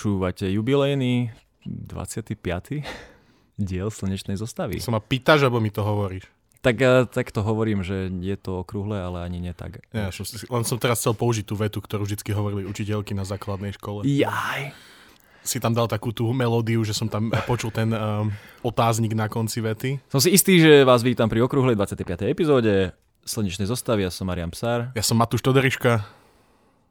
Počúvate 0.00 0.48
jubilejný 0.48 1.28
25. 1.68 2.32
diel 3.60 3.88
Slnečnej 3.92 4.40
zostavy. 4.40 4.80
Som 4.80 4.96
ma 4.96 5.02
pýtaš, 5.04 5.44
alebo 5.44 5.60
mi 5.60 5.68
to 5.68 5.84
hovoríš? 5.84 6.24
Tak, 6.64 6.76
eh, 6.80 7.04
tak 7.04 7.28
to 7.28 7.44
hovorím, 7.44 7.84
že 7.84 8.08
je 8.08 8.32
to 8.40 8.64
okrúhle, 8.64 8.96
ale 8.96 9.20
ani 9.20 9.44
nie 9.44 9.52
tak. 9.52 9.84
Ja, 9.92 10.08
som, 10.08 10.24
len 10.24 10.64
som 10.64 10.80
teraz 10.80 11.04
chcel 11.04 11.12
použiť 11.12 11.44
tú 11.44 11.52
vetu, 11.52 11.84
ktorú 11.84 12.08
vždy 12.08 12.32
hovorili 12.32 12.64
učiteľky 12.64 13.12
na 13.12 13.28
základnej 13.28 13.76
škole. 13.76 14.08
Jaj. 14.08 14.72
Si 15.44 15.60
tam 15.60 15.76
dal 15.76 15.84
takú 15.84 16.16
tú 16.16 16.32
melódiu, 16.32 16.80
že 16.80 16.96
som 16.96 17.04
tam 17.04 17.28
počul 17.44 17.68
ten 17.68 17.92
um, 17.92 18.32
otáznik 18.64 19.12
na 19.12 19.28
konci 19.28 19.60
vety. 19.60 20.00
Som 20.08 20.24
si 20.24 20.32
istý, 20.32 20.64
že 20.64 20.80
vás 20.88 21.04
vítam 21.04 21.28
pri 21.28 21.44
okrúhlej 21.44 21.76
25. 21.76 22.24
epizóde 22.24 22.96
Slnečnej 23.28 23.68
zostavy. 23.68 24.08
Ja 24.08 24.08
som 24.08 24.32
Marian 24.32 24.48
Psár. 24.48 24.96
Ja 24.96 25.04
som 25.04 25.20
Matúš 25.20 25.44
Toderiška. 25.44 26.19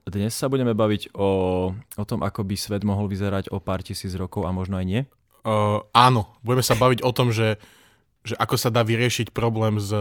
Dnes 0.10 0.34
sa 0.34 0.50
budeme 0.50 0.74
baviť 0.74 1.14
o, 1.14 1.30
o 1.78 2.06
tom, 2.10 2.26
ako 2.26 2.42
by 2.42 2.56
svet 2.58 2.82
mohol 2.82 3.06
vyzerať 3.06 3.54
o 3.54 3.62
pár 3.62 3.86
tisíc 3.86 4.18
rokov 4.18 4.50
a 4.50 4.52
možno 4.52 4.82
aj 4.82 4.86
nie. 4.90 5.02
Uh, 5.46 5.86
áno, 5.94 6.34
budeme 6.42 6.66
sa 6.66 6.74
baviť 6.74 7.06
o 7.06 7.12
tom, 7.14 7.30
že, 7.30 7.62
že 8.26 8.34
ako 8.42 8.58
sa 8.58 8.74
dá 8.74 8.82
vyriešiť 8.82 9.30
problém 9.30 9.78
s 9.78 9.94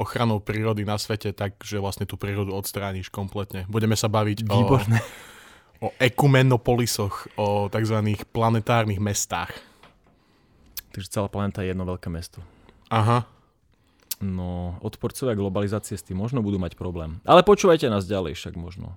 ochranou 0.00 0.40
prírody 0.40 0.88
na 0.88 0.96
svete, 0.96 1.36
tak 1.36 1.60
že 1.60 1.78
vlastne 1.78 2.08
tú 2.08 2.16
prírodu 2.16 2.50
odstrániš 2.56 3.12
kompletne. 3.12 3.68
Budeme 3.68 3.94
sa 3.94 4.08
baviť 4.08 4.48
Výborné. 4.48 4.98
o, 5.84 5.86
o 5.86 5.88
ekumenopolisoch, 6.00 7.36
o 7.36 7.68
tzv. 7.68 7.98
planetárnych 8.32 8.98
mestách. 8.98 9.52
Takže 10.96 11.12
celá 11.12 11.28
planéta 11.28 11.60
je 11.60 11.76
jedno 11.76 11.84
veľké 11.84 12.08
mesto. 12.08 12.40
Aha. 12.88 13.28
No, 14.22 14.80
odporcovia 14.80 15.36
globalizácie 15.36 15.98
s 15.98 16.06
tým 16.06 16.16
možno 16.16 16.40
budú 16.40 16.56
mať 16.56 16.78
problém. 16.78 17.20
Ale 17.28 17.44
počúvajte 17.44 17.90
nás 17.92 18.08
ďalej, 18.08 18.38
však 18.38 18.54
možno 18.56 18.96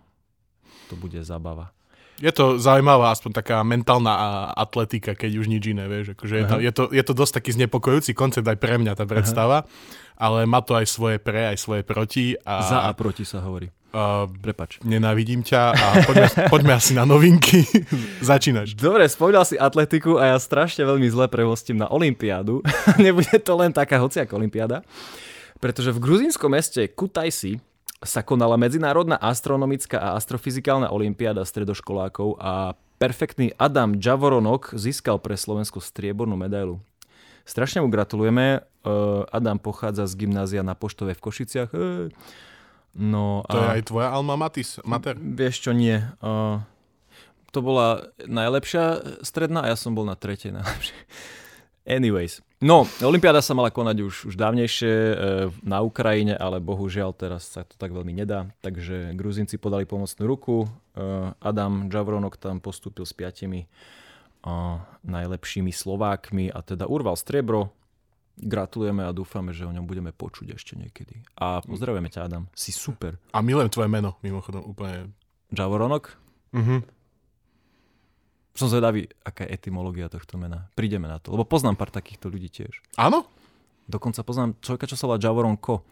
to 0.89 0.95
bude 0.95 1.17
zabava. 1.23 1.75
Je 2.15 2.31
to 2.31 2.55
zaujímavá, 2.55 3.11
aspoň 3.11 3.43
taká 3.43 3.59
mentálna 3.67 4.47
atletika, 4.55 5.19
keď 5.19 5.31
už 5.35 5.51
nič 5.51 5.75
iné, 5.75 5.83
vieš. 5.91 6.15
Akože 6.15 6.35
je, 6.39 6.45
to, 6.47 6.55
je, 6.63 6.71
to, 6.71 6.83
je 6.87 7.03
to 7.03 7.13
dosť 7.13 7.33
taký 7.43 7.51
znepokojujúci 7.59 8.15
koncept 8.15 8.47
aj 8.47 8.55
pre 8.55 8.79
mňa 8.79 8.95
tá 8.95 9.03
predstava, 9.03 9.67
Aha. 9.67 9.69
ale 10.15 10.47
má 10.47 10.63
to 10.63 10.79
aj 10.79 10.87
svoje 10.87 11.19
pre, 11.19 11.51
aj 11.51 11.59
svoje 11.59 11.83
proti. 11.83 12.39
A, 12.47 12.63
Za 12.63 12.87
a 12.87 12.95
proti 12.95 13.27
sa 13.27 13.43
hovorí. 13.43 13.67
Uh, 13.95 14.27
Prepač. 14.27 14.79
Nenávidím 14.83 15.43
ťa 15.43 15.61
a 15.71 15.87
poďme, 16.03 16.27
poďme 16.55 16.73
asi 16.75 16.95
na 16.95 17.03
novinky. 17.03 17.63
Začínaš. 18.31 18.79
Dobre, 18.79 19.07
spomínal 19.11 19.43
si 19.43 19.59
atletiku 19.59 20.15
a 20.15 20.35
ja 20.35 20.37
strašne 20.39 20.87
veľmi 20.87 21.07
zle 21.11 21.27
prehostím 21.27 21.79
na 21.79 21.91
Olympiádu. 21.91 22.63
Nebude 22.99 23.39
to 23.43 23.55
len 23.59 23.75
taká 23.75 23.99
hociaká 23.99 24.35
Olympiáda. 24.35 24.87
Pretože 25.59 25.95
v 25.95 25.99
gruzínskom 25.99 26.51
meste 26.51 26.91
Kutaisi 26.91 27.59
sa 28.05 28.21
konala 28.21 28.55
Medzinárodná 28.55 29.17
astronomická 29.17 29.97
a 29.97 30.13
astrofyzikálna 30.15 30.93
olimpiáda 30.93 31.41
stredoškolákov 31.43 32.37
a 32.39 32.77
perfektný 33.01 33.51
Adam 33.59 33.97
Javoronok 33.99 34.71
získal 34.77 35.19
pre 35.19 35.35
Slovensku 35.35 35.83
striebornú 35.83 36.39
medailu. 36.39 36.79
Strašne 37.43 37.83
mu 37.83 37.89
gratulujeme. 37.89 38.63
Adam 39.29 39.57
pochádza 39.59 40.05
z 40.07 40.25
gymnázia 40.25 40.61
na 40.63 40.77
Poštove 40.77 41.17
v 41.17 41.21
Košiciach. 41.21 41.69
No 42.95 43.43
to 43.45 43.57
a... 43.57 43.61
je 43.61 43.69
aj 43.81 43.83
tvoja 43.91 44.09
alma 44.13 44.39
matis, 44.39 44.79
mater? 44.87 45.19
Vieš 45.19 45.67
čo, 45.67 45.71
nie. 45.75 45.99
To 47.51 47.59
bola 47.59 48.09
najlepšia 48.23 49.17
stredná 49.25 49.67
a 49.67 49.73
ja 49.73 49.77
som 49.77 49.91
bol 49.93 50.07
na 50.07 50.15
tretej 50.15 50.55
najlepšej. 50.55 50.99
Anyways, 51.85 52.41
no, 52.65 52.89
Olympiáda 52.97 53.45
sa 53.45 53.53
mala 53.53 53.69
konať 53.69 53.97
už, 54.01 54.15
už 54.33 54.35
dávnejšie 54.41 54.89
e, 54.89 55.15
na 55.61 55.85
Ukrajine, 55.85 56.33
ale 56.33 56.57
bohužiaľ 56.57 57.13
teraz 57.13 57.45
sa 57.53 57.61
to 57.61 57.77
tak 57.77 57.93
veľmi 57.93 58.09
nedá, 58.09 58.49
takže 58.65 59.13
Gruzinci 59.13 59.61
podali 59.61 59.85
pomocnú 59.85 60.25
ruku, 60.25 60.65
e, 60.65 60.67
Adam 61.37 61.85
Javronok 61.85 62.41
tam 62.41 62.57
postúpil 62.57 63.05
s 63.05 63.13
piatimi 63.13 63.63
e, 63.63 63.67
najlepšími 65.05 65.69
Slovákmi 65.69 66.49
a 66.49 66.65
teda 66.65 66.89
urval 66.89 67.13
striebro. 67.13 67.69
Gratulujeme 68.35 69.05
a 69.05 69.15
dúfame, 69.15 69.53
že 69.53 69.63
o 69.63 69.71
ňom 69.71 69.85
budeme 69.85 70.09
počuť 70.09 70.57
ešte 70.57 70.73
niekedy. 70.75 71.21
A 71.39 71.63
pozdravujeme 71.63 72.09
ťa, 72.09 72.27
Adam. 72.27 72.43
Si 72.51 72.73
super. 72.73 73.15
A 73.31 73.39
milujem 73.39 73.71
tvoje 73.71 73.87
meno, 73.87 74.17
mimochodom, 74.25 74.65
úplne. 74.65 75.13
Javoronok? 75.53 76.17
Mhm. 76.51 77.04
Som 78.55 78.71
zvedavý, 78.71 79.11
aká 79.27 79.43
je 79.43 79.51
etymológia 79.51 80.07
tohto 80.07 80.39
mena. 80.39 80.71
Prídeme 80.79 81.11
na 81.11 81.19
to, 81.19 81.35
lebo 81.35 81.43
poznám 81.43 81.75
pár 81.75 81.91
takýchto 81.91 82.31
ľudí 82.31 82.47
tiež. 82.47 82.79
Áno? 82.95 83.27
Dokonca 83.85 84.23
poznám 84.23 84.55
človeka, 84.63 84.87
čo 84.87 84.95
sa 84.95 85.11
volá 85.11 85.19
Javoron 85.19 85.59
Ko. 85.59 85.83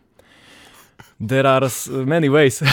There 1.19 1.43
are 1.43 1.67
many 2.07 2.31
ways. 2.31 2.63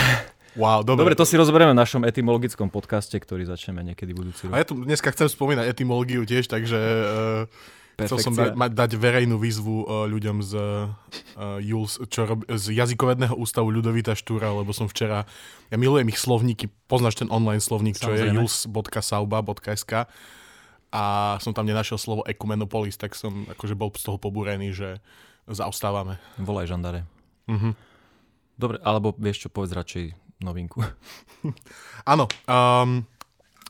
Wow, 0.59 0.83
dobre. 0.83 1.07
dobre, 1.07 1.15
to 1.15 1.23
si 1.23 1.39
rozberieme 1.39 1.71
v 1.75 1.79
našom 1.79 2.03
etymologickom 2.03 2.75
podcaste, 2.75 3.15
ktorý 3.15 3.47
začneme 3.47 3.87
niekedy 3.87 4.11
budúci 4.11 4.51
rok. 4.51 4.59
A 4.59 4.63
ja 4.63 4.67
tu 4.67 4.83
dneska 4.83 5.15
chcem 5.15 5.31
spomínať 5.31 5.71
etymológiu 5.71 6.27
tiež, 6.27 6.51
takže 6.51 6.79
uh, 6.79 7.47
Chcel 8.07 8.19
som 8.23 8.35
da- 8.37 8.55
ma- 8.55 8.71
dať 8.71 8.97
verejnú 8.97 9.37
výzvu 9.37 9.77
uh, 9.85 10.07
ľuďom 10.09 10.37
z, 10.41 10.53
uh, 10.57 11.59
Jules, 11.61 11.99
čo 12.09 12.25
rob- 12.25 12.47
z 12.47 12.73
jazykovedného 12.73 13.35
ústavu 13.35 13.69
Ľudovita 13.75 14.17
Štúra, 14.17 14.55
lebo 14.55 14.71
som 14.71 14.87
včera, 14.87 15.27
ja 15.69 15.77
milujem 15.77 16.09
ich 16.09 16.21
slovníky, 16.21 16.71
poznáš 16.89 17.21
ten 17.21 17.29
online 17.29 17.61
slovník, 17.61 17.99
čo 17.99 18.13
Samozrejme. 18.13 18.33
je 18.33 18.37
jules.sauba.sk 18.39 19.93
a 20.91 21.03
som 21.39 21.55
tam 21.55 21.67
nenašiel 21.71 21.99
slovo 22.03 22.27
ekumenopolis, 22.27 22.99
tak 22.99 23.15
som 23.15 23.47
akože 23.47 23.79
bol 23.79 23.95
z 23.95 24.11
toho 24.11 24.19
pobúrený, 24.19 24.75
že 24.75 24.99
zaostávame. 25.47 26.19
Volaj 26.39 26.67
žandare. 26.67 27.07
Uh-huh. 27.47 27.75
Dobre, 28.59 28.83
alebo 28.83 29.15
vieš 29.15 29.47
čo, 29.47 29.49
povedz 29.49 29.73
radšej 29.73 30.05
novinku. 30.43 30.83
Áno, 32.13 32.27
um, 32.51 33.07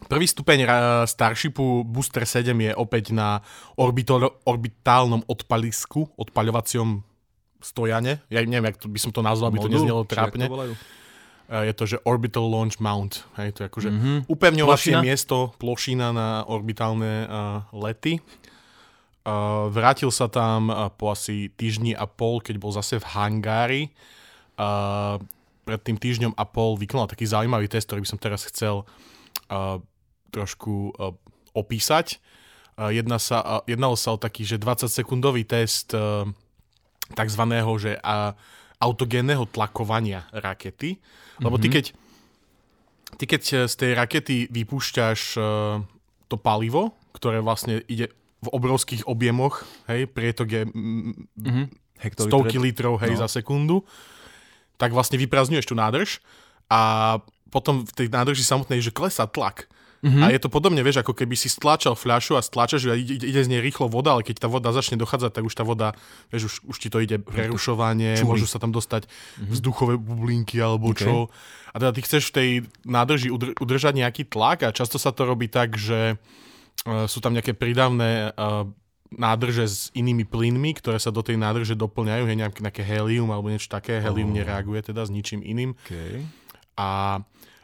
Prvý 0.08 0.24
stupeň 0.24 0.64
Starshipu 1.04 1.84
Booster 1.84 2.24
7 2.24 2.56
je 2.56 2.72
opäť 2.72 3.12
na 3.12 3.44
orbitol, 3.76 4.32
orbitálnom 4.48 5.26
odpalisku, 5.28 6.08
odpaľovacom 6.16 7.04
stojane. 7.60 8.24
Ja 8.32 8.40
neviem, 8.40 8.72
jak 8.72 8.80
to, 8.80 8.88
by 8.88 8.98
som 8.98 9.12
to 9.12 9.20
nazval, 9.20 9.52
aby 9.52 9.60
to 9.60 9.68
neznelo 9.68 10.08
trápne. 10.08 10.48
To 10.48 10.76
je 11.50 11.74
to, 11.74 11.84
že 11.84 11.96
Orbital 12.06 12.46
Launch 12.46 12.78
Mount. 12.78 13.26
Hej, 13.34 13.58
to 13.58 13.66
je 13.66 13.66
akože 13.66 13.90
mm-hmm. 13.90 14.18
upevňovacie 14.30 14.94
plošina? 14.94 15.02
miesto, 15.02 15.50
plošina 15.58 16.14
na 16.14 16.46
orbitálne 16.46 17.26
uh, 17.26 17.66
lety. 17.74 18.22
Uh, 19.26 19.66
vrátil 19.66 20.14
sa 20.14 20.30
tam 20.30 20.70
uh, 20.70 20.88
po 20.94 21.10
asi 21.10 21.50
týždni 21.58 21.98
a 21.98 22.06
pol, 22.06 22.38
keď 22.38 22.54
bol 22.54 22.70
zase 22.70 23.02
v 23.02 23.06
hangári. 23.18 23.82
Uh, 24.54 25.18
pred 25.66 25.82
tým 25.82 25.98
týždňom 25.98 26.38
a 26.38 26.44
pol 26.46 26.78
vykonal 26.78 27.10
taký 27.10 27.26
zaujímavý 27.26 27.66
test, 27.66 27.90
ktorý 27.90 28.06
by 28.06 28.10
som 28.14 28.22
teraz 28.22 28.46
chcel 28.46 28.86
uh, 28.86 29.09
trošku 30.30 30.94
opísať. 31.52 32.22
Jedná 32.78 33.18
sa, 33.20 33.60
jednalo 33.68 33.98
sa 33.98 34.16
o 34.16 34.22
taký, 34.22 34.46
že 34.46 34.56
20-sekundový 34.56 35.44
test 35.44 35.92
uh, 35.92 36.24
takzvaného, 37.12 37.68
že 37.76 38.00
uh, 38.00 38.32
autogénneho 38.80 39.44
tlakovania 39.44 40.24
rakety. 40.32 40.96
Lebo 41.44 41.60
ty 41.60 41.68
mhm. 41.68 41.74
keď, 41.76 41.84
ty 43.20 43.24
keď 43.28 43.42
z 43.68 43.74
tej 43.76 43.90
rakety 43.92 44.36
vypúšťaš 44.48 45.20
uh, 45.36 45.84
to 46.30 46.36
palivo, 46.40 46.96
ktoré 47.12 47.44
vlastne 47.44 47.84
ide 47.90 48.08
v 48.40 48.48
obrovských 48.48 49.04
objemoch, 49.04 49.68
hej, 49.92 50.08
prietok 50.08 50.48
je 50.48 50.62
mm-hmm. 50.64 51.66
stovky 52.16 52.56
litrov, 52.56 52.96
hej, 53.04 53.12
no. 53.12 53.20
za 53.20 53.28
sekundu, 53.28 53.84
tak 54.80 54.96
vlastne 54.96 55.20
vyprázdňuješ 55.20 55.68
tú 55.68 55.76
nádrž 55.76 56.24
a 56.72 57.18
potom 57.50 57.82
v 57.82 57.92
tej 57.92 58.06
nádrži 58.08 58.46
samotnej, 58.46 58.80
že 58.80 58.94
klesá 58.94 59.26
tlak. 59.26 59.66
Mm-hmm. 60.00 60.22
A 60.24 60.32
je 60.32 60.40
to 60.40 60.48
podobne, 60.48 60.80
vieš, 60.80 61.04
ako 61.04 61.12
keby 61.12 61.36
si 61.36 61.52
stláčal 61.52 61.92
fľašu 61.92 62.32
a 62.32 62.40
stláčaš 62.40 62.88
a 62.88 62.96
ide, 62.96 63.20
ide 63.20 63.40
z 63.44 63.52
nej 63.52 63.60
rýchlo 63.60 63.84
voda, 63.84 64.16
ale 64.16 64.24
keď 64.24 64.40
tá 64.40 64.48
voda 64.48 64.72
začne 64.72 64.96
dochádzať, 64.96 65.28
tak 65.28 65.44
už 65.44 65.52
tá 65.52 65.60
voda, 65.60 65.92
vieš, 66.32 66.48
už, 66.48 66.54
už 66.72 66.76
ti 66.80 66.88
to 66.88 67.04
ide 67.04 67.20
prerušovanie, 67.20 68.16
Čuli. 68.16 68.28
môžu 68.32 68.48
sa 68.48 68.56
tam 68.56 68.72
dostať 68.72 69.04
mm-hmm. 69.04 69.52
vzduchové 69.52 70.00
bublinky 70.00 70.56
alebo 70.56 70.96
okay. 70.96 71.04
čo. 71.04 71.28
A 71.70 71.76
teda 71.76 71.92
ty 71.92 72.00
chceš 72.00 72.32
v 72.32 72.34
tej 72.34 72.48
nádrži 72.88 73.28
udr- 73.28 73.52
udržať 73.60 74.00
nejaký 74.00 74.24
tlak 74.24 74.64
a 74.64 74.72
často 74.72 74.96
sa 74.96 75.12
to 75.12 75.28
robí 75.28 75.52
tak, 75.52 75.76
že 75.76 76.16
uh, 76.16 77.04
sú 77.04 77.20
tam 77.20 77.36
nejaké 77.36 77.52
prídavné 77.52 78.32
uh, 78.32 78.64
nádrže 79.12 79.64
s 79.68 79.78
inými 79.92 80.24
plynmi, 80.24 80.80
ktoré 80.80 80.96
sa 80.96 81.12
do 81.12 81.20
tej 81.20 81.36
nádrže 81.36 81.74
doplňajú, 81.76 82.24
je 82.24 82.36
nejaké, 82.40 82.58
nejaké 82.62 82.82
helium 82.86 83.28
alebo 83.34 83.50
niečo 83.50 83.68
také. 83.68 83.98
Helium 83.98 84.32
oh. 84.32 84.36
nereaguje 84.38 84.80
teda 84.94 85.02
s 85.04 85.10
ničím 85.12 85.42
iným. 85.42 85.74
Okay. 85.84 86.24
A, 86.78 87.20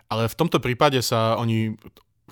ale 0.06 0.30
v 0.30 0.38
tomto 0.38 0.62
prípade 0.62 1.02
sa 1.02 1.34
oni 1.38 1.74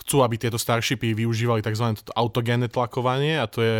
chcú, 0.03 0.27
aby 0.27 0.39
tieto 0.39 0.59
starshipy 0.59 1.15
využívali 1.15 1.63
tzv. 1.63 1.95
autogénne 2.15 2.67
tlakovanie 2.67 3.39
a 3.39 3.47
to 3.47 3.63
je, 3.63 3.79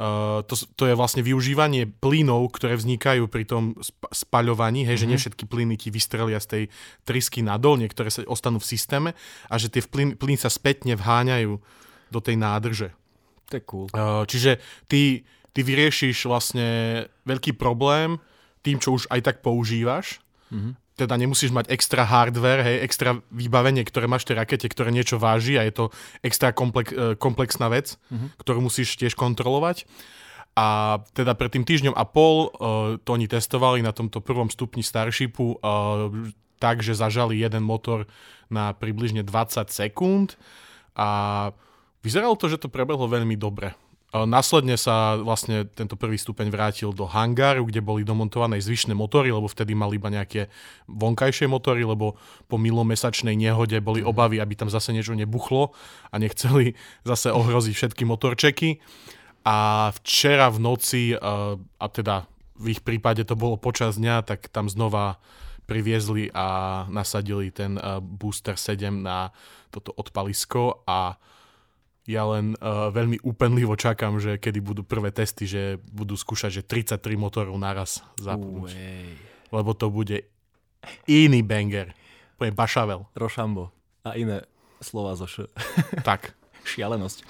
uh, 0.00 0.40
to, 0.48 0.54
to 0.76 0.88
je 0.88 0.94
vlastne 0.96 1.20
využívanie 1.20 1.84
plynov, 1.88 2.56
ktoré 2.56 2.76
vznikajú 2.76 3.28
pri 3.28 3.44
tom 3.44 3.76
sp- 3.84 4.08
spaľovaní, 4.08 4.88
hej, 4.88 4.96
mm-hmm. 4.96 5.00
že 5.00 5.08
nie 5.08 5.18
mhm. 5.20 5.22
všetky 5.24 5.44
plyny 5.44 5.74
ti 5.76 5.88
vystrelia 5.92 6.40
z 6.40 6.48
tej 6.48 6.62
trysky 7.04 7.44
nadol, 7.44 7.76
niektoré 7.76 8.08
sa 8.08 8.24
ostanú 8.24 8.60
v 8.60 8.68
systéme 8.68 9.10
a 9.48 9.54
že 9.60 9.68
tie 9.68 9.84
plyn, 9.84 10.16
plyny 10.16 10.40
sa 10.40 10.48
spätne 10.48 10.96
vháňajú 10.96 11.52
do 12.08 12.20
tej 12.22 12.36
nádrže. 12.40 12.88
To 13.52 13.52
je 13.60 13.62
cool. 13.68 13.86
Uh, 13.92 14.24
čiže 14.26 14.58
ty, 14.88 15.22
ty 15.52 15.60
vyriešiš 15.62 16.26
vlastne 16.26 16.66
veľký 17.28 17.54
problém 17.60 18.18
tým, 18.64 18.82
čo 18.82 18.98
už 18.98 19.06
aj 19.12 19.20
tak 19.22 19.36
používaš, 19.44 20.18
mm-hmm 20.50 20.85
teda 20.96 21.14
nemusíš 21.20 21.52
mať 21.52 21.68
extra 21.68 22.08
hardware, 22.08 22.64
hej, 22.64 22.76
extra 22.80 23.20
vybavenie, 23.28 23.84
ktoré 23.84 24.08
máš 24.08 24.24
v 24.24 24.32
tej 24.32 24.36
rakete, 24.40 24.66
ktoré 24.72 24.88
niečo 24.88 25.20
váži 25.20 25.60
a 25.60 25.62
je 25.68 25.72
to 25.76 25.84
extra 26.24 26.56
komplex, 26.56 26.88
e, 26.88 27.14
komplexná 27.20 27.68
vec, 27.68 28.00
mm-hmm. 28.08 28.40
ktorú 28.40 28.64
musíš 28.64 28.96
tiež 28.96 29.12
kontrolovať. 29.12 29.84
A 30.56 30.98
teda 31.12 31.36
pred 31.36 31.52
tým 31.52 31.68
týždňom 31.68 31.92
a 31.92 32.08
pol 32.08 32.48
uh, 32.48 32.96
to 33.04 33.12
oni 33.12 33.28
testovali 33.28 33.84
na 33.84 33.92
tomto 33.92 34.24
prvom 34.24 34.48
stupni 34.48 34.80
Starshipu 34.80 35.60
uh, 35.60 36.08
tak, 36.56 36.80
že 36.80 36.96
zažali 36.96 37.36
jeden 37.36 37.60
motor 37.60 38.08
na 38.48 38.72
približne 38.72 39.20
20 39.20 39.68
sekúnd 39.68 40.40
a 40.96 41.52
vyzeralo 42.00 42.40
to, 42.40 42.48
že 42.48 42.56
to 42.56 42.72
prebehlo 42.72 43.04
veľmi 43.04 43.36
dobre. 43.36 43.76
Následne 44.24 44.80
sa 44.80 45.20
vlastne 45.20 45.68
tento 45.68 45.98
prvý 45.98 46.16
stupeň 46.16 46.48
vrátil 46.48 46.94
do 46.96 47.04
hangáru, 47.04 47.68
kde 47.68 47.84
boli 47.84 48.06
domontované 48.06 48.56
zvyšné 48.62 48.96
motory, 48.96 49.28
lebo 49.28 49.50
vtedy 49.50 49.76
mali 49.76 50.00
iba 50.00 50.08
nejaké 50.08 50.48
vonkajšie 50.88 51.50
motory, 51.50 51.84
lebo 51.84 52.16
po 52.48 52.56
milomesačnej 52.56 53.36
nehode 53.36 53.76
boli 53.84 54.00
mhm. 54.00 54.08
obavy, 54.08 54.36
aby 54.40 54.54
tam 54.56 54.72
zase 54.72 54.96
niečo 54.96 55.12
nebuchlo 55.12 55.76
a 56.08 56.14
nechceli 56.16 56.72
zase 57.10 57.28
ohroziť 57.34 57.74
všetky 57.76 58.08
motorčeky. 58.08 58.80
A 59.46 59.90
včera 60.02 60.50
v 60.50 60.58
noci, 60.58 61.02
a 61.14 61.86
teda 61.86 62.26
v 62.58 62.74
ich 62.74 62.82
prípade 62.82 63.22
to 63.22 63.38
bolo 63.38 63.54
počas 63.54 63.94
dňa, 63.94 64.26
tak 64.26 64.50
tam 64.50 64.66
znova 64.66 65.22
priviezli 65.70 66.34
a 66.34 66.82
nasadili 66.90 67.54
ten 67.54 67.78
Booster 68.02 68.58
7 68.58 68.90
na 68.90 69.30
toto 69.70 69.94
odpalisko 69.94 70.82
a 70.86 71.14
ja 72.06 72.22
len 72.22 72.54
uh, 72.62 72.88
veľmi 72.94 73.18
úpenlivo 73.26 73.74
čakám, 73.74 74.22
že 74.22 74.38
kedy 74.38 74.62
budú 74.62 74.82
prvé 74.86 75.10
testy, 75.10 75.42
že 75.44 75.82
budú 75.90 76.14
skúšať, 76.14 76.62
že 76.62 76.62
33 76.62 77.02
motorov 77.18 77.58
naraz 77.58 78.06
zapnúť. 78.22 78.70
Uej. 78.70 79.10
Lebo 79.50 79.74
to 79.74 79.90
bude 79.90 80.22
iný 81.10 81.42
banger. 81.42 81.90
Bude 82.38 82.54
bašavel. 82.54 83.10
Rošambo. 83.18 83.74
A 84.06 84.14
iné 84.14 84.46
slova 84.78 85.18
zo 85.18 85.26
š. 85.26 85.50
Tak. 86.08 86.30
Šialenosť. 86.62 87.26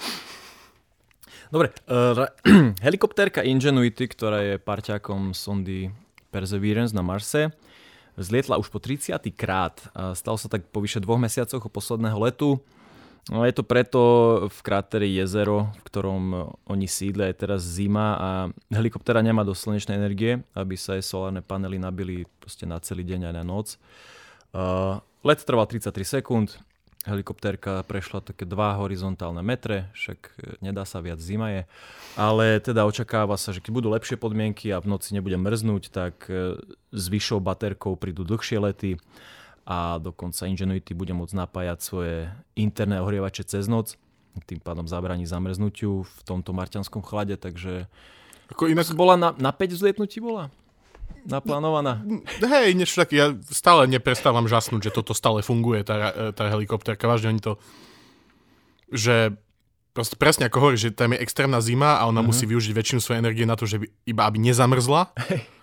Dobre, 1.49 1.73
uh, 1.89 2.29
helikoptérka 2.87 3.41
Ingenuity, 3.41 4.13
ktorá 4.13 4.45
je 4.45 4.55
parťákom 4.61 5.33
sondy 5.33 5.89
Perseverance 6.29 6.93
na 6.93 7.01
Marse, 7.01 7.49
zlietla 8.21 8.61
už 8.61 8.69
po 8.69 8.77
30. 8.81 9.17
krát. 9.33 9.81
Stalo 10.17 10.37
sa 10.37 10.49
tak 10.53 10.69
po 10.69 10.85
vyše 10.85 11.01
dvoch 11.01 11.21
mesiacoch 11.21 11.65
od 11.65 11.73
posledného 11.73 12.19
letu. 12.21 12.61
No 13.27 13.43
je 13.43 13.51
to 13.59 13.67
preto 13.67 14.01
v 14.47 14.59
kráteri 14.63 15.11
jezero, 15.11 15.75
v 15.75 15.83
ktorom 15.83 16.23
oni 16.71 16.87
sídlia, 16.87 17.27
je 17.35 17.43
teraz 17.43 17.67
zima 17.67 18.15
a 18.15 18.29
helikoptera 18.71 19.19
nemá 19.19 19.43
dosť 19.43 19.61
slnečnej 19.67 19.99
energie, 19.99 20.47
aby 20.55 20.79
sa 20.79 20.95
jej 20.95 21.03
solárne 21.03 21.43
panely 21.43 21.75
nabili 21.75 22.23
proste 22.39 22.71
na 22.71 22.79
celý 22.79 23.03
deň 23.03 23.27
a 23.27 23.31
na 23.35 23.43
noc. 23.43 23.83
Uh, 24.55 25.03
let 25.27 25.43
trval 25.43 25.67
33 25.67 26.23
sekúnd, 26.23 26.55
helikoptérka 27.07 27.83
prešla 27.87 28.23
také 28.23 28.47
dva 28.47 28.75
horizontálne 28.79 29.39
metre, 29.41 29.87
však 29.95 30.19
e, 30.19 30.31
nedá 30.59 30.83
sa 30.83 30.99
viac, 30.99 31.23
zima 31.23 31.55
je. 31.55 31.63
Ale 32.19 32.59
teda 32.59 32.83
očakáva 32.83 33.39
sa, 33.39 33.55
že 33.55 33.63
keď 33.63 33.73
budú 33.73 33.89
lepšie 33.95 34.19
podmienky 34.19 34.75
a 34.75 34.83
v 34.83 34.91
noci 34.91 35.15
nebude 35.15 35.39
mrznúť, 35.39 35.83
tak 35.95 36.27
e, 36.27 36.59
s 36.91 37.05
vyššou 37.07 37.39
baterkou 37.39 37.95
prídu 37.95 38.27
dlhšie 38.27 38.59
lety 38.59 38.99
a 39.67 39.99
dokonca 39.99 40.47
Ingenuity 40.47 40.95
bude 40.95 41.11
môcť 41.11 41.35
napájať 41.35 41.79
svoje 41.83 42.31
interné 42.55 43.03
ohrievače 43.03 43.43
cez 43.43 43.67
noc, 43.67 43.99
tým 44.47 44.63
pádom 44.63 44.87
zabraní 44.87 45.27
zamrznutiu 45.27 46.07
v 46.07 46.21
tomto 46.23 46.55
marťanskom 46.55 47.03
chlade, 47.03 47.35
takže 47.35 47.91
ako 48.47 48.71
inak... 48.71 48.87
bola 48.95 49.19
na, 49.19 49.31
na 49.35 49.51
5 49.51 49.75
vzlietnutí 49.75 50.23
bola? 50.23 50.55
Naplánovaná? 51.27 52.07
Hej, 52.39 52.79
niečo 52.79 53.03
také, 53.03 53.19
ja 53.19 53.35
stále 53.51 53.91
neprestávam 53.91 54.47
žasnúť, 54.47 54.91
že 54.91 54.95
toto 54.95 55.11
stále 55.19 55.43
funguje, 55.43 55.83
tá, 55.83 56.31
tá 56.31 56.47
helikopterka, 56.47 57.11
vážne 57.11 57.35
oni 57.35 57.43
to, 57.43 57.59
že 58.95 59.35
proste 59.91 60.15
presne 60.15 60.47
ako 60.47 60.63
hovorí, 60.63 60.79
že 60.79 60.95
tam 60.95 61.11
je 61.11 61.19
extrémna 61.19 61.59
zima 61.59 61.99
a 61.99 62.07
ona 62.07 62.23
uh-huh. 62.23 62.31
musí 62.31 62.47
využiť 62.47 62.71
väčšinu 62.71 63.01
svojej 63.03 63.19
energie 63.19 63.43
na 63.43 63.59
to, 63.59 63.67
že 63.67 63.83
by, 63.83 63.87
iba 64.07 64.23
aby 64.31 64.39
nezamrzla. 64.39 65.11
Hey 65.27 65.43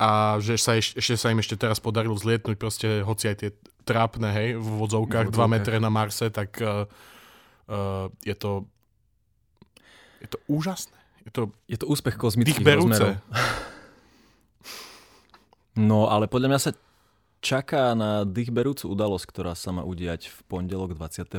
a 0.00 0.40
že 0.40 0.56
sa 0.56 0.80
eš, 0.80 0.96
ešte 0.96 1.14
sa 1.20 1.28
im 1.28 1.44
ešte 1.44 1.60
teraz 1.60 1.76
podarilo 1.76 2.16
zlietnúť 2.16 2.56
proste 2.56 3.04
hoci 3.04 3.28
aj 3.28 3.36
tie 3.36 3.50
trápne, 3.84 4.32
hej, 4.32 4.56
v 4.56 4.68
vodzovkách 4.80 5.28
2 5.28 5.52
metre 5.52 5.76
na 5.76 5.92
Marse, 5.92 6.32
tak 6.32 6.56
uh, 6.64 6.88
uh, 7.68 8.08
je 8.24 8.32
to 8.32 8.64
je 10.20 10.28
to 10.28 10.38
úžasné. 10.48 10.96
Je 11.24 11.32
to, 11.32 11.42
je 11.68 11.76
to 11.80 11.86
úspech 11.88 12.16
kozmických 12.16 12.64
rozmerov. 12.64 13.20
No, 15.76 16.12
ale 16.12 16.28
podľa 16.28 16.48
mňa 16.52 16.60
sa 16.60 16.72
čaká 17.40 17.96
na 17.96 18.28
dýchberúcu 18.28 18.84
udalosť, 18.84 19.24
ktorá 19.32 19.52
sa 19.56 19.72
má 19.72 19.80
udiať 19.80 20.28
v 20.28 20.38
pondelok 20.48 20.92
29. 20.92 21.32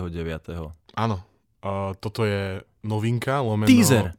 Áno. 0.97 1.17
Uh, 1.61 1.93
toto 2.01 2.25
je 2.25 2.65
novinka, 2.81 3.37
lomeno... 3.45 3.69
Teaser. 3.69 4.17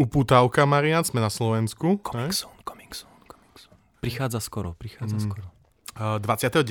Upútavka, 0.00 0.64
Marian, 0.64 1.04
sme 1.04 1.20
na 1.20 1.28
Slovensku. 1.28 2.00
Coming 2.00 2.32
soon. 2.32 2.59
Prichádza 4.00 4.40
skoro, 4.40 4.72
prichádza 4.74 5.20
mm. 5.20 5.24
skoro. 5.24 5.44
29. 6.00 6.64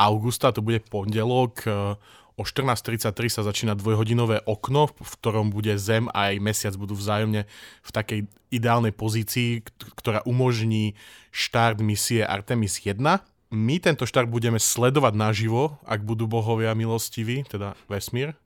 augusta, 0.00 0.52
to 0.52 0.64
bude 0.64 0.80
pondelok, 0.88 1.68
o 2.38 2.46
14.33 2.46 3.34
sa 3.34 3.42
začína 3.42 3.74
dvojhodinové 3.74 4.46
okno, 4.46 4.86
v 4.94 5.12
ktorom 5.18 5.50
bude 5.50 5.74
Zem 5.74 6.06
a 6.14 6.30
aj 6.30 6.38
Mesiac 6.38 6.74
budú 6.78 6.94
vzájomne 6.94 7.50
v 7.82 7.90
takej 7.90 8.20
ideálnej 8.54 8.94
pozícii, 8.94 9.66
ktorá 9.98 10.22
umožní 10.22 10.94
štart 11.34 11.82
misie 11.82 12.22
Artemis 12.22 12.78
1. 12.78 13.02
My 13.50 13.76
tento 13.82 14.06
štart 14.06 14.30
budeme 14.30 14.62
sledovať 14.62 15.18
naživo, 15.18 15.82
ak 15.82 16.06
budú 16.06 16.30
bohovia 16.30 16.78
milostiví, 16.78 17.42
teda 17.50 17.74
vesmír, 17.90 18.38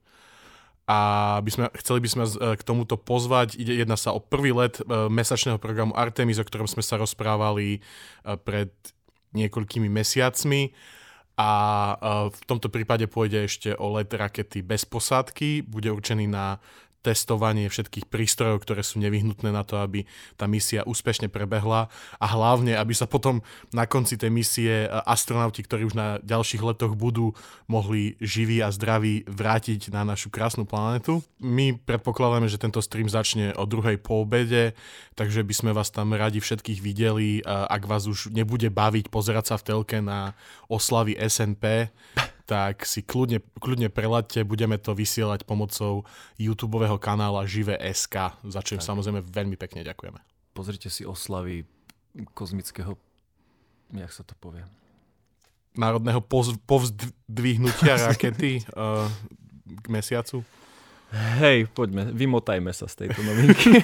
a 0.83 0.99
by 1.39 1.47
sme, 1.51 1.65
chceli 1.79 1.99
by 2.03 2.09
sme 2.11 2.23
e, 2.27 2.31
k 2.59 2.61
tomuto 2.61 2.99
pozvať. 2.99 3.55
Ide, 3.55 3.87
jedna 3.87 3.95
sa 3.95 4.11
o 4.11 4.19
prvý 4.19 4.51
let 4.51 4.83
e, 4.83 5.07
mesačného 5.07 5.55
programu 5.55 5.95
Artemis, 5.95 6.43
o 6.43 6.47
ktorom 6.47 6.67
sme 6.67 6.83
sa 6.83 6.99
rozprávali 6.99 7.79
e, 7.79 7.79
pred 8.43 8.67
niekoľkými 9.31 9.87
mesiacmi. 9.87 10.75
A 11.33 11.49
v 12.29 12.39
tomto 12.45 12.69
prípade 12.69 13.09
pôjde 13.09 13.49
ešte 13.49 13.73
o 13.73 13.97
let 13.97 14.13
rakety 14.13 14.61
bez 14.61 14.85
posádky. 14.85 15.65
Bude 15.65 15.89
určený 15.89 16.29
na 16.29 16.61
testovanie 17.03 17.67
všetkých 17.67 18.07
prístrojov, 18.07 18.63
ktoré 18.63 18.79
sú 18.79 19.03
nevyhnutné 19.03 19.51
na 19.51 19.67
to, 19.67 19.77
aby 19.83 20.07
tá 20.39 20.47
misia 20.47 20.87
úspešne 20.87 21.27
prebehla 21.27 21.91
a 22.17 22.25
hlavne, 22.31 22.79
aby 22.79 22.95
sa 22.95 23.03
potom 23.03 23.43
na 23.75 23.83
konci 23.83 24.15
tej 24.15 24.31
misie 24.31 24.87
astronauti, 24.87 25.59
ktorí 25.67 25.83
už 25.83 25.99
na 25.99 26.23
ďalších 26.23 26.63
letoch 26.63 26.95
budú, 26.95 27.35
mohli 27.67 28.15
živí 28.23 28.63
a 28.63 28.71
zdraví 28.71 29.27
vrátiť 29.27 29.91
na 29.91 30.07
našu 30.07 30.31
krásnu 30.31 30.63
planetu. 30.63 31.19
My 31.43 31.75
predpokladáme, 31.75 32.47
že 32.47 32.55
tento 32.55 32.79
stream 32.79 33.11
začne 33.11 33.51
o 33.59 33.67
druhej 33.67 33.99
po 33.99 34.23
obede, 34.23 34.71
takže 35.19 35.43
by 35.43 35.53
sme 35.53 35.71
vás 35.75 35.91
tam 35.91 36.15
radi 36.15 36.39
všetkých 36.39 36.79
videli, 36.79 37.43
ak 37.43 37.83
vás 37.83 38.07
už 38.07 38.31
nebude 38.31 38.71
baviť 38.71 39.11
pozerať 39.11 39.51
sa 39.51 39.55
v 39.59 39.65
telke 39.67 39.99
na 39.99 40.31
oslavy 40.71 41.19
SNP, 41.19 41.91
tak 42.43 42.83
si 42.83 42.99
kľudne, 42.99 43.39
kľudne 43.59 43.87
preladte, 43.87 44.43
budeme 44.43 44.75
to 44.75 44.91
vysielať 44.91 45.47
pomocou 45.47 46.03
YouTube 46.35 46.83
kanála 46.99 47.47
Žive.sk, 47.47 48.15
za 48.43 48.59
čo 48.59 48.75
im 48.75 48.83
samozrejme 48.83 49.23
veľmi 49.23 49.55
pekne 49.55 49.87
ďakujeme. 49.87 50.19
Pozrite 50.51 50.91
si 50.91 51.07
oslavy 51.07 51.63
kozmického, 52.35 52.99
jak 53.95 54.11
sa 54.11 54.27
to 54.27 54.35
povie? 54.37 54.61
Národného 55.73 56.21
poz, 56.21 56.53
povzdvihnutia 56.69 58.13
rakety 58.13 58.61
uh, 58.75 59.09
k 59.83 59.85
mesiacu. 59.89 60.45
Hej, 61.13 61.69
poďme, 61.77 62.09
vymotajme 62.09 62.73
sa 62.73 62.89
z 62.89 63.05
tejto 63.05 63.21
novinky. 63.21 63.81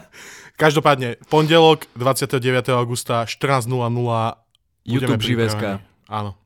Každopádne, 0.62 1.18
pondelok 1.26 1.90
29. 1.98 2.38
augusta 2.74 3.26
14.00 3.26 3.66
YouTube 4.86 5.22
Živeska. 5.22 5.82
Áno. 6.06 6.38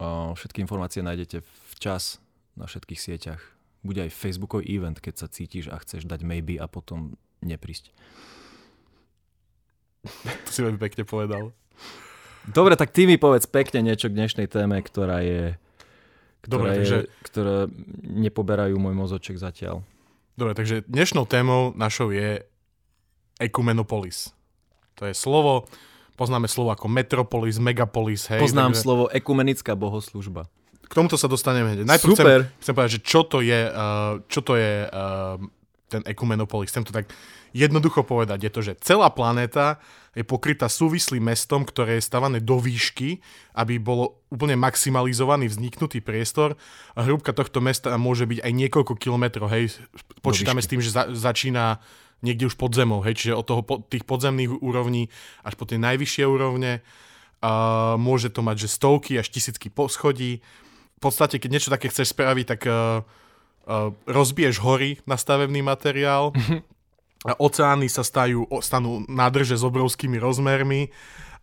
Všetky 0.00 0.64
informácie 0.64 1.04
nájdete 1.04 1.44
včas 1.76 2.24
na 2.56 2.64
všetkých 2.64 3.00
sieťach. 3.00 3.42
Bude 3.84 4.08
aj 4.08 4.16
Facebookový 4.16 4.64
event, 4.72 4.96
keď 4.96 5.14
sa 5.24 5.28
cítiš 5.28 5.68
a 5.68 5.76
chceš 5.80 6.08
dať 6.08 6.24
maybe 6.24 6.56
a 6.56 6.68
potom 6.68 7.16
neprísť. 7.44 7.92
To 10.44 10.50
si 10.50 10.64
veľmi 10.64 10.80
pekne 10.80 11.04
povedal. 11.04 11.52
Dobre, 12.48 12.72
tak 12.72 12.88
ty 12.96 13.04
mi 13.04 13.20
povedz 13.20 13.44
pekne 13.44 13.84
niečo 13.84 14.08
k 14.08 14.16
dnešnej 14.16 14.48
téme, 14.48 14.80
ktorá 14.80 15.20
je... 15.20 15.60
Ktorá, 16.40 16.52
Dobre, 16.56 16.68
takže... 16.80 16.96
je, 16.96 17.08
ktoré 17.28 17.56
nepoberajú 18.00 18.80
môj 18.80 18.96
mozoček 18.96 19.36
zatiaľ. 19.36 19.84
Dobre, 20.40 20.56
takže 20.56 20.88
dnešnou 20.88 21.28
témou 21.28 21.76
našou 21.76 22.08
je 22.08 22.40
Ekumenopolis. 23.36 24.32
To 24.96 25.04
je 25.04 25.12
slovo, 25.12 25.68
Poznáme 26.14 26.46
slovo 26.46 26.70
ako 26.74 26.86
metropolis, 26.90 27.58
megapolis. 27.60 28.26
Hej, 28.28 28.40
Poznám 28.42 28.74
takže... 28.74 28.82
slovo 28.82 29.04
ekumenická 29.10 29.72
bohoslužba. 29.74 30.46
K 30.90 30.92
tomuto 30.98 31.14
sa 31.14 31.30
dostaneme 31.30 31.78
hneď. 31.78 31.86
Najprv 31.86 32.10
Super. 32.12 32.38
Chcem, 32.50 32.60
chcem 32.60 32.72
povedať, 32.74 32.92
že 32.98 33.02
čo 33.06 33.20
to 33.22 33.38
je, 33.40 33.60
uh, 33.70 34.18
čo 34.26 34.40
to 34.42 34.58
je 34.58 34.72
uh, 34.90 35.38
ten 35.86 36.02
Ekumenopolis. 36.06 36.70
Chcem 36.70 36.82
to 36.82 36.90
tak 36.90 37.10
jednoducho 37.54 38.02
povedať. 38.06 38.46
Je 38.46 38.50
to, 38.50 38.60
že 38.62 38.72
celá 38.82 39.10
planéta 39.10 39.82
je 40.14 40.26
pokrytá 40.26 40.66
súvislým 40.66 41.22
mestom, 41.22 41.62
ktoré 41.62 41.98
je 41.98 42.06
stavané 42.06 42.42
do 42.42 42.58
výšky, 42.58 43.22
aby 43.54 43.78
bolo 43.78 44.26
úplne 44.30 44.58
maximalizovaný 44.58 45.46
vzniknutý 45.46 46.02
priestor. 46.02 46.58
A 46.98 47.06
hrúbka 47.06 47.30
tohto 47.30 47.62
mesta 47.62 47.94
môže 47.94 48.26
byť 48.26 48.42
aj 48.42 48.52
niekoľko 48.54 48.98
kilometrov. 48.98 49.46
Hej, 49.50 49.78
počítame 50.22 50.62
s 50.62 50.70
tým, 50.70 50.82
že 50.82 50.90
za, 50.90 51.06
začína 51.10 51.78
niekde 52.20 52.48
už 52.48 52.56
pod 52.56 52.72
zemou, 52.76 53.00
hej, 53.02 53.16
čiže 53.16 53.36
od 53.36 53.46
toho, 53.46 53.62
tých 53.88 54.04
podzemných 54.04 54.60
úrovní 54.60 55.08
až 55.44 55.56
po 55.56 55.64
tie 55.64 55.80
najvyššie 55.80 56.24
úrovne. 56.28 56.84
Uh, 57.40 57.96
môže 57.96 58.28
to 58.28 58.44
mať, 58.44 58.68
že 58.68 58.76
stovky 58.76 59.16
až 59.16 59.32
tisícky 59.32 59.72
poschodí. 59.72 60.44
V 60.96 61.00
podstate, 61.00 61.40
keď 61.40 61.50
niečo 61.50 61.72
také 61.72 61.88
chceš 61.88 62.12
spraviť, 62.12 62.44
tak 62.44 62.60
uh, 62.68 63.00
uh, 63.00 63.90
rozbiješ 64.04 64.60
hory 64.60 65.00
na 65.08 65.16
stavebný 65.16 65.64
materiál, 65.64 66.36
a 67.20 67.36
oceány 67.36 67.92
sa 67.92 68.00
stajú, 68.00 68.48
stanú 68.64 69.04
nádrže 69.04 69.60
s 69.60 69.64
obrovskými 69.64 70.16
rozmermi 70.16 70.88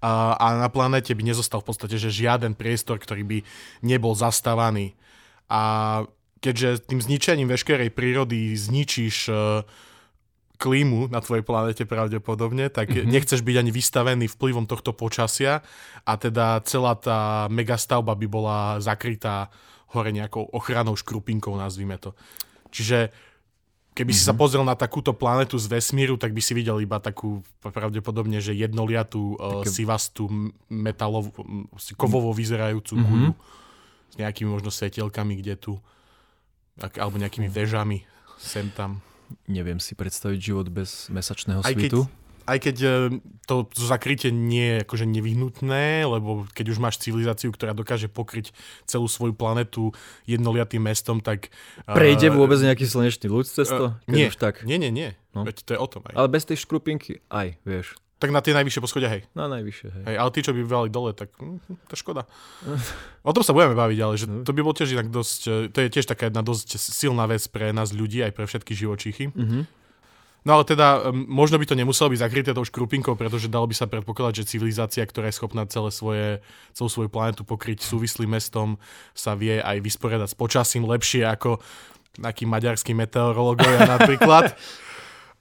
a, 0.02 0.34
a 0.34 0.46
na 0.58 0.70
planete 0.74 1.14
by 1.14 1.22
nezostal 1.22 1.62
v 1.62 1.70
podstate 1.70 2.02
že 2.02 2.10
žiaden 2.10 2.58
priestor, 2.58 2.98
ktorý 2.98 3.22
by 3.22 3.38
nebol 3.86 4.18
zastávaný. 4.18 4.98
A 5.46 6.02
keďže 6.42 6.90
tým 6.90 6.98
zničením 7.02 7.50
veškerej 7.50 7.94
prírody 7.94 8.58
zničíš 8.58 9.30
uh, 9.30 9.38
klímu 10.58 11.08
na 11.14 11.22
tvojej 11.22 11.46
planete 11.46 11.86
pravdepodobne, 11.86 12.74
tak 12.74 12.90
mm-hmm. 12.90 13.08
nechceš 13.08 13.46
byť 13.46 13.56
ani 13.62 13.72
vystavený 13.72 14.26
vplyvom 14.26 14.66
tohto 14.66 14.92
počasia 14.92 15.62
a 16.04 16.14
teda 16.18 16.66
celá 16.66 16.98
tá 16.98 17.46
megastavba 17.48 18.18
by 18.18 18.28
bola 18.28 18.58
zakrytá 18.82 19.54
hore 19.94 20.12
nejakou 20.12 20.44
ochranou 20.52 20.98
škrupinkou, 20.98 21.54
nazvime 21.56 21.96
to. 22.02 22.18
Čiže 22.74 23.14
keby 23.94 24.12
mm-hmm. 24.12 24.18
si 24.18 24.28
sa 24.28 24.34
mhm. 24.36 24.40
pozrel 24.42 24.66
na 24.66 24.76
takúto 24.76 25.14
planetu 25.14 25.56
z 25.62 25.70
vesmíru, 25.70 26.18
tak 26.18 26.34
by 26.34 26.42
si 26.42 26.58
videl 26.58 26.82
iba 26.82 26.98
takú 26.98 27.46
pravdepodobne, 27.62 28.42
že 28.42 28.58
jednoliatú 28.58 29.38
uh, 29.38 29.62
Také... 29.64 29.86
sivastú 29.86 30.28
metalovú, 30.68 31.32
kovovo 31.96 32.34
vyzerajúcu 32.34 32.94
mm-hmm. 32.98 33.08
guľu 33.08 33.32
s 34.08 34.16
nejakými 34.18 34.50
možno 34.50 34.74
svetielkami, 34.74 35.38
kde 35.40 35.56
tu 35.58 35.74
alebo 36.78 37.18
nejakými 37.18 37.50
vežami 37.50 38.06
sem 38.38 38.70
tam 38.70 39.02
neviem 39.48 39.80
si 39.80 39.94
predstaviť 39.94 40.40
život 40.40 40.68
bez 40.72 41.12
mesačného 41.12 41.64
aj 41.64 41.74
svitu. 41.74 42.06
Keď, 42.06 42.48
aj 42.48 42.58
keď 42.64 42.76
e, 42.80 42.90
to, 43.44 43.68
to 43.68 43.82
zakrytie 43.84 44.32
nie 44.32 44.80
je 44.80 44.84
akože 44.88 45.06
nevyhnutné, 45.08 46.08
lebo 46.08 46.48
keď 46.56 46.66
už 46.72 46.80
máš 46.80 47.00
civilizáciu, 47.04 47.52
ktorá 47.52 47.76
dokáže 47.76 48.08
pokryť 48.08 48.56
celú 48.88 49.12
svoju 49.12 49.36
planetu 49.36 49.92
jednoliatým 50.24 50.80
mestom, 50.80 51.20
tak... 51.20 51.52
Prejde 51.84 52.32
uh, 52.32 52.36
vôbec 52.40 52.58
nejaký 52.64 52.88
slnečný 52.88 53.28
ľud 53.28 53.46
cez 53.46 53.68
to? 53.68 53.92
Uh, 53.92 54.12
nie, 54.12 54.32
už 54.32 54.40
tak? 54.40 54.64
nie, 54.64 54.80
nie, 54.80 54.90
nie. 54.90 55.12
No. 55.36 55.44
Veď 55.44 55.68
to 55.68 55.72
je 55.76 55.80
o 55.80 55.88
tom 55.92 56.02
aj. 56.08 56.16
Ale 56.16 56.28
bez 56.32 56.48
tej 56.48 56.58
škrupinky 56.64 57.20
aj, 57.28 57.60
vieš. 57.68 58.00
Tak 58.18 58.34
na 58.34 58.42
tie 58.42 58.58
najvyššie 58.58 58.82
poschodia, 58.82 59.14
hej. 59.14 59.22
Na 59.38 59.46
najvyššie, 59.46 59.88
hej. 59.94 60.04
hej 60.10 60.16
ale 60.18 60.30
tí, 60.34 60.42
čo 60.42 60.50
by 60.50 60.66
bývali 60.66 60.90
dole, 60.90 61.14
tak 61.14 61.30
hm, 61.38 61.62
to 61.86 61.94
škoda. 61.94 62.26
o 63.22 63.32
tom 63.34 63.46
sa 63.46 63.54
budeme 63.54 63.78
baviť, 63.78 64.00
ale 64.02 64.14
že 64.18 64.26
no. 64.26 64.42
to 64.42 64.58
by 64.58 64.62
bol 64.66 64.74
tiež 64.74 64.98
inak 64.98 65.14
dosť, 65.14 65.42
e, 65.46 65.54
to 65.70 65.78
je 65.86 65.94
tiež 65.94 66.10
taká 66.10 66.34
jedna 66.34 66.42
dosť 66.42 66.82
silná 66.82 67.30
vec 67.30 67.46
pre 67.46 67.70
nás 67.70 67.94
ľudí, 67.94 68.26
aj 68.26 68.34
pre 68.34 68.50
všetky 68.50 68.74
živočíchy. 68.74 69.30
Mm-hmm. 69.30 69.64
No 70.48 70.56
ale 70.56 70.64
teda, 70.64 71.12
možno 71.12 71.60
by 71.60 71.68
to 71.68 71.76
nemuselo 71.76 72.08
byť 72.08 72.24
zakryté 72.24 72.56
tou 72.56 72.64
škrupinkou, 72.64 73.20
pretože 73.20 73.52
dalo 73.52 73.68
by 73.68 73.76
sa 73.76 73.84
predpokladať, 73.84 74.34
že 74.42 74.56
civilizácia, 74.56 75.04
ktorá 75.04 75.28
je 75.28 75.36
schopná 75.36 75.68
celé 75.68 75.92
svoje, 75.92 76.28
celú 76.72 76.88
svoju 76.88 77.12
planetu 77.12 77.44
pokryť 77.44 77.84
súvislým 77.84 78.32
mestom, 78.32 78.80
sa 79.12 79.36
vie 79.36 79.60
aj 79.60 79.84
vysporiadať 79.84 80.32
s 80.32 80.40
počasím 80.40 80.88
lepšie 80.88 81.28
ako 81.28 81.60
nejakí 82.16 82.48
maďarskí 82.48 82.96
meteorológovia 82.96 83.86
napríklad. 84.00 84.56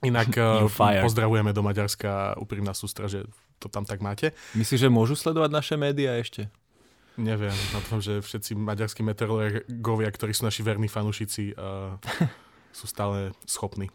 Inak 0.05 0.29
uh, 0.37 0.69
pozdravujeme 1.01 1.53
do 1.53 1.65
Maďarska, 1.65 2.37
úprimná 2.37 2.73
sústra, 2.77 3.09
že 3.09 3.25
to 3.57 3.69
tam 3.69 3.85
tak 3.85 4.01
máte. 4.05 4.37
Myslíš, 4.53 4.85
že 4.85 4.89
môžu 4.93 5.17
sledovať 5.17 5.49
naše 5.49 5.75
médiá 5.79 6.17
ešte? 6.21 6.49
Neviem, 7.17 7.53
na 7.73 7.81
tom, 7.81 7.97
že 7.97 8.21
všetci 8.21 8.53
maďarskí 8.53 9.01
meteorológovia, 9.01 10.13
ktorí 10.13 10.37
sú 10.37 10.45
naši 10.45 10.61
verní 10.61 10.85
fanúšici, 10.85 11.57
uh, 11.57 11.97
sú 12.77 12.85
stále 12.85 13.33
schopní. 13.49 13.89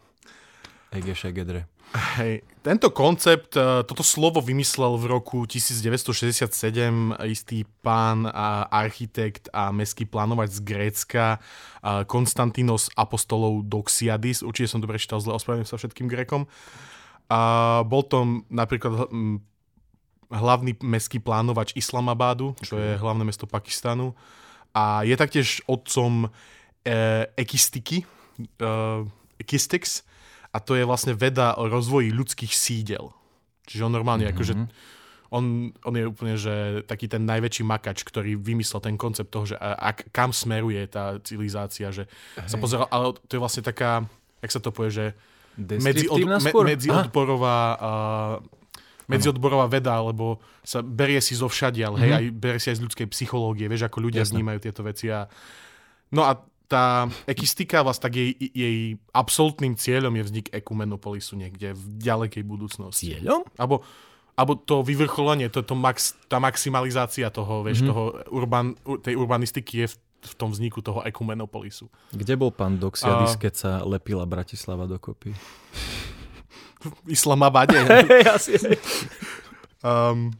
Egeše 0.91 1.31
Gedre. 1.31 1.65
Hej, 1.91 2.41
tento 2.65 2.89
koncept, 2.89 3.53
e, 3.53 3.85
toto 3.85 4.01
slovo 4.01 4.41
vymyslel 4.41 4.97
v 4.97 5.05
roku 5.11 5.45
1967 5.45 6.49
istý 7.29 7.69
pán 7.85 8.25
architekt 8.71 9.51
a 9.53 9.69
mestský 9.69 10.09
plánovač 10.09 10.57
z 10.57 10.59
Grécka 10.65 11.37
Konstantinos 12.07 12.89
Apostolov 12.97 13.67
Doxiadis. 13.67 14.41
Určite 14.41 14.71
som 14.73 14.81
dobre 14.81 14.97
čítal, 14.97 15.21
zle 15.21 15.37
ospravedlňujem 15.37 15.69
sa 15.69 15.77
všetkým 15.77 16.09
Grékom. 16.09 16.49
A 17.29 17.39
bol 17.85 18.01
to 18.07 18.41
napríklad 18.49 19.11
hlavný 20.33 20.73
mestský 20.81 21.21
plánovač 21.21 21.77
Islamabadu, 21.77 22.57
čo 22.65 22.81
je 22.81 22.97
hlavné 22.97 23.21
mesto 23.21 23.45
Pakistanu. 23.45 24.17
A 24.73 25.05
je 25.05 25.13
taktiež 25.13 25.61
otcom 25.69 26.25
e, 26.25 26.29
ekistiky, 27.37 28.01
e, 28.01 28.65
ekistics, 29.37 30.01
a 30.53 30.57
to 30.61 30.77
je 30.77 30.85
vlastne 30.85 31.17
veda 31.17 31.57
o 31.57 31.65
rozvoji 31.65 32.13
ľudských 32.13 32.53
sídel. 32.53 33.09
Čiže 33.65 33.89
on 33.89 33.93
normálne 33.93 34.29
mm-hmm. 34.29 34.37
akože 34.37 34.53
on, 35.33 35.73
on 35.81 35.93
je 35.97 36.05
úplne, 36.05 36.37
že 36.37 36.85
taký 36.85 37.09
ten 37.09 37.25
najväčší 37.25 37.65
makač, 37.65 38.05
ktorý 38.05 38.37
vymyslel 38.37 38.85
ten 38.85 38.93
koncept 38.93 39.33
toho, 39.33 39.49
že 39.49 39.57
a, 39.57 39.73
a 39.73 39.89
kam 40.13 40.29
smeruje 40.29 40.85
tá 40.85 41.17
civilizácia, 41.25 41.89
že 41.89 42.05
Hej. 42.37 42.53
sa 42.53 42.57
pozeral, 42.61 42.85
ale 42.93 43.17
to 43.25 43.33
je 43.33 43.41
vlastne 43.41 43.65
taká, 43.65 44.05
jak 44.45 44.51
sa 44.53 44.61
to 44.61 44.69
povie, 44.69 44.93
že 44.93 45.05
medzi, 45.57 46.05
od, 46.05 46.21
me, 46.21 46.37
medziodborová 46.37 47.57
uh, 47.77 48.35
medziodborová 49.09 49.67
veda, 49.67 49.99
lebo 50.05 50.37
sa 50.61 50.85
berie 50.85 51.19
si 51.19 51.33
zo 51.33 51.49
všadiaľ, 51.49 51.97
mm-hmm. 51.97 52.05
hej, 52.05 52.11
aj 52.13 52.25
berie 52.37 52.59
si 52.61 52.69
aj 52.69 52.77
z 52.77 52.83
ľudskej 52.85 53.07
psychológie, 53.09 53.65
vieš, 53.65 53.89
ako 53.89 54.05
ľudia 54.05 54.23
Jasne. 54.23 54.37
vnímajú 54.37 54.59
tieto 54.69 54.81
veci 54.85 55.09
a 55.09 55.25
no 56.13 56.23
a 56.23 56.37
tá 56.73 57.05
ekistika, 57.29 57.85
vlastne 57.85 58.09
tak 58.09 58.17
jej, 58.17 58.33
jej 58.33 58.97
absolútnym 59.13 59.77
cieľom 59.77 60.17
je 60.17 60.23
vznik 60.25 60.47
ekumenopolisu 60.49 61.37
niekde 61.37 61.77
v 61.77 61.83
ďalekej 62.01 62.41
budúcnosti. 62.41 63.13
Cieľom? 63.13 63.45
Abo, 63.61 63.85
alebo 64.33 64.57
to 64.57 64.81
vyvrcholenie, 64.81 65.53
to, 65.53 65.61
to 65.61 65.77
max, 65.77 66.17
tá 66.25 66.41
maximalizácia 66.41 67.29
toho, 67.29 67.61
vieš, 67.61 67.85
mm-hmm. 67.85 67.91
toho 67.93 68.03
urban, 68.33 68.73
tej 69.05 69.13
urbanistiky 69.13 69.85
je 69.85 69.87
v, 69.93 69.95
v 70.25 70.33
tom 70.33 70.49
vzniku 70.49 70.81
toho 70.81 71.05
ekumenopolisu. 71.05 71.85
Kde 72.09 72.33
bol 72.33 72.49
pán 72.49 72.81
Doxiadis, 72.81 73.37
uh, 73.37 73.41
keď 73.45 73.53
sa 73.53 73.71
lepila 73.85 74.25
Bratislava 74.25 74.89
dokopy? 74.89 75.37
V 76.81 76.89
Islamabade. 77.05 77.77
Asi. 78.33 78.57
um, 79.85 80.33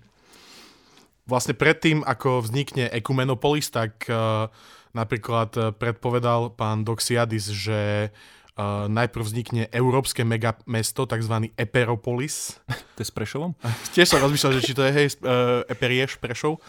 vlastne 1.30 1.54
predtým, 1.54 2.02
ako 2.02 2.42
vznikne 2.42 2.90
ekumenopolis, 2.90 3.70
tak 3.70 4.10
uh, 4.10 4.50
Napríklad 4.94 5.50
eh, 5.58 5.64
predpovedal 5.74 6.54
pán 6.54 6.86
Doxiadis, 6.86 7.50
že 7.50 8.14
uh, 8.14 8.86
najprv 8.86 9.24
vznikne 9.26 9.64
európske 9.74 10.22
megamesto, 10.22 11.10
tzv. 11.10 11.50
Eperopolis. 11.58 12.62
To 12.70 13.00
je 13.02 13.08
s 13.10 13.14
Prešovom? 13.14 13.58
Tiež 13.98 14.14
som 14.14 14.22
rozmýšľal, 14.22 14.62
že 14.62 14.66
či 14.66 14.74
to 14.78 14.86
je 14.86 14.92
hej, 14.94 15.08
uh, 15.26 15.66
Eperieš, 15.66 16.22
Prešov. 16.22 16.62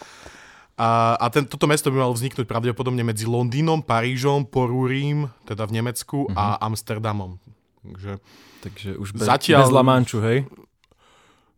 A, 0.75 1.14
a 1.14 1.31
ten, 1.31 1.47
toto 1.47 1.71
mesto 1.71 1.87
by 1.87 2.02
malo 2.02 2.16
vzniknúť 2.19 2.50
pravdepodobne 2.50 3.07
medzi 3.07 3.31
Londýnom, 3.31 3.78
Parížom, 3.78 4.43
Porúrím, 4.50 5.31
teda 5.47 5.71
v 5.71 5.78
Nemecku, 5.78 6.26
uh-huh. 6.26 6.35
a. 6.35 6.59
Amsterdamom. 6.66 7.38
Takže, 7.85 8.19
Takže 8.64 8.88
už 8.99 9.14
bez, 9.14 9.28
Zatiaľ, 9.28 9.69
bez 9.69 9.71
Lamanču, 9.71 10.19
hej? 10.25 10.49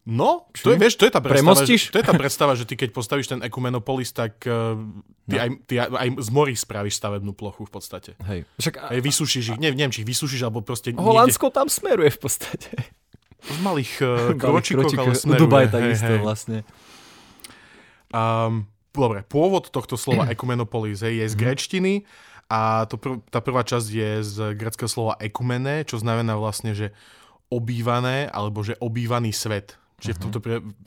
No, 0.06 0.46
to 0.54 0.70
je, 0.70 0.78
vieš, 0.78 1.02
to 1.02 1.10
je 1.10 1.10
tá 1.10 1.18
predstava, 1.18 1.66
že, 1.66 1.90
to 1.90 1.98
je 1.98 2.06
tá 2.06 2.14
predstava, 2.14 2.54
že 2.54 2.62
ty 2.62 2.78
keď 2.78 2.94
postavíš 2.94 3.26
ten 3.26 3.42
Ekumenopolis, 3.42 4.14
tak 4.14 4.38
uh, 4.46 4.78
ty, 5.26 5.34
no. 5.34 5.42
aj, 5.42 5.48
ty 5.66 5.74
aj, 5.82 5.88
aj 5.90 6.08
z 6.22 6.30
morí 6.30 6.54
spravíš 6.54 6.94
stavebnú 7.02 7.34
plochu 7.34 7.66
v 7.66 7.72
podstate. 7.74 8.10
Hej. 8.22 8.46
Však, 8.54 8.74
a, 8.78 8.94
aj 8.94 9.02
vysúšiš 9.02 9.44
ich, 9.50 9.58
neviem, 9.58 9.74
neviem, 9.74 9.90
či 9.90 10.06
ich 10.06 10.08
vysúšiš, 10.14 10.46
alebo 10.46 10.62
proste... 10.62 10.94
Holandsko 10.94 11.50
niekde... 11.50 11.58
tam 11.58 11.66
smeruje 11.66 12.10
v 12.14 12.20
podstate. 12.22 12.70
V 13.50 13.58
malých 13.66 13.92
uh, 14.06 14.38
kročikoch, 14.38 14.94
ale 14.94 15.18
smeruje. 15.18 15.42
Dubaj 15.42 15.74
takisto 15.74 16.06
hej, 16.06 16.14
hej. 16.14 16.22
vlastne. 16.22 16.58
Um, 18.14 18.70
dobre, 18.94 19.26
pôvod 19.26 19.74
tohto 19.74 19.98
slova 19.98 20.30
Ekumenopolis 20.38 21.02
hej, 21.02 21.26
je 21.26 21.26
z 21.26 21.34
mm. 21.34 21.40
grečtiny 21.42 21.94
a 22.46 22.86
to 22.86 22.94
pr- 22.94 23.18
tá 23.26 23.42
prvá 23.42 23.66
časť 23.66 23.88
je 23.90 24.10
z 24.22 24.36
greckého 24.54 24.86
slova 24.86 25.18
ekumene, 25.18 25.82
čo 25.82 25.98
znamená 25.98 26.38
vlastne, 26.38 26.78
že 26.78 26.94
obývané, 27.50 28.30
alebo 28.30 28.62
že 28.62 28.78
obývaný 28.78 29.34
svet 29.34 29.74
Čiže 29.96 30.12
uh-huh. 30.12 30.20
v 30.20 30.24
tomto 30.28 30.40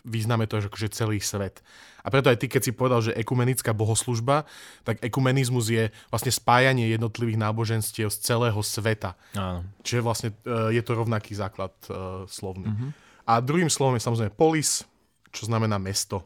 význame 0.05 0.45
to 0.45 0.61
je 0.61 0.69
akože 0.69 0.93
celý 0.93 1.17
svet. 1.17 1.65
A 2.05 2.13
preto 2.13 2.29
aj 2.29 2.37
ty, 2.37 2.45
keď 2.45 2.61
si 2.61 2.71
povedal, 2.71 3.01
že 3.01 3.17
ekumenická 3.17 3.73
bohoslužba, 3.73 4.45
tak 4.85 5.01
ekumenizmus 5.01 5.73
je 5.73 5.89
vlastne 6.13 6.29
spájanie 6.29 6.93
jednotlivých 6.93 7.41
náboženstiev 7.41 8.13
z 8.13 8.17
celého 8.21 8.61
sveta. 8.61 9.17
Áno. 9.33 9.65
Čiže 9.81 10.05
vlastne 10.05 10.29
uh, 10.45 10.69
je 10.69 10.81
to 10.85 10.93
rovnaký 10.93 11.33
základ 11.33 11.73
uh, 11.89 12.29
slovný. 12.29 12.69
Uh-huh. 12.69 12.89
A 13.25 13.41
druhým 13.41 13.69
slovom 13.69 13.97
je 13.97 14.05
samozrejme 14.05 14.33
polis, 14.37 14.85
čo 15.33 15.49
znamená 15.49 15.81
mesto. 15.81 16.21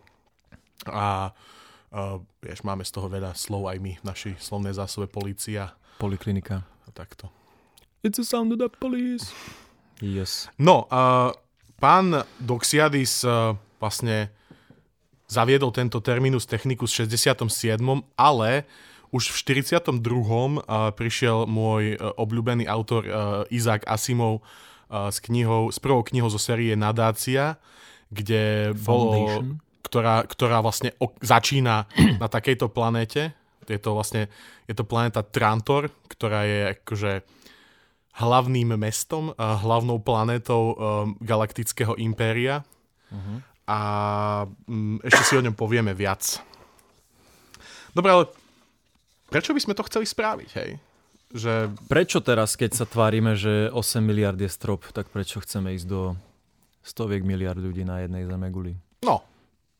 A 0.83 1.31
uh, 1.31 2.19
vieš, 2.43 2.67
máme 2.67 2.83
z 2.83 2.91
toho 2.91 3.07
veľa 3.07 3.31
slov 3.31 3.71
aj 3.71 3.79
my 3.79 3.95
v 3.95 4.03
našej 4.03 4.33
slovnej 4.43 4.75
zásobe 4.75 5.07
policia. 5.07 5.71
Poliklinika. 6.03 6.67
A 6.83 6.89
takto. 6.91 7.31
It's 8.03 8.19
a 8.19 8.27
sound 8.27 8.51
of 8.51 8.59
the 8.59 8.67
police. 8.67 9.31
Yes. 10.03 10.51
No, 10.59 10.83
uh, 10.91 11.31
pán 11.83 12.23
Doxiadis 12.39 13.27
uh, 13.27 13.59
vlastne 13.83 14.31
zaviedol 15.27 15.75
tento 15.75 15.99
terminus 15.99 16.47
technicus 16.47 16.95
v 16.95 17.11
67., 17.11 17.83
ale 18.15 18.63
už 19.11 19.35
v 19.35 19.59
42. 19.67 19.91
Uh, 19.91 20.95
prišiel 20.95 21.43
môj 21.43 21.99
uh, 21.99 22.15
obľúbený 22.15 22.71
autor 22.71 23.03
Isaac 23.51 23.83
Asimov 23.83 24.39
s 24.93 25.17
knihou, 25.25 25.73
s 25.73 25.81
prvou 25.81 26.05
knihou 26.05 26.29
zo 26.29 26.37
série 26.37 26.77
Nadácia, 26.77 27.57
kde 28.13 28.77
bolo, 28.85 29.41
ktorá, 29.81 30.21
ktorá 30.21 30.61
vlastne 30.61 30.93
začína 31.17 31.89
na 32.21 32.27
takejto 32.29 32.69
planéte. 32.69 33.33
Je 33.65 33.81
to 33.81 33.97
vlastne, 33.97 34.29
je 34.69 34.75
to 34.77 34.85
planéta 34.85 35.25
Trantor, 35.25 35.89
ktorá 36.13 36.45
je 36.45 36.59
akože 36.77 37.11
hlavným 38.13 38.77
mestom, 38.77 39.33
hlavnou 39.37 39.97
planétou 39.97 40.73
um, 40.73 40.75
galaktického 41.17 41.97
impéria. 41.97 42.61
Uh-huh. 43.09 43.41
A 43.65 43.79
um, 44.69 45.01
ešte 45.01 45.23
si 45.23 45.33
o 45.33 45.41
ňom 45.41 45.57
povieme 45.57 45.97
viac. 45.97 46.37
Dobre, 47.93 48.09
ale 48.13 48.23
prečo 49.33 49.53
by 49.53 49.61
sme 49.61 49.73
to 49.73 49.85
chceli 49.89 50.05
spraviť, 50.05 50.49
hej? 50.61 50.71
Že... 51.33 51.73
Prečo 51.89 52.21
teraz, 52.21 52.53
keď 52.53 52.77
sa 52.77 52.85
tvárime, 52.85 53.33
že 53.33 53.73
8 53.73 54.05
miliard 54.05 54.37
je 54.37 54.49
strop, 54.49 54.85
tak 54.93 55.09
prečo 55.09 55.41
chceme 55.41 55.73
ísť 55.73 55.87
do 55.89 56.13
stoviek 56.85 57.25
miliard 57.25 57.57
ľudí 57.57 57.81
na 57.81 58.05
jednej 58.05 58.29
zemeguli? 58.29 58.77
No, 59.01 59.25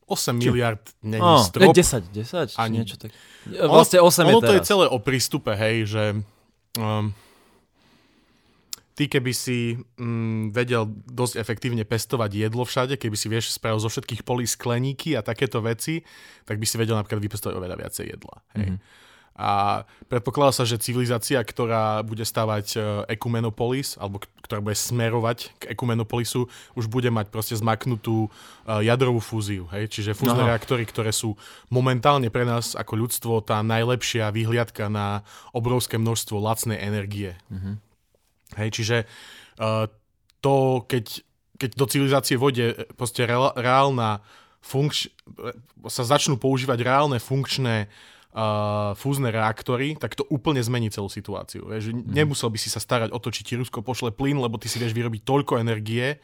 8 0.09 0.41
Či... 0.41 0.49
miliard 0.49 0.81
není 1.05 1.21
oh, 1.21 1.45
strop. 1.45 1.69
10, 1.69 2.09
10, 2.09 2.57
ani 2.57 2.81
niečo 2.81 2.97
tak. 2.97 3.13
Vlastne 3.45 4.01
8 4.01 4.01
ono, 4.01 4.09
je 4.09 4.33
ono 4.33 4.41
teraz. 4.41 4.49
to 4.49 4.55
je 4.57 4.63
celé 4.65 4.85
o 4.89 4.97
prístupe, 4.97 5.51
hej, 5.53 5.75
že 5.85 6.03
um, 6.81 7.13
ty 8.93 9.09
keby 9.09 9.31
si 9.33 9.77
mm, 9.97 10.53
vedel 10.53 10.85
dosť 11.09 11.41
efektívne 11.41 11.81
pestovať 11.85 12.31
jedlo 12.33 12.63
všade, 12.63 12.97
keby 12.97 13.17
si 13.17 13.27
vieš 13.29 13.57
spravil 13.57 13.81
zo 13.81 13.89
všetkých 13.89 14.21
polí 14.21 14.45
skleníky 14.45 15.17
a 15.17 15.25
takéto 15.25 15.62
veci, 15.65 16.05
tak 16.45 16.62
by 16.62 16.65
si 16.65 16.77
vedel 16.77 16.97
napríklad 16.97 17.21
vypestovať 17.21 17.53
oveľa 17.57 17.75
viacej 17.81 18.05
jedla. 18.13 18.35
Hej. 18.57 18.69
Mm-hmm. 18.77 19.01
A 19.33 19.81
predpokladá 20.13 20.53
sa, 20.53 20.62
že 20.62 20.77
civilizácia, 20.77 21.41
ktorá 21.41 22.05
bude 22.05 22.21
stavať 22.21 22.77
Ekumenopolis, 23.09 23.97
alebo 23.97 24.21
ktorá 24.45 24.62
bude 24.62 24.77
smerovať 24.77 25.57
k 25.57 25.73
Ekumenopolisu, 25.73 26.45
už 26.77 26.85
bude 26.85 27.09
mať 27.09 27.33
proste 27.33 27.57
zmaknutú 27.57 28.29
e, 28.29 28.85
jadrovú 28.85 29.17
fúziu. 29.17 29.65
Hej? 29.73 29.89
Čiže 29.89 30.13
fúzne 30.13 30.45
Aha. 30.45 30.53
reaktory, 30.53 30.85
ktoré 30.85 31.09
sú 31.09 31.33
momentálne 31.73 32.29
pre 32.29 32.45
nás 32.45 32.77
ako 32.77 32.93
ľudstvo 32.93 33.33
tá 33.41 33.65
najlepšia 33.65 34.29
vyhliadka 34.29 34.85
na 34.85 35.25
obrovské 35.50 35.97
množstvo 35.97 36.38
lacnej 36.38 36.77
energie. 36.77 37.33
Mm-hmm. 37.50 37.92
Hej, 38.57 38.69
čiže 38.74 38.98
uh, 39.60 39.89
to, 40.43 40.83
keď, 40.86 41.05
keď 41.55 41.69
do 41.79 41.86
civilizácie 41.88 42.36
vode 42.36 42.75
e, 42.75 42.75
proste 43.00 43.24
reálna 43.55 44.19
funkč- 44.60 45.07
e, 45.07 45.55
sa 45.88 46.03
začnú 46.03 46.36
používať 46.36 46.83
reálne 46.83 47.19
funkčné 47.19 47.88
uh, 47.88 48.95
fúzne 48.95 49.31
reaktory, 49.31 50.00
tak 50.00 50.15
to 50.15 50.24
úplne 50.31 50.63
zmení 50.63 50.88
celú 50.88 51.12
situáciu. 51.12 51.67
Vieš, 51.67 51.91
mm. 51.91 52.12
Nemusel 52.12 52.48
by 52.51 52.60
si 52.60 52.72
sa 52.72 52.79
starať 52.79 53.12
o 53.12 53.19
to, 53.19 53.31
či 53.31 53.43
ti 53.43 53.60
Rusko 53.60 53.83
pošle 53.83 54.15
plyn, 54.15 54.39
lebo 54.39 54.55
ty 54.55 54.72
si 54.72 54.79
vieš 54.79 54.95
vyrobiť 54.95 55.27
toľko 55.27 55.60
energie, 55.60 56.19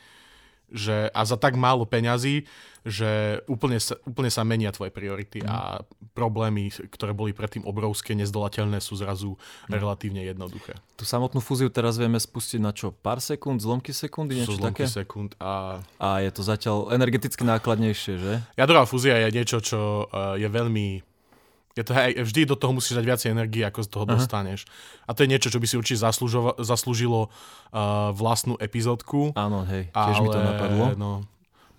že, 0.72 1.10
a 1.10 1.22
za 1.26 1.36
tak 1.36 1.58
málo 1.58 1.86
peňazí, 1.86 2.46
že 2.88 3.44
úplne 3.52 3.76
sa, 3.76 4.00
úplne 4.08 4.32
sa 4.32 4.48
menia 4.48 4.72
tvoje 4.72 4.90
priority 4.90 5.44
mm. 5.44 5.50
a 5.52 5.84
problémy, 6.16 6.72
ktoré 6.72 7.12
boli 7.12 7.36
predtým 7.36 7.68
obrovské, 7.68 8.16
nezdolateľné, 8.16 8.80
sú 8.80 8.96
zrazu 8.96 9.36
mm. 9.68 9.72
relatívne 9.76 10.24
jednoduché. 10.24 10.80
Tú 10.96 11.04
samotnú 11.04 11.44
fúziu 11.44 11.68
teraz 11.68 12.00
vieme 12.00 12.18
spustiť 12.18 12.60
na 12.64 12.72
čo? 12.72 12.96
Pár 12.96 13.20
sekúnd, 13.20 13.60
zlomky 13.60 13.92
sekundy, 13.92 14.40
niečo 14.40 14.56
sú 14.56 14.64
zlomky 14.64 14.88
také? 14.88 14.96
sekúnd 15.04 15.36
a... 15.44 15.84
A 16.00 16.24
je 16.24 16.32
to 16.32 16.42
zatiaľ 16.42 16.96
energeticky 16.96 17.44
nákladnejšie, 17.44 18.14
že? 18.16 18.34
Jadrová 18.56 18.88
fúzia 18.88 19.20
je 19.28 19.36
niečo, 19.36 19.60
čo 19.60 20.08
uh, 20.08 20.40
je 20.40 20.48
veľmi 20.48 21.09
je 21.80 21.84
to, 21.88 21.96
hej, 21.96 22.12
vždy 22.28 22.42
do 22.44 22.60
toho 22.60 22.76
musíš 22.76 23.00
dať 23.00 23.06
viacej 23.08 23.30
energie, 23.32 23.64
ako 23.64 23.80
z 23.88 23.90
toho 23.90 24.04
Aha. 24.04 24.20
dostaneš. 24.20 24.68
A 25.08 25.16
to 25.16 25.24
je 25.24 25.32
niečo, 25.32 25.48
čo 25.48 25.64
by 25.64 25.68
si 25.68 25.80
určite 25.80 26.04
zaslúžilo 26.60 27.32
uh, 27.32 28.12
vlastnú 28.12 28.60
epizódku. 28.60 29.32
Áno, 29.40 29.64
hej, 29.64 29.88
tiež 29.96 30.18
ale, 30.20 30.24
mi 30.24 30.28
to 30.28 30.40
napadlo. 30.44 30.86
No, 31.00 31.12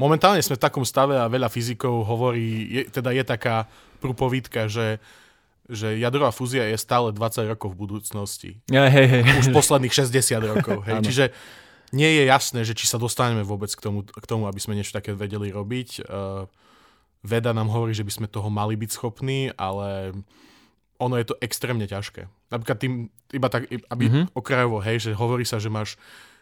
momentálne 0.00 0.40
sme 0.40 0.56
v 0.56 0.64
takom 0.64 0.88
stave 0.88 1.20
a 1.20 1.28
veľa 1.28 1.52
fyzikov 1.52 2.08
hovorí, 2.08 2.80
je, 2.80 2.82
teda 2.88 3.12
je 3.12 3.24
taká 3.28 3.68
prúpovídka, 4.00 4.72
že 4.72 4.96
že 5.70 6.02
jadrová 6.02 6.34
fúzia 6.34 6.66
je 6.66 6.74
stále 6.74 7.14
20 7.14 7.46
rokov 7.46 7.78
v 7.78 7.78
budúcnosti. 7.78 8.50
Ja, 8.66 8.90
hej, 8.90 9.06
hej. 9.06 9.22
Už 9.38 9.54
posledných 9.54 9.94
60 9.94 10.10
rokov. 10.42 10.82
Hej. 10.82 10.98
Čiže 11.06 11.24
nie 11.94 12.10
je 12.10 12.22
jasné, 12.26 12.66
že 12.66 12.74
či 12.74 12.90
sa 12.90 12.98
dostaneme 12.98 13.46
vôbec 13.46 13.70
k 13.70 13.78
tomu, 13.78 14.02
k 14.02 14.26
tomu 14.26 14.50
aby 14.50 14.58
sme 14.58 14.74
niečo 14.74 14.90
také 14.90 15.14
vedeli 15.14 15.54
robiť. 15.54 16.10
Uh, 16.10 16.50
veda 17.20 17.52
nám 17.52 17.68
hovorí, 17.68 17.92
že 17.92 18.06
by 18.06 18.12
sme 18.12 18.26
toho 18.28 18.48
mali 18.48 18.76
byť 18.76 18.90
schopní, 18.90 19.52
ale 19.56 20.16
ono 21.00 21.16
je 21.16 21.26
to 21.32 21.40
extrémne 21.40 21.84
ťažké. 21.84 22.28
Napríklad 22.52 22.78
tým, 22.80 23.08
iba 23.32 23.48
tak, 23.48 23.68
aby 23.68 24.04
mm-hmm. 24.08 24.24
okrajovo, 24.36 24.84
hej, 24.84 25.08
že 25.08 25.10
hovorí 25.16 25.48
sa, 25.48 25.56
že 25.56 25.72
máš 25.72 25.96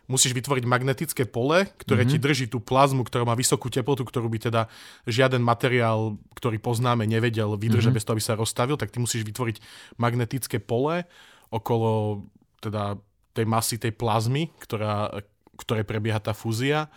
musíš 0.08 0.32
vytvoriť 0.32 0.64
magnetické 0.64 1.28
pole, 1.28 1.68
ktoré 1.84 2.02
mm-hmm. 2.02 2.18
ti 2.18 2.24
drží 2.24 2.46
tú 2.48 2.64
plazmu, 2.64 3.04
ktorá 3.04 3.28
má 3.28 3.36
vysokú 3.36 3.68
teplotu, 3.68 4.08
ktorú 4.08 4.26
by 4.32 4.38
teda 4.40 4.62
žiaden 5.04 5.44
materiál, 5.44 6.16
ktorý 6.32 6.56
poznáme, 6.58 7.04
nevedel 7.04 7.60
vydržať 7.60 7.92
mm-hmm. 7.92 7.96
bez 8.00 8.02
toho, 8.08 8.14
aby 8.16 8.24
sa 8.24 8.40
rozstavil, 8.40 8.80
tak 8.80 8.88
ty 8.88 8.98
musíš 8.98 9.28
vytvoriť 9.28 9.60
magnetické 10.00 10.64
pole 10.64 11.04
okolo 11.52 12.24
teda 12.64 12.96
tej 13.36 13.46
masy, 13.46 13.76
tej 13.76 13.92
plazmy, 13.94 14.48
ktorá, 14.64 15.22
ktoré 15.60 15.84
prebieha 15.84 16.18
tá 16.18 16.32
fúzia 16.32 16.88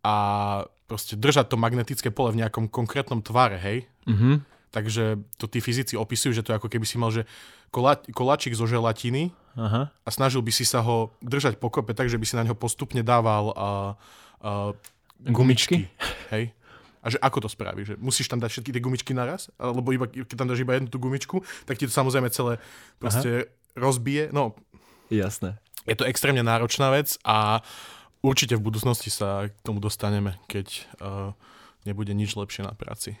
a 0.00 0.16
proste 0.84 1.16
držať 1.16 1.52
to 1.52 1.56
magnetické 1.56 2.12
pole 2.12 2.32
v 2.32 2.44
nejakom 2.44 2.68
konkrétnom 2.68 3.24
tvare, 3.24 3.56
hej? 3.56 3.78
Mm-hmm. 4.04 4.34
Takže 4.74 5.22
to 5.38 5.46
tí 5.46 5.62
fyzici 5.62 5.94
opisujú, 5.94 6.34
že 6.34 6.42
to 6.42 6.50
je 6.50 6.58
ako 6.58 6.66
keby 6.66 6.82
si 6.82 6.98
mal, 6.98 7.14
že 7.14 7.24
kola, 7.70 7.94
koláčik 8.10 8.58
zo 8.58 8.66
želatiny 8.66 9.30
Aha. 9.54 9.94
a 9.94 10.08
snažil 10.10 10.42
by 10.42 10.50
si 10.50 10.66
sa 10.66 10.82
ho 10.82 11.14
držať 11.22 11.62
pokope 11.62 11.94
tak, 11.94 12.10
že 12.10 12.18
by 12.18 12.26
si 12.26 12.34
na 12.34 12.42
neho 12.42 12.58
postupne 12.58 12.98
dával 13.06 13.54
a, 13.54 13.54
a, 13.54 13.70
gumičky. 15.30 15.86
Hej? 16.34 16.50
A 17.04 17.06
že 17.12 17.22
ako 17.22 17.46
to 17.46 17.48
spravíš? 17.52 17.94
Že 17.94 17.96
musíš 18.02 18.26
tam 18.26 18.42
dať 18.42 18.50
všetky 18.50 18.70
tie 18.74 18.82
gumičky 18.82 19.12
naraz? 19.14 19.46
Alebo 19.60 19.94
iba, 19.94 20.10
keď 20.10 20.34
tam 20.34 20.50
dáš 20.50 20.64
iba 20.64 20.74
jednu 20.74 20.90
tú 20.90 20.98
gumičku, 20.98 21.44
tak 21.68 21.78
ti 21.78 21.86
to 21.86 21.94
samozrejme 21.94 22.32
celé 22.34 22.58
proste 22.98 23.46
Aha. 23.46 23.78
rozbije. 23.78 24.34
No, 24.34 24.58
Jasné. 25.12 25.60
Je 25.84 25.96
to 25.96 26.08
extrémne 26.08 26.40
náročná 26.40 26.88
vec 26.88 27.20
a 27.28 27.60
určite 28.24 28.56
v 28.56 28.64
budúcnosti 28.64 29.12
sa 29.12 29.52
k 29.52 29.54
tomu 29.60 29.84
dostaneme, 29.84 30.40
keď 30.48 30.66
uh, 31.04 31.36
nebude 31.84 32.16
nič 32.16 32.32
lepšie 32.32 32.64
na 32.64 32.72
práci. 32.72 33.20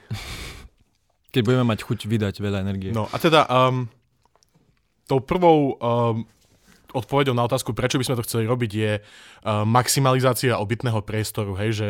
Keď 1.34 1.42
budeme 1.42 1.66
mať 1.66 1.82
chuť 1.82 2.06
vydať 2.06 2.34
veľa 2.38 2.62
energie. 2.62 2.94
No 2.94 3.10
a 3.10 3.18
teda 3.18 3.42
um, 3.50 3.90
tou 5.10 5.18
prvou 5.18 5.74
um, 5.74 6.22
odpovedou 6.94 7.34
na 7.34 7.42
otázku, 7.42 7.74
prečo 7.74 7.98
by 7.98 8.06
sme 8.06 8.18
to 8.22 8.26
chceli 8.26 8.46
robiť, 8.46 8.70
je 8.70 8.92
uh, 9.02 9.66
maximalizácia 9.66 10.54
obytného 10.54 11.02
priestoru, 11.02 11.58
hej, 11.58 11.70
že 11.74 11.88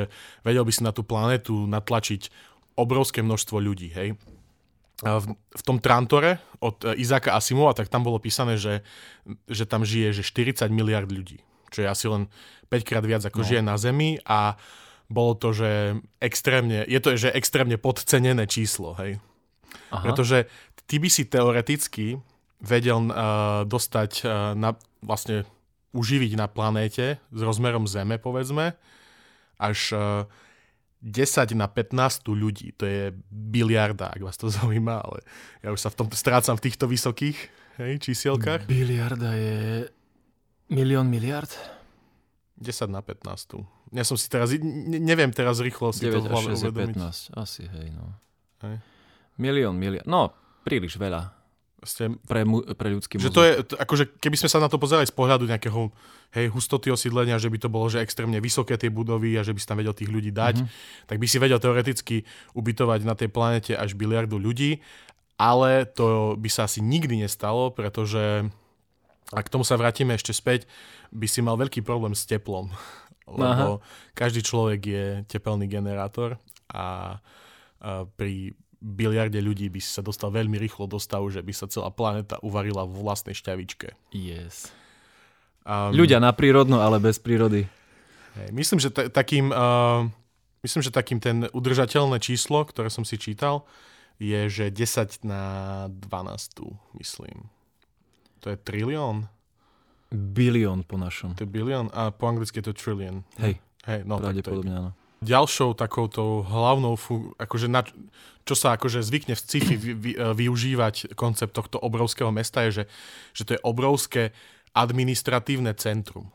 vedel 0.49 0.65
by 0.65 0.73
si 0.73 0.81
na 0.81 0.97
tú 0.97 1.05
planetu 1.05 1.69
natlačiť 1.69 2.33
obrovské 2.81 3.21
množstvo 3.21 3.61
ľudí, 3.61 3.93
hej. 3.93 4.17
V, 5.05 5.27
v 5.37 5.63
tom 5.67 5.77
Trantore 5.83 6.41
od 6.65 6.81
Izáka 6.97 7.37
Asimova, 7.37 7.77
tak 7.77 7.93
tam 7.93 8.07
bolo 8.07 8.17
písané, 8.17 8.57
že, 8.57 8.81
že 9.45 9.69
tam 9.69 9.85
žije 9.85 10.17
že 10.17 10.23
40 10.25 10.73
miliard 10.73 11.11
ľudí, 11.11 11.45
čo 11.75 11.83
je 11.83 11.89
asi 11.91 12.07
len 12.07 12.31
5 12.71 12.87
krát 12.87 13.03
viac 13.03 13.27
ako 13.27 13.43
no. 13.43 13.47
žije 13.51 13.63
na 13.67 13.75
Zemi 13.75 14.23
a 14.23 14.55
bolo 15.11 15.37
to, 15.37 15.53
že 15.53 16.01
extrémne, 16.23 16.87
je 16.87 17.01
to, 17.03 17.19
že 17.19 17.35
extrémne 17.35 17.77
podcenené 17.77 18.49
číslo, 18.49 18.97
hej. 18.97 19.21
Aha. 19.91 20.01
Pretože 20.07 20.49
ty 20.87 21.03
by 21.03 21.09
si 21.11 21.29
teoreticky 21.29 22.23
vedel 22.63 23.11
uh, 23.11 23.67
dostať 23.69 24.13
uh, 24.25 24.57
na, 24.57 24.79
vlastne 25.05 25.45
uživiť 25.93 26.41
na 26.41 26.49
planéte 26.49 27.21
s 27.21 27.41
rozmerom 27.43 27.85
Zeme, 27.85 28.17
povedzme, 28.17 28.75
až 29.61 29.79
uh, 29.93 30.01
10 31.05 31.53
na 31.53 31.69
15 31.69 32.25
ľudí. 32.33 32.73
To 32.81 32.89
je 32.89 33.13
biliarda, 33.29 34.09
ak 34.09 34.25
vás 34.25 34.41
to 34.41 34.49
zaujíma, 34.57 35.05
ale 35.05 35.21
ja 35.61 35.69
už 35.69 35.81
sa 35.85 35.93
v 35.93 35.99
tom 36.01 36.09
strácam 36.17 36.57
v 36.57 36.65
týchto 36.65 36.89
vysokých 36.89 37.39
hej, 37.77 37.93
čísielkach. 38.01 38.65
Biliarda 38.65 39.37
je 39.37 39.93
milión 40.69 41.09
miliard? 41.09 41.51
10 42.59 42.91
na 42.91 43.03
15. 43.03 43.67
Ja 43.95 44.03
som 44.07 44.15
si 44.15 44.27
teraz, 44.31 44.55
ne, 44.55 44.99
neviem 44.99 45.31
teraz 45.35 45.59
rýchlo 45.59 45.91
si 45.91 46.07
9 46.07 46.23
to 46.25 46.31
hlave 46.31 46.51
uvedomiť. 46.55 46.97
15, 46.97 47.35
asi, 47.35 47.63
hej, 47.67 47.91
no. 47.95 48.15
Hej. 48.63 48.79
Milión, 49.39 49.75
milión, 49.75 50.07
no, 50.07 50.31
príliš 50.63 50.95
veľa. 50.95 51.35
Ste, 51.85 52.17
pre, 52.25 52.49
mu, 52.49 52.65
pre 52.65 52.97
ľudský 52.97 53.21
že 53.21 53.29
to 53.29 53.45
je, 53.45 53.61
to, 53.61 53.77
akože 53.77 54.17
keby 54.17 54.41
sme 54.41 54.49
sa 54.49 54.57
na 54.57 54.73
to 54.73 54.81
pozerali 54.81 55.05
z 55.05 55.13
pohľadu 55.13 55.45
nejakého 55.45 55.93
hej, 56.33 56.49
hustoty 56.49 56.89
osídlenia, 56.89 57.37
že 57.37 57.53
by 57.53 57.61
to 57.61 57.69
bolo 57.69 57.93
že 57.93 58.01
extrémne 58.01 58.41
vysoké 58.41 58.81
tie 58.81 58.89
budovy 58.89 59.37
a 59.37 59.45
že 59.45 59.53
by 59.53 59.61
si 59.61 59.69
tam 59.69 59.77
vedel 59.77 59.93
tých 59.93 60.09
ľudí 60.09 60.33
dať, 60.33 60.65
mm-hmm. 60.65 61.05
tak 61.05 61.21
by 61.21 61.27
si 61.29 61.37
vedel 61.37 61.61
teoreticky 61.61 62.17
ubytovať 62.57 63.05
na 63.05 63.13
tej 63.13 63.29
planete 63.29 63.77
až 63.77 63.93
biliardu 64.01 64.41
ľudí, 64.41 64.81
ale 65.37 65.85
to 65.85 66.41
by 66.41 66.49
sa 66.49 66.65
asi 66.65 66.81
nikdy 66.81 67.21
nestalo, 67.21 67.69
pretože 67.69 68.49
A 69.33 69.41
k 69.41 69.49
tomu 69.49 69.65
sa 69.65 69.81
vrátime 69.81 70.13
ešte 70.13 70.37
späť, 70.37 70.69
by 71.09 71.25
si 71.25 71.41
mal 71.41 71.57
veľký 71.57 71.81
problém 71.81 72.13
s 72.13 72.29
teplom. 72.29 72.69
Lebo 73.41 73.81
Aha. 73.81 74.13
každý 74.13 74.45
človek 74.45 74.81
je 74.85 75.05
tepelný 75.25 75.65
generátor 75.65 76.37
a, 76.69 77.17
a 77.81 78.05
pri 78.05 78.53
biliarde 78.85 79.41
ľudí 79.41 79.73
by 79.73 79.81
si 79.81 79.89
sa 79.89 80.05
dostal 80.05 80.29
veľmi 80.29 80.61
rýchlo 80.61 80.85
do 80.85 81.01
stavu, 81.01 81.33
že 81.33 81.41
by 81.41 81.53
sa 81.57 81.65
celá 81.65 81.89
planéta 81.89 82.37
uvarila 82.45 82.85
v 82.85 83.01
vlastnej 83.01 83.33
šťavičke. 83.33 83.97
Yes. 84.13 84.69
Um, 85.65 85.97
Ľudia 85.97 86.21
na 86.21 86.37
prírodno, 86.37 86.85
ale 86.85 87.01
bez 87.01 87.17
prírody. 87.17 87.65
Hej, 88.37 88.49
myslím, 88.53 88.79
že 88.85 88.93
t- 88.93 89.09
takým, 89.09 89.49
uh, 89.49 90.05
myslím, 90.61 90.85
že 90.85 90.93
takým 90.93 91.17
ten 91.17 91.49
udržateľné 91.49 92.21
číslo, 92.21 92.69
ktoré 92.69 92.93
som 92.93 93.09
si 93.09 93.17
čítal, 93.17 93.65
je, 94.21 94.53
že 94.53 94.69
10 94.69 95.25
na 95.25 95.43
12, 95.89 97.01
myslím. 97.01 97.49
To 98.45 98.53
je 98.53 98.61
trilión? 98.61 99.27
Bilión 100.13 100.85
po 100.85 101.01
našom. 101.01 101.33
To 101.41 101.49
je 101.49 101.51
bilión 101.51 101.89
a 101.97 102.13
po 102.13 102.29
anglicky 102.29 102.61
je 102.61 102.71
to 102.71 102.75
trillion. 102.77 103.25
Hej, 103.41 103.57
Hej 103.89 104.05
no, 104.05 104.21
pravdepodobne 104.21 104.73
áno. 104.73 104.91
Ďalšou 105.25 105.73
takouto 105.73 106.45
hlavnou, 106.45 107.01
akože 107.41 107.73
na, 107.73 107.81
čo 108.45 108.53
sa 108.53 108.77
akože 108.77 109.01
zvykne 109.01 109.33
v 109.33 109.41
sci-fi 109.41 109.75
vy, 109.81 109.93
vy, 109.97 110.13
využívať 110.21 111.17
koncept 111.17 111.57
tohto 111.57 111.81
obrovského 111.81 112.29
mesta 112.29 112.69
je, 112.69 112.85
že, 112.85 112.85
že 113.33 113.43
to 113.49 113.51
je 113.57 113.61
obrovské 113.65 114.37
administratívne 114.77 115.73
centrum. 115.81 116.29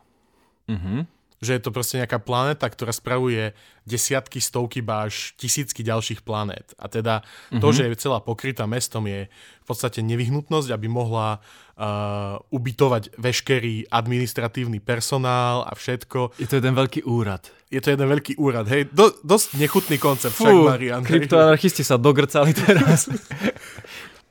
Mm-hmm 0.65 1.18
že 1.39 1.55
je 1.55 1.61
to 1.63 1.71
proste 1.71 1.95
nejaká 2.03 2.19
planéta, 2.19 2.67
ktorá 2.67 2.91
spravuje 2.91 3.55
desiatky, 3.87 4.43
stovky, 4.43 4.83
až 4.83 5.33
tisícky 5.39 5.81
ďalších 5.81 6.21
planét. 6.21 6.75
A 6.75 6.91
teda 6.91 7.23
mm-hmm. 7.23 7.61
to, 7.63 7.67
mhm. 7.71 7.75
že 7.75 7.83
je 7.87 8.01
celá 8.03 8.19
pokrytá 8.19 8.67
mestom, 8.67 9.07
je 9.07 9.31
v 9.31 9.65
podstate 9.65 10.03
nevyhnutnosť, 10.03 10.69
aby 10.75 10.87
mohla 10.91 11.39
uh, 11.39 12.41
ubytovať 12.51 13.15
veškerý 13.15 13.87
administratívny 13.87 14.83
personál 14.83 15.63
a 15.63 15.71
všetko. 15.73 16.35
Je 16.37 16.47
to 16.49 16.59
jeden 16.59 16.75
veľký 16.75 17.07
úrad. 17.07 17.47
Je 17.69 17.79
to 17.79 17.93
jeden 17.93 18.09
veľký 18.09 18.35
úrad, 18.41 18.65
hej. 18.67 18.89
Do, 18.89 19.13
dosť 19.21 19.61
nechutný 19.61 20.01
koncept 20.01 20.35
Fú, 20.35 20.43
však, 20.43 20.53
Marian. 20.73 21.01
Kryptoanarchisti 21.05 21.85
sa 21.85 22.01
dogrcali 22.01 22.51
teraz. 22.51 23.07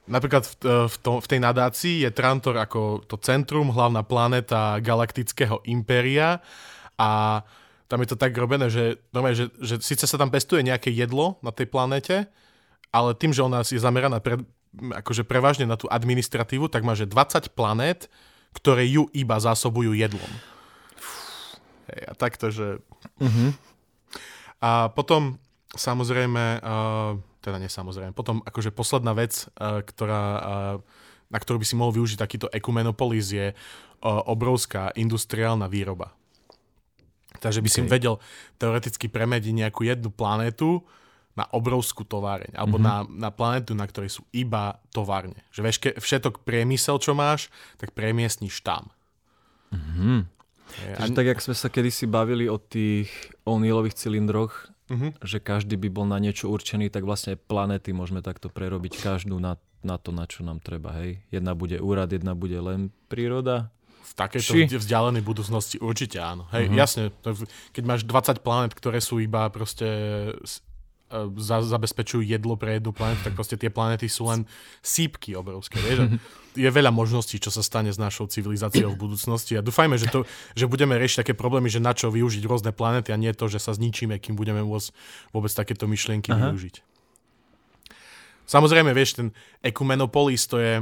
Napríklad 0.08 0.42
v, 0.42 0.54
e, 0.64 0.76
v, 0.88 0.94
to, 0.98 1.10
v 1.20 1.26
tej 1.28 1.40
nadácii 1.44 1.96
je 2.02 2.10
Trantor 2.10 2.56
ako 2.58 3.04
to 3.04 3.20
centrum, 3.20 3.70
hlavná 3.70 4.02
planéta 4.02 4.80
galaktického 4.80 5.62
impéria 5.68 6.40
a 6.98 7.42
tam 7.88 8.04
je 8.04 8.08
to 8.12 8.20
tak 8.20 8.36
robené, 8.36 8.68
že, 8.68 9.00
normálne, 9.16 9.38
že, 9.38 9.46
že 9.64 9.80
síce 9.80 10.04
sa 10.04 10.20
tam 10.20 10.28
pestuje 10.28 10.60
nejaké 10.60 10.92
jedlo 10.92 11.40
na 11.40 11.48
tej 11.48 11.72
planete, 11.72 12.28
ale 12.92 13.16
tým, 13.16 13.32
že 13.32 13.40
ona 13.40 13.64
je 13.64 13.80
zameraná 13.80 14.20
pre, 14.20 14.44
akože 14.76 15.24
prevažne 15.24 15.64
na 15.64 15.80
tú 15.80 15.88
administratívu, 15.88 16.68
tak 16.68 16.84
má, 16.84 16.92
že 16.92 17.08
20 17.08 17.56
planét, 17.56 18.12
ktoré 18.52 18.84
ju 18.84 19.08
iba 19.16 19.40
zásobujú 19.40 19.96
jedlom. 19.96 20.32
Hej, 21.88 22.00
a 22.04 22.12
takto, 22.12 22.52
že... 22.52 22.80
Uh-huh. 23.16 23.50
A 24.60 24.92
potom, 24.92 25.40
samozrejme, 25.72 26.60
uh, 26.60 27.16
teda 27.40 27.56
nesamozrejme, 27.62 28.12
potom 28.12 28.44
akože 28.44 28.68
posledná 28.74 29.16
vec, 29.16 29.48
uh, 29.56 29.80
ktorá, 29.80 30.24
uh, 30.36 30.76
na 31.32 31.38
ktorú 31.40 31.62
by 31.62 31.66
si 31.68 31.78
mohol 31.78 31.96
využiť 31.96 32.18
takýto 32.20 32.52
ekumenopolis 32.52 33.32
je 33.32 33.46
uh, 33.52 33.56
obrovská 34.28 34.92
industriálna 34.92 35.70
výroba. 35.72 36.12
Takže 37.38 37.62
by 37.62 37.70
okay. 37.70 37.76
si 37.78 37.80
vedel 37.86 38.14
teoreticky 38.58 39.06
premediť 39.06 39.52
nejakú 39.54 39.86
jednu 39.86 40.10
planétu 40.10 40.82
na 41.38 41.46
obrovskú 41.54 42.02
továreň, 42.02 42.58
alebo 42.58 42.82
mm-hmm. 42.82 43.14
na, 43.14 43.30
na 43.30 43.30
planetu, 43.30 43.70
na 43.78 43.86
ktorej 43.86 44.18
sú 44.18 44.26
iba 44.34 44.82
továrne. 44.90 45.38
Že 45.54 45.60
veške, 45.62 45.88
všetok 46.02 46.42
priemysel, 46.42 46.98
čo 46.98 47.14
máš, 47.14 47.46
tak 47.78 47.94
premiestníš 47.94 48.58
tam. 48.66 48.90
Mm-hmm. 49.70 50.18
Je, 50.68 50.90
Takže 50.98 51.14
tak, 51.14 51.26
jak 51.30 51.40
sme 51.40 51.54
sa 51.54 51.70
kedysi 51.70 52.10
bavili 52.10 52.50
o 52.50 52.58
tých 52.58 53.08
O'Neillových 53.46 53.94
cylindroch, 53.94 54.66
mm-hmm. 54.90 55.22
že 55.22 55.38
každý 55.38 55.78
by 55.78 55.88
bol 55.94 56.10
na 56.10 56.18
niečo 56.18 56.50
určený, 56.50 56.90
tak 56.90 57.06
vlastne 57.06 57.38
planety 57.38 57.94
môžeme 57.94 58.18
takto 58.18 58.50
prerobiť 58.50 58.98
každú 58.98 59.38
na, 59.38 59.62
na 59.86 59.94
to, 59.94 60.10
na 60.10 60.26
čo 60.26 60.42
nám 60.42 60.58
treba. 60.58 60.90
Hej? 60.98 61.22
Jedna 61.30 61.54
bude 61.54 61.78
úrad, 61.78 62.10
jedna 62.10 62.34
bude 62.34 62.58
len 62.58 62.90
príroda 63.06 63.70
v 64.08 64.12
takejto 64.16 64.52
Či? 64.56 64.80
vzdialenej 64.80 65.20
budúcnosti 65.20 65.76
určite 65.78 66.16
áno. 66.16 66.48
Hej, 66.48 66.72
uh-huh. 66.72 66.80
jasne, 66.80 67.02
keď 67.76 67.82
máš 67.84 68.00
20 68.08 68.40
planet, 68.40 68.72
ktoré 68.72 69.04
sú 69.04 69.20
iba 69.20 69.44
proste 69.52 69.84
e, 69.84 71.18
za, 71.36 71.60
zabezpečujú 71.60 72.24
jedlo 72.24 72.56
pre 72.56 72.80
jednu 72.80 72.96
planetu, 72.96 73.28
tak 73.28 73.36
proste 73.36 73.60
tie 73.60 73.68
planety 73.68 74.08
sú 74.08 74.32
len 74.32 74.48
sípky 74.80 75.36
obrovské. 75.36 75.76
Vieš? 75.84 76.16
Je 76.56 76.66
veľa 76.66 76.90
možností, 76.90 77.36
čo 77.38 77.52
sa 77.52 77.60
stane 77.60 77.92
s 77.92 78.00
našou 78.00 78.26
civilizáciou 78.26 78.96
v 78.96 78.98
budúcnosti 78.98 79.54
a 79.54 79.62
dúfajme, 79.62 79.94
že, 80.00 80.08
to, 80.08 80.24
že 80.56 80.64
budeme 80.64 80.96
riešiť 80.96 81.22
také 81.22 81.34
problémy, 81.36 81.68
že 81.68 81.78
na 81.78 81.92
čo 81.92 82.08
využiť 82.08 82.42
rôzne 82.48 82.72
planety 82.72 83.12
a 83.12 83.20
nie 83.20 83.30
to, 83.36 83.46
že 83.46 83.60
sa 83.60 83.76
zničíme, 83.76 84.16
kým 84.18 84.34
budeme 84.34 84.64
môcť 84.64 84.88
vôbec 85.30 85.52
takéto 85.52 85.84
myšlienky 85.86 86.32
Aha. 86.34 86.50
využiť. 86.50 86.82
Samozrejme, 88.48 88.96
vieš, 88.96 89.20
ten 89.20 89.28
ekumenopolis 89.60 90.48
to 90.48 90.56
je, 90.56 90.80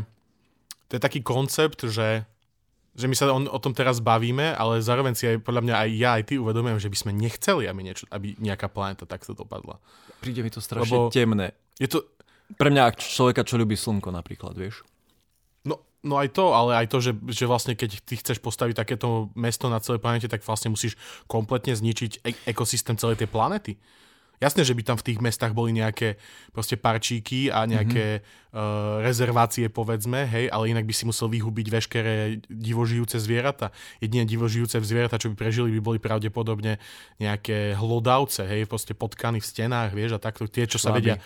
to 0.87 0.93
je 0.97 1.03
taký 1.03 1.21
koncept, 1.27 1.83
že 1.83 2.23
že 2.97 3.07
my 3.07 3.15
sa 3.15 3.29
o, 3.29 3.37
o 3.37 3.59
tom 3.61 3.77
teraz 3.77 4.01
bavíme, 4.01 4.57
ale 4.57 4.81
zároveň 4.81 5.13
si 5.13 5.29
aj 5.29 5.45
podľa 5.45 5.63
mňa 5.69 5.75
aj 5.77 5.91
ja, 5.93 6.11
aj 6.17 6.25
ty 6.33 6.35
uvedomujem, 6.41 6.81
že 6.81 6.89
by 6.89 6.97
sme 6.97 7.13
nechceli, 7.13 7.69
aby, 7.69 7.81
niečo, 7.85 8.09
aby 8.09 8.33
nejaká 8.41 8.73
planéta 8.73 9.05
takto 9.05 9.37
dopadla. 9.37 9.77
Príde 10.25 10.41
mi 10.41 10.49
to 10.49 10.65
strašne 10.65 10.89
Lebo 10.89 11.13
temné. 11.13 11.53
Je 11.77 11.93
to... 11.93 12.09
Pre 12.57 12.73
mňa 12.73 12.97
človeka, 12.97 13.45
čo 13.45 13.61
ľubí 13.61 13.77
slnko 13.77 14.09
napríklad, 14.15 14.57
vieš? 14.57 14.87
No, 15.67 15.83
no 16.07 16.15
aj 16.17 16.33
to, 16.33 16.57
ale 16.57 16.79
aj 16.79 16.87
to, 16.89 17.03
že, 17.05 17.13
že 17.29 17.45
vlastne 17.45 17.77
keď 17.77 18.01
ty 18.07 18.17
chceš 18.17 18.41
postaviť 18.41 18.81
takéto 18.81 19.29
mesto 19.37 19.69
na 19.69 19.83
celej 19.83 20.01
planete, 20.01 20.31
tak 20.31 20.47
vlastne 20.47 20.73
musíš 20.73 20.97
kompletne 21.29 21.77
zničiť 21.77 22.25
e- 22.25 22.43
ekosystém 22.49 22.97
celej 22.97 23.21
tej 23.21 23.29
planety. 23.29 23.77
Jasné, 24.37 24.69
že 24.69 24.77
by 24.77 24.83
tam 24.85 24.97
v 25.01 25.07
tých 25.13 25.19
mestách 25.25 25.57
boli 25.57 25.73
nejaké 25.73 26.21
proste 26.53 26.77
parčíky 26.77 27.49
a 27.49 27.65
nejaké 27.65 28.21
mm-hmm. 28.21 28.53
uh, 28.53 29.01
rezervácie, 29.01 29.73
povedzme, 29.73 30.29
hej, 30.29 30.53
ale 30.53 30.69
inak 30.69 30.85
by 30.85 30.93
si 30.93 31.09
musel 31.09 31.33
vyhubiť 31.33 31.67
veškeré 31.73 32.15
divožijúce 32.53 33.17
zvieratá. 33.17 33.73
Jedine 33.97 34.29
divožijúce 34.29 34.77
zvieratá, 34.85 35.17
čo 35.17 35.33
by 35.33 35.37
prežili, 35.41 35.73
by 35.77 35.81
boli 35.81 35.99
pravdepodobne 35.99 36.77
nejaké 37.17 37.73
hlodavce, 37.81 38.45
hej, 38.45 38.69
proste 38.69 38.93
potkany 38.93 39.41
v 39.41 39.49
stenách, 39.49 39.97
vieš, 39.97 40.17
a 40.17 40.21
takto 40.21 40.45
tie, 40.45 40.69
čo 40.69 40.77
sa 40.77 40.93
vedia 40.93 41.17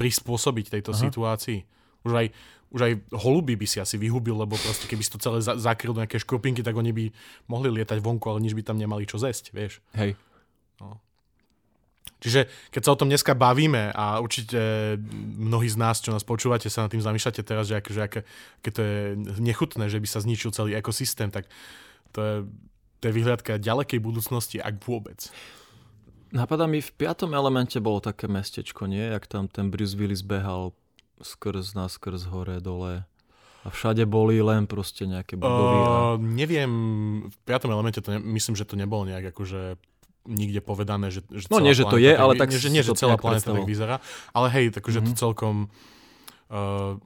prispôsobiť 0.00 0.80
tejto 0.80 0.96
Aha. 0.96 1.00
situácii. 1.04 1.58
Už 2.04 2.12
aj, 2.16 2.26
už 2.74 2.80
aj 2.80 2.92
holuby 3.12 3.60
by 3.60 3.66
si 3.68 3.78
asi 3.78 4.00
vyhubil, 4.00 4.40
lebo 4.40 4.56
proste 4.56 4.88
keby 4.88 5.04
si 5.04 5.12
to 5.12 5.20
celé 5.20 5.38
zakryl 5.40 5.92
do 5.92 6.00
nejaké 6.00 6.16
škrupinky, 6.16 6.64
tak 6.64 6.74
oni 6.74 6.90
by 6.96 7.04
mohli 7.46 7.68
lietať 7.70 8.00
vonku, 8.00 8.24
ale 8.32 8.40
nič 8.40 8.56
by 8.56 8.64
tam 8.64 8.80
nemali 8.80 9.04
čo 9.04 9.20
zesť, 9.20 9.52
vieš. 9.52 9.84
Hej. 9.94 10.16
No. 10.80 11.03
Čiže 12.24 12.48
keď 12.72 12.82
sa 12.84 12.92
o 12.96 13.00
tom 13.00 13.12
dneska 13.12 13.36
bavíme 13.36 13.92
a 13.92 14.16
určite 14.16 14.56
mnohí 15.36 15.68
z 15.68 15.76
nás, 15.76 16.00
čo 16.00 16.08
nás 16.08 16.24
počúvate, 16.24 16.72
sa 16.72 16.88
nad 16.88 16.92
tým 16.92 17.04
zamýšľate 17.04 17.44
teraz, 17.44 17.68
že, 17.68 17.76
aké, 17.76 17.90
že 17.92 18.00
aké, 18.00 18.20
aké 18.64 18.70
to 18.72 18.80
je 18.80 18.96
nechutné, 19.44 19.92
že 19.92 20.00
by 20.00 20.08
sa 20.08 20.24
zničil 20.24 20.48
celý 20.56 20.72
ekosystém, 20.72 21.28
tak 21.28 21.52
to 22.16 22.20
je, 22.24 22.34
to 23.04 23.12
je 23.12 23.12
vyhľadka 23.12 23.60
ďalekej 23.60 24.00
budúcnosti, 24.00 24.56
ak 24.56 24.80
vôbec. 24.88 25.28
Napadá 26.32 26.64
mi, 26.64 26.80
v 26.80 26.92
piatom 26.96 27.30
elemente 27.36 27.76
bolo 27.78 28.00
také 28.00 28.24
mestečko, 28.24 28.88
nie? 28.88 29.04
Jak 29.04 29.28
tam 29.28 29.44
ten 29.46 29.68
Bruce 29.68 29.94
Willis 29.94 30.24
behal 30.24 30.72
skrz 31.20 31.76
nás, 31.76 32.00
skrz 32.00 32.26
hore, 32.32 32.58
dole. 32.58 33.06
A 33.64 33.68
všade 33.72 34.04
boli 34.04 34.42
len 34.44 34.66
proste 34.66 35.06
nejaké 35.06 35.38
budovy. 35.40 35.76
Uh, 35.78 35.86
a... 35.86 35.96
Neviem, 36.20 36.72
v 37.30 37.36
piatom 37.46 37.70
elemente 37.70 38.02
to 38.02 38.12
ne, 38.12 38.20
myslím, 38.20 38.58
že 38.58 38.66
to 38.66 38.76
nebolo 38.76 39.08
nejak 39.08 39.30
akože 39.30 39.78
nikde 40.24 40.60
povedané, 40.64 41.12
že, 41.12 41.24
že 41.28 41.48
No 41.52 41.60
nie, 41.60 41.76
že 41.76 41.84
to 41.84 42.00
je, 42.00 42.12
ale 42.12 42.34
tak... 42.34 42.50
Nie, 42.50 42.60
že, 42.60 42.68
nie, 42.72 42.82
že 42.84 42.96
celá 42.96 43.20
planeta 43.20 43.52
tak 43.52 43.68
vyzerá, 43.68 44.00
ale 44.32 44.48
hej, 44.52 44.72
takže 44.72 45.00
mm-hmm. 45.00 45.08
to 45.08 45.12
mhm. 45.12 45.20
celkom 45.20 45.54
uh, 46.50 47.00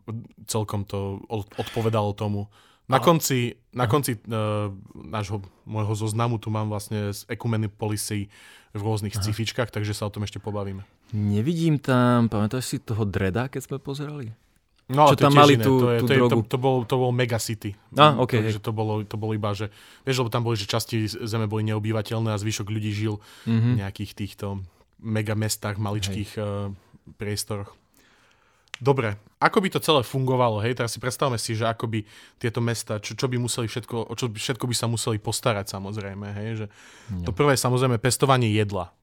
celkom 0.47 0.83
to 0.87 1.23
odpovedalo 1.59 2.15
tomu. 2.15 2.49
Na 2.89 3.05
konci, 3.05 3.61
na 3.77 3.85
konci 3.85 4.17
uh, 4.17 4.73
nášho, 4.97 5.45
môjho 5.69 5.93
zoznamu 5.93 6.41
tu 6.41 6.49
mám 6.49 6.73
vlastne 6.73 7.13
z 7.13 7.29
Ecumeny 7.29 7.69
Policy 7.69 8.33
v 8.73 8.81
rôznych 8.81 9.13
Aha. 9.13 9.21
scifičkách, 9.21 9.69
takže 9.69 9.93
sa 9.93 10.09
o 10.09 10.13
tom 10.13 10.25
ešte 10.25 10.41
pobavíme. 10.41 10.89
Nevidím 11.13 11.77
tam, 11.77 12.33
pamätáš 12.33 12.65
si 12.65 12.77
toho 12.81 13.05
Dreda, 13.05 13.53
keď 13.53 13.61
sme 13.65 13.77
pozerali? 13.77 14.33
No, 14.89 15.13
čo 15.13 15.21
tam 15.21 15.37
mali 15.37 15.61
tú, 15.61 15.85
to, 15.85 15.93
je, 15.93 15.99
tú 16.01 16.07
to, 16.09 16.13
je, 16.13 16.19
drogu. 16.19 16.31
To, 16.33 16.49
to, 16.49 16.57
bol, 16.57 16.77
to 16.89 16.97
bol 16.97 17.13
Megacity. 17.13 17.77
Ah, 17.93 18.17
okay, 18.17 18.41
to, 18.41 18.57
že 18.57 18.61
to, 18.65 18.73
bolo, 18.73 19.05
to 19.05 19.21
bolo 19.21 19.37
iba, 19.37 19.53
že... 19.53 19.69
Vieš, 20.09 20.25
lebo 20.25 20.33
tam 20.33 20.49
boli, 20.49 20.57
že 20.57 20.65
časti 20.65 21.05
zeme 21.05 21.45
boli 21.45 21.69
neobývateľné 21.69 22.33
a 22.33 22.41
zvyšok 22.41 22.73
ľudí 22.73 22.97
žil 22.97 23.21
mm-hmm. 23.21 23.73
v 23.77 23.79
nejakých 23.85 24.13
týchto 24.17 24.65
megamestách, 25.05 25.77
maličkých 25.77 26.41
uh, 26.41 26.73
priestoroch. 27.21 27.77
Dobre, 28.79 29.19
ako 29.43 29.59
by 29.59 29.69
to 29.75 29.83
celé 29.83 30.07
fungovalo, 30.07 30.63
hej? 30.63 30.79
Teraz 30.79 30.95
si 30.95 31.03
predstavme 31.03 31.35
si, 31.35 31.53
že 31.59 31.67
ako 31.67 31.91
by 31.91 32.01
tieto 32.39 32.63
mesta, 32.63 33.03
čo, 33.03 33.19
čo 33.19 33.27
by 33.27 33.35
museli 33.35 33.67
všetko, 33.67 34.09
o 34.09 34.15
čo 34.15 34.31
by, 34.31 34.39
všetko 34.39 34.65
by 34.71 34.75
sa 34.75 34.87
museli 34.87 35.19
postarať 35.19 35.67
samozrejme, 35.69 36.27
hej? 36.33 36.49
Že 36.63 36.67
no. 37.11 37.25
To 37.27 37.31
prvé 37.35 37.59
samozrejme 37.59 37.99
pestovanie 37.99 38.55
jedla. 38.55 38.95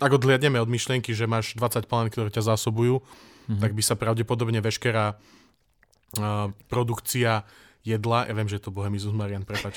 Ak 0.00 0.16
odhliadneme 0.16 0.56
od 0.56 0.72
myšlienky, 0.72 1.12
že 1.12 1.28
máš 1.28 1.52
20 1.60 1.84
planét, 1.84 2.16
ktoré 2.16 2.32
ťa 2.32 2.56
zásobujú, 2.56 3.04
mm-hmm. 3.50 3.58
tak 3.58 3.74
by 3.74 3.82
sa 3.82 3.98
pravdepodobne 3.98 4.62
veškerá 4.62 5.18
uh, 5.18 6.54
produkcia 6.70 7.42
jedla, 7.82 8.30
ja 8.30 8.34
viem, 8.36 8.46
že 8.46 8.62
je 8.62 8.64
to 8.70 8.74
Bohemizus 8.74 9.10
Marian, 9.10 9.42
prepač. 9.42 9.74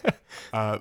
A 0.56 0.80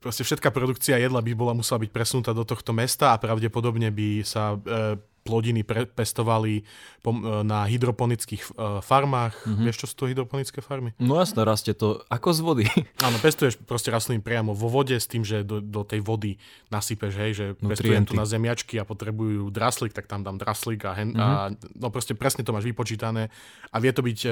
proste 0.00 0.24
všetká 0.24 0.48
produkcia 0.50 0.96
jedla 0.96 1.20
by 1.20 1.32
bola 1.36 1.52
musela 1.52 1.78
byť 1.84 1.90
presunutá 1.92 2.32
do 2.32 2.42
tohto 2.42 2.72
mesta 2.72 3.12
a 3.12 3.20
pravdepodobne 3.20 3.92
by 3.92 4.24
sa 4.24 4.56
e, 4.56 4.96
plodiny 5.20 5.62
pre, 5.62 5.84
pestovali 5.84 6.64
pom, 7.04 7.20
e, 7.20 7.44
na 7.44 7.68
hydroponických 7.68 8.42
e, 8.42 8.80
farmách. 8.80 9.36
Mm-hmm. 9.44 9.64
Vieš, 9.68 9.76
čo 9.84 9.86
sú 9.86 9.94
to 9.94 10.04
hydroponické 10.08 10.64
farmy? 10.64 10.96
No 10.96 11.20
jasne, 11.20 11.44
rastie 11.44 11.76
to 11.76 12.00
ako 12.08 12.28
z 12.32 12.40
vody. 12.40 12.64
Áno, 13.06 13.16
pestuješ 13.20 13.60
proste 13.60 13.92
rastliny 13.92 14.24
priamo 14.24 14.56
vo 14.56 14.72
vode 14.72 14.96
s 14.96 15.04
tým, 15.04 15.22
že 15.22 15.44
do, 15.44 15.60
do 15.60 15.84
tej 15.84 16.00
vody 16.00 16.40
nasypeš, 16.72 17.12
hej, 17.20 17.32
že 17.36 17.46
Nutrienty. 17.60 17.68
pestujem 17.68 18.04
tu 18.08 18.14
na 18.16 18.24
zemiačky 18.24 18.74
a 18.80 18.88
potrebujú 18.88 19.52
draslík, 19.52 19.92
tak 19.92 20.08
tam 20.08 20.24
dám 20.24 20.40
draslík 20.40 20.80
a, 20.88 20.92
hen, 20.96 21.12
mm-hmm. 21.12 21.20
a 21.20 21.52
no 21.76 21.86
proste 21.92 22.16
presne 22.16 22.40
to 22.40 22.56
máš 22.56 22.64
vypočítané 22.64 23.28
a 23.68 23.76
vie 23.76 23.92
to 23.92 24.00
byť 24.00 24.18
e, 24.24 24.30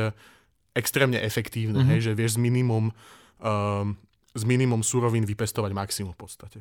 extrémne 0.72 1.20
efektívne, 1.20 1.84
mm-hmm. 1.84 1.92
hej, 1.98 2.00
že 2.10 2.12
vieš 2.16 2.36
s 2.36 2.40
minimum, 2.40 2.94
um, 3.42 3.98
s 4.32 4.42
minimum 4.46 4.86
surovín 4.86 5.26
vypestovať 5.26 5.74
maximum 5.74 6.14
v 6.14 6.20
podstate. 6.22 6.58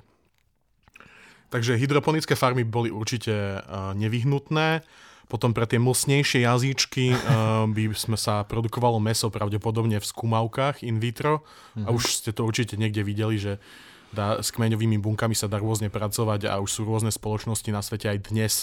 Takže 1.47 1.79
hydroponické 1.79 2.36
farmy 2.36 2.67
boli 2.67 2.91
určite 2.91 3.31
uh, 3.63 3.95
nevyhnutné. 3.95 4.83
Potom 5.27 5.51
pre 5.51 5.67
tie 5.67 5.79
mlsnejšie 5.79 6.47
jazyčky 6.47 7.12
uh, 7.12 7.63
by 7.75 7.91
sme 7.95 8.19
sa 8.19 8.43
produkovalo 8.43 8.99
meso 8.99 9.31
pravdepodobne 9.31 9.99
v 9.99 10.05
skúmavkách 10.05 10.83
in 10.83 10.99
vitro. 10.99 11.43
Mm-hmm. 11.75 11.86
A 11.88 11.89
už 11.95 12.03
ste 12.23 12.31
to 12.36 12.43
určite 12.43 12.75
niekde 12.75 13.03
videli, 13.03 13.39
že 13.39 13.60
dá, 14.12 14.39
s 14.43 14.51
kmeňovými 14.51 14.99
bunkami 14.99 15.36
sa 15.36 15.47
dá 15.47 15.60
rôzne 15.60 15.88
pracovať 15.88 16.51
a 16.51 16.60
už 16.60 16.69
sú 16.71 16.81
rôzne 16.83 17.12
spoločnosti 17.12 17.69
na 17.71 17.79
svete 17.83 18.12
aj 18.12 18.19
dnes, 18.31 18.53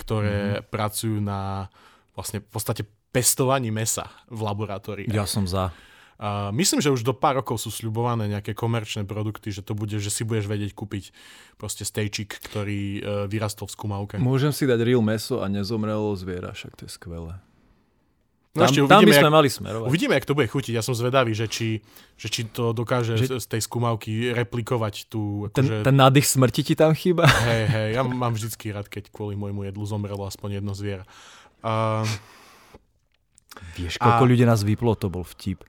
ktoré 0.00 0.60
mm-hmm. 0.60 0.68
pracujú 0.68 1.16
na 1.20 1.72
vlastne 2.12 2.44
v 2.44 2.48
podstate 2.50 2.82
pestovaní 3.08 3.72
mesa 3.72 4.10
v 4.28 4.44
laboratórii. 4.44 5.08
Ja 5.08 5.24
som 5.24 5.48
za. 5.48 5.72
A 6.18 6.50
myslím, 6.50 6.82
že 6.82 6.90
už 6.90 7.06
do 7.06 7.14
pár 7.14 7.38
rokov 7.38 7.62
sú 7.62 7.70
sľubované 7.70 8.26
nejaké 8.26 8.50
komerčné 8.50 9.06
produkty, 9.06 9.54
že 9.54 9.62
to 9.62 9.78
bude, 9.78 9.94
že 10.02 10.10
si 10.10 10.26
budeš 10.26 10.50
vedieť 10.50 10.74
kúpiť 10.74 11.14
proste 11.54 11.86
stejčik, 11.86 12.42
ktorý 12.42 12.82
uh, 12.82 13.00
vyrastol 13.30 13.70
v 13.70 13.74
skúmavke. 13.78 14.14
Môžem 14.18 14.50
si 14.50 14.66
dať 14.66 14.82
real 14.82 14.98
meso 14.98 15.38
a 15.38 15.46
nezomrelo 15.46 16.10
zviera, 16.18 16.50
však 16.50 16.74
to 16.74 16.82
je 16.86 16.90
skvelé. 16.90 17.38
No 18.58 18.66
tam, 18.66 18.74
ešte 18.74 18.80
tam 18.90 19.00
by 19.06 19.14
sme 19.14 19.30
jak, 19.30 19.36
mali 19.38 19.48
smerovať. 19.52 19.86
Uvidíme, 19.86 20.18
jak 20.18 20.26
to 20.26 20.34
bude 20.34 20.50
chutiť. 20.50 20.74
Ja 20.74 20.82
som 20.82 20.90
zvedavý, 20.98 21.38
že 21.38 21.46
či, 21.46 21.86
že 22.18 22.26
či 22.26 22.50
to 22.50 22.74
dokáže 22.74 23.14
že... 23.14 23.38
z 23.38 23.46
tej 23.46 23.62
skúmavky 23.62 24.34
replikovať 24.34 25.06
tú... 25.06 25.46
Ten, 25.54 25.70
akože... 25.70 25.86
ten 25.86 25.94
nádych 25.94 26.26
smrti 26.26 26.66
ti 26.66 26.74
tam 26.74 26.98
chýba? 26.98 27.30
Hej, 27.30 27.64
hej, 27.70 27.88
ja 27.94 28.02
mám 28.02 28.34
vždycky 28.34 28.74
rád, 28.74 28.90
keď 28.90 29.14
kvôli 29.14 29.38
môjmu 29.38 29.70
jedlu 29.70 29.86
zomrelo 29.86 30.26
aspoň 30.26 30.58
jedno 30.58 30.74
zviera. 30.74 31.06
Uh... 31.62 32.02
Vieš, 33.76 33.98
koľko 33.98 34.24
a... 34.24 34.28
ľudí 34.28 34.44
nás 34.46 34.60
vyplo, 34.62 34.94
to 34.98 35.12
bol 35.12 35.22
vtip. 35.22 35.62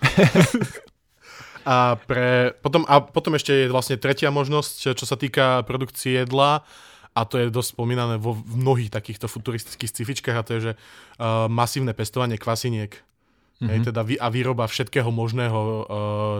a, 1.64 1.96
pre, 2.04 2.56
potom, 2.64 2.88
a 2.88 3.04
potom 3.04 3.36
ešte 3.36 3.52
je 3.52 3.72
vlastne 3.72 4.00
tretia 4.00 4.32
možnosť, 4.32 4.96
čo 4.96 5.04
sa 5.04 5.16
týka 5.16 5.64
produkcie 5.68 6.24
jedla 6.24 6.64
a 7.10 7.20
to 7.26 7.42
je 7.42 7.50
dosť 7.50 7.74
spomínané 7.74 8.22
vo 8.22 8.38
v 8.38 8.54
mnohých 8.54 8.90
takýchto 8.90 9.26
futuristických 9.26 9.90
scifičkách 9.90 10.36
a 10.36 10.46
to 10.46 10.52
je, 10.56 10.60
že 10.70 10.72
uh, 10.74 11.50
masívne 11.50 11.90
pestovanie 11.90 12.38
kvasiniek 12.38 12.94
mm-hmm. 12.94 13.66
hej, 13.68 13.78
teda 13.90 14.00
vy, 14.06 14.14
a 14.16 14.30
výroba 14.30 14.70
všetkého 14.70 15.10
možného 15.10 15.58
uh, 15.58 15.82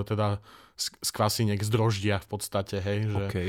teda 0.07 0.39
z, 0.79 0.87
z 1.03 1.11
kvasiniek, 1.11 1.61
z 1.61 1.71
droždia 1.75 2.17
v 2.23 2.29
podstate, 2.31 2.81
hej, 2.81 3.11
že 3.11 3.25
okay. 3.29 3.49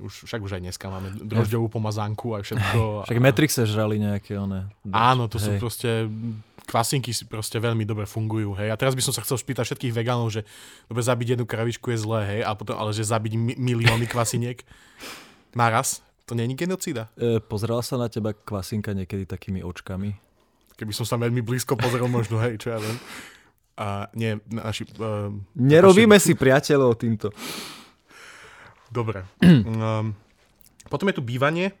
už, 0.00 0.24
však 0.30 0.40
už 0.40 0.52
aj 0.56 0.62
dneska 0.64 0.86
máme 0.88 1.12
drožďovú 1.20 1.68
pomazánku 1.68 2.32
a 2.32 2.40
všetko. 2.40 3.04
Však 3.10 3.20
Matrixe 3.20 3.68
žrali 3.68 4.00
nejaké 4.00 4.40
one. 4.40 4.72
Áno, 4.88 5.28
to 5.28 5.36
hej. 5.36 5.44
sú 5.44 5.50
proste 5.60 6.08
kvasinky 6.66 7.10
si 7.10 7.26
proste 7.26 7.58
veľmi 7.58 7.82
dobre 7.82 8.06
fungujú, 8.06 8.54
hej. 8.58 8.70
A 8.70 8.78
teraz 8.78 8.94
by 8.94 9.02
som 9.02 9.14
sa 9.14 9.22
chcel 9.26 9.38
spýtať 9.38 9.72
všetkých 9.72 9.94
vegánov, 9.94 10.30
že 10.30 10.46
dobre, 10.86 11.02
zabiť 11.02 11.36
jednu 11.36 11.46
kravičku 11.46 11.90
je 11.92 11.98
zlé, 11.98 12.20
hej, 12.26 12.40
a 12.46 12.50
potom, 12.54 12.78
ale 12.78 12.94
že 12.94 13.06
zabiť 13.06 13.32
mi- 13.34 13.58
milióny 13.58 14.06
kvasiniek 14.06 14.62
naraz, 15.52 16.00
to 16.24 16.38
není 16.38 16.54
genocída. 16.54 17.10
E, 17.18 17.42
pozrela 17.42 17.82
sa 17.82 17.98
na 17.98 18.06
teba 18.06 18.32
kvasinka 18.32 18.94
niekedy 18.94 19.26
takými 19.26 19.60
očkami? 19.60 20.14
Keby 20.78 20.92
som 20.94 21.04
sa 21.04 21.20
veľmi 21.20 21.42
blízko 21.42 21.74
pozrel, 21.76 22.06
možno, 22.08 22.38
hej, 22.40 22.56
čo 22.62 22.72
ja 22.72 22.78
viem. 22.80 22.96
A 23.76 24.06
nie, 24.12 24.36
naši... 24.52 24.84
Uh, 25.00 25.32
Nerobíme 25.56 26.20
naši... 26.20 26.32
si 26.32 26.38
priateľov 26.38 26.92
týmto. 27.00 27.32
Dobre. 28.92 29.24
um, 29.40 30.12
potom 30.92 31.08
je 31.08 31.16
tu 31.16 31.24
bývanie. 31.24 31.72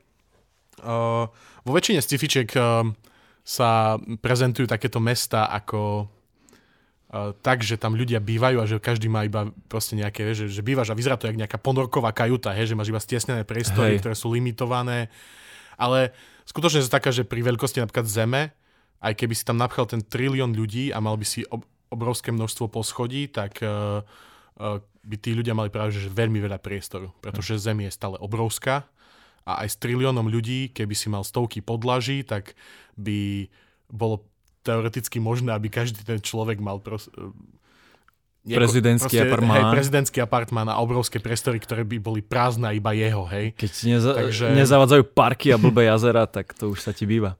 Uh, 0.80 1.28
vo 1.62 1.72
väčšine 1.76 2.00
scifičiek 2.00 2.48
uh, 2.56 2.88
sa 3.42 3.98
prezentujú 4.22 4.70
takéto 4.70 5.02
mesta 5.02 5.50
ako 5.50 6.06
uh, 6.06 7.34
tak, 7.42 7.66
že 7.66 7.74
tam 7.74 7.98
ľudia 7.98 8.22
bývajú 8.22 8.56
a 8.62 8.66
že 8.70 8.78
každý 8.78 9.10
má 9.10 9.26
iba 9.26 9.50
proste 9.66 9.98
nejaké, 9.98 10.30
že, 10.32 10.46
že 10.46 10.62
bývaš 10.62 10.94
a 10.94 10.98
vyzerá 10.98 11.18
to 11.18 11.26
jak 11.26 11.38
nejaká 11.38 11.58
ponorková 11.58 12.14
kajuta, 12.14 12.54
he, 12.54 12.62
že 12.62 12.78
máš 12.78 12.94
iba 12.94 13.02
stiesnené 13.02 13.42
priestory, 13.42 13.98
Hej. 13.98 14.06
ktoré 14.06 14.14
sú 14.14 14.30
limitované. 14.30 15.10
Ale 15.74 16.14
skutočne 16.46 16.80
je 16.80 16.86
to 16.86 16.96
taká, 16.96 17.10
že 17.10 17.26
pri 17.26 17.42
veľkosti 17.42 17.82
napríklad 17.82 18.06
Zeme, 18.06 18.54
aj 19.02 19.18
keby 19.18 19.34
si 19.34 19.42
tam 19.42 19.58
napchal 19.58 19.90
ten 19.90 20.06
trilión 20.06 20.54
ľudí 20.54 20.94
a 20.94 21.02
mal 21.02 21.18
by 21.18 21.26
si 21.26 21.42
ob- 21.50 21.66
obrovské 21.90 22.30
množstvo 22.30 22.70
poschodí, 22.70 23.26
tak 23.26 23.58
uh, 23.58 24.06
uh, 24.62 24.78
by 25.02 25.16
tí 25.18 25.34
ľudia 25.34 25.58
mali 25.58 25.68
práve 25.74 25.90
že 25.90 26.06
veľmi 26.06 26.38
veľa 26.38 26.62
priestoru, 26.62 27.10
pretože 27.18 27.58
Zem 27.58 27.82
je 27.82 27.90
stále 27.90 28.14
obrovská 28.22 28.86
a 29.42 29.66
aj 29.66 29.74
s 29.74 29.76
triliónom 29.78 30.30
ľudí, 30.30 30.70
keby 30.70 30.94
si 30.94 31.10
mal 31.10 31.26
stovky 31.26 31.58
podlaží, 31.58 32.22
tak 32.22 32.54
by 32.94 33.50
bolo 33.90 34.22
teoreticky 34.62 35.18
možné, 35.18 35.52
aby 35.52 35.68
každý 35.68 36.06
ten 36.06 36.22
človek 36.22 36.62
mal 36.62 36.78
pros- 36.78 37.10
Nieko, 38.42 38.58
prezidentský 38.58 39.22
proste, 39.22 39.30
apartmán. 39.30 39.54
Hej, 39.54 39.64
prezidentský 39.70 40.18
apartmán 40.18 40.66
a 40.66 40.82
obrovské 40.82 41.22
priestory, 41.22 41.62
ktoré 41.62 41.86
by 41.86 42.02
boli 42.02 42.26
prázdne 42.26 42.74
iba 42.74 42.90
jeho, 42.90 43.22
hej. 43.30 43.54
Keď 43.54 43.70
neza- 43.86 44.16
Takže... 44.18 44.46
nezavadzajú 44.58 45.02
parky 45.14 45.54
a 45.54 45.62
blbé 45.62 45.86
jazera, 45.86 46.26
tak 46.26 46.50
to 46.58 46.74
už 46.74 46.82
sa 46.82 46.90
ti 46.90 47.06
býva. 47.06 47.38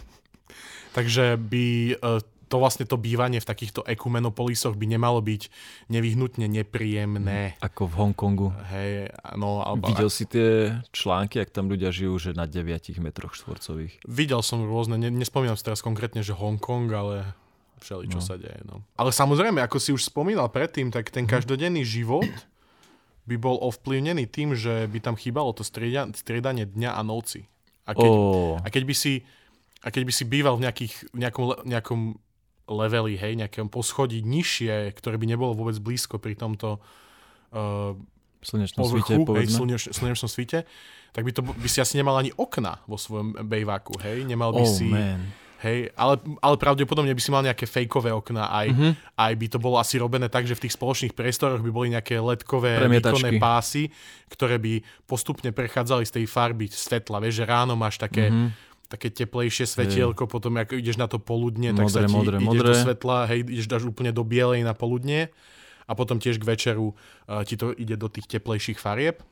Takže 0.96 1.36
by 1.36 1.66
uh, 2.00 2.24
to 2.52 2.60
vlastne 2.60 2.84
to 2.84 3.00
bývanie 3.00 3.40
v 3.40 3.48
takýchto 3.48 3.80
ekumenopolisoch 3.88 4.76
by 4.76 4.84
nemalo 4.84 5.24
byť 5.24 5.48
nevyhnutne 5.88 6.44
nepríjemné. 6.44 7.56
Ako 7.64 7.88
v 7.88 7.94
Hongkongu. 7.96 8.52
Hej, 8.68 9.08
no, 9.40 9.64
alebo... 9.64 9.88
Videl 9.88 10.12
si 10.12 10.28
tie 10.28 10.76
články, 10.92 11.40
ak 11.40 11.48
tam 11.48 11.72
ľudia 11.72 11.88
žijú, 11.88 12.20
že 12.20 12.30
na 12.36 12.44
9 12.44 12.92
metroch 13.00 13.32
štvorcových? 13.32 14.04
Videl 14.04 14.44
som 14.44 14.60
rôzne, 14.68 15.00
ne, 15.00 15.08
nespomínam 15.08 15.56
si 15.56 15.64
teraz 15.64 15.80
konkrétne, 15.80 16.20
že 16.20 16.36
Hongkong, 16.36 16.92
ale 16.92 17.32
všeli, 17.80 18.12
čo 18.12 18.20
no. 18.20 18.26
sa 18.28 18.36
deje. 18.36 18.60
No. 18.68 18.84
Ale 19.00 19.16
samozrejme, 19.16 19.64
ako 19.64 19.80
si 19.80 19.96
už 19.96 20.12
spomínal 20.12 20.52
predtým, 20.52 20.92
tak 20.92 21.08
ten 21.08 21.24
mhm. 21.24 21.32
každodenný 21.32 21.88
život 21.88 22.28
by 23.24 23.36
bol 23.40 23.56
ovplyvnený 23.64 24.28
tým, 24.28 24.52
že 24.52 24.84
by 24.92 24.98
tam 25.00 25.16
chýbalo 25.16 25.56
to 25.56 25.64
striedanie 25.64 26.68
dňa 26.68 26.90
a 26.92 27.00
noci. 27.00 27.48
A 27.88 27.96
keď, 27.96 28.10
oh. 28.12 28.60
a 28.60 28.68
keď 28.68 28.84
by 28.84 28.94
si 28.94 29.24
a 29.82 29.88
keď 29.90 30.02
by 30.06 30.12
si 30.14 30.24
býval 30.24 30.54
v, 30.56 30.70
nejakých, 30.70 30.94
v 31.10 31.18
nejakom, 31.18 31.44
nejakom 31.66 32.00
levely, 32.72 33.20
hej, 33.20 33.36
nejakom 33.36 33.68
poschodí 33.68 34.24
nižšie, 34.24 34.92
ktoré 34.96 35.20
by 35.20 35.26
nebolo 35.28 35.52
vôbec 35.52 35.76
blízko 35.78 36.16
pri 36.16 36.34
tomto 36.34 36.80
uh, 37.52 37.92
slnečnom 38.42 38.82
povrchu, 38.82 39.22
svite, 39.22 39.38
hej, 39.38 39.46
slneč, 39.48 39.82
slnečnom 39.92 40.30
svite, 40.30 40.58
tak 41.12 41.22
by, 41.22 41.30
to, 41.30 41.40
by 41.44 41.68
si 41.68 41.78
asi 41.78 41.94
nemal 42.00 42.18
ani 42.18 42.34
okna 42.34 42.82
vo 42.88 42.98
svojom 42.98 43.36
bejváku, 43.46 43.96
hej, 44.02 44.26
nemal 44.26 44.50
by 44.50 44.64
oh, 44.64 44.68
si... 44.68 44.88
Man. 44.90 45.22
Hej, 45.62 45.94
ale, 45.94 46.18
ale 46.42 46.58
pravdepodobne 46.58 47.14
by 47.14 47.22
si 47.22 47.30
mal 47.30 47.46
nejaké 47.46 47.70
fejkové 47.70 48.10
okná, 48.10 48.50
aj, 48.50 48.74
mm-hmm. 48.74 48.92
aj 49.14 49.32
by 49.38 49.46
to 49.46 49.58
bolo 49.62 49.78
asi 49.78 49.94
robené 49.94 50.26
tak, 50.26 50.42
že 50.42 50.58
v 50.58 50.66
tých 50.66 50.74
spoločných 50.74 51.14
priestoroch 51.14 51.62
by 51.62 51.70
boli 51.70 51.94
nejaké 51.94 52.18
ledkové 52.18 52.82
výkonné 52.82 53.38
pásy, 53.38 53.86
ktoré 54.26 54.58
by 54.58 54.82
postupne 55.06 55.54
prechádzali 55.54 56.02
z 56.02 56.18
tej 56.18 56.24
farby 56.26 56.66
svetla. 56.66 57.22
Vieš, 57.22 57.34
že 57.38 57.44
ráno 57.46 57.78
máš 57.78 57.94
také 57.94 58.26
mm-hmm 58.26 58.71
také 58.92 59.08
teplejšie 59.08 59.64
svetielko, 59.64 60.28
hey. 60.28 60.32
potom 60.36 60.52
ako 60.60 60.76
ideš 60.76 61.00
na 61.00 61.08
to 61.08 61.16
poludne, 61.16 61.72
tak 61.72 61.88
sa 61.88 62.04
ti 62.04 62.12
modré, 62.12 62.36
ideš 62.36 62.48
modré. 62.52 62.68
do 62.68 62.72
svetla, 62.76 63.16
hej, 63.32 63.40
ideš 63.48 63.66
dáš 63.72 63.84
úplne 63.88 64.12
do 64.12 64.20
bielej 64.20 64.60
na 64.60 64.76
poludne 64.76 65.32
a 65.88 65.92
potom 65.96 66.20
tiež 66.20 66.36
k 66.36 66.44
večeru 66.44 66.92
uh, 66.92 67.40
ti 67.48 67.56
to 67.56 67.72
ide 67.72 67.96
do 67.96 68.12
tých 68.12 68.28
teplejších 68.28 68.76
farieb. 68.76 69.24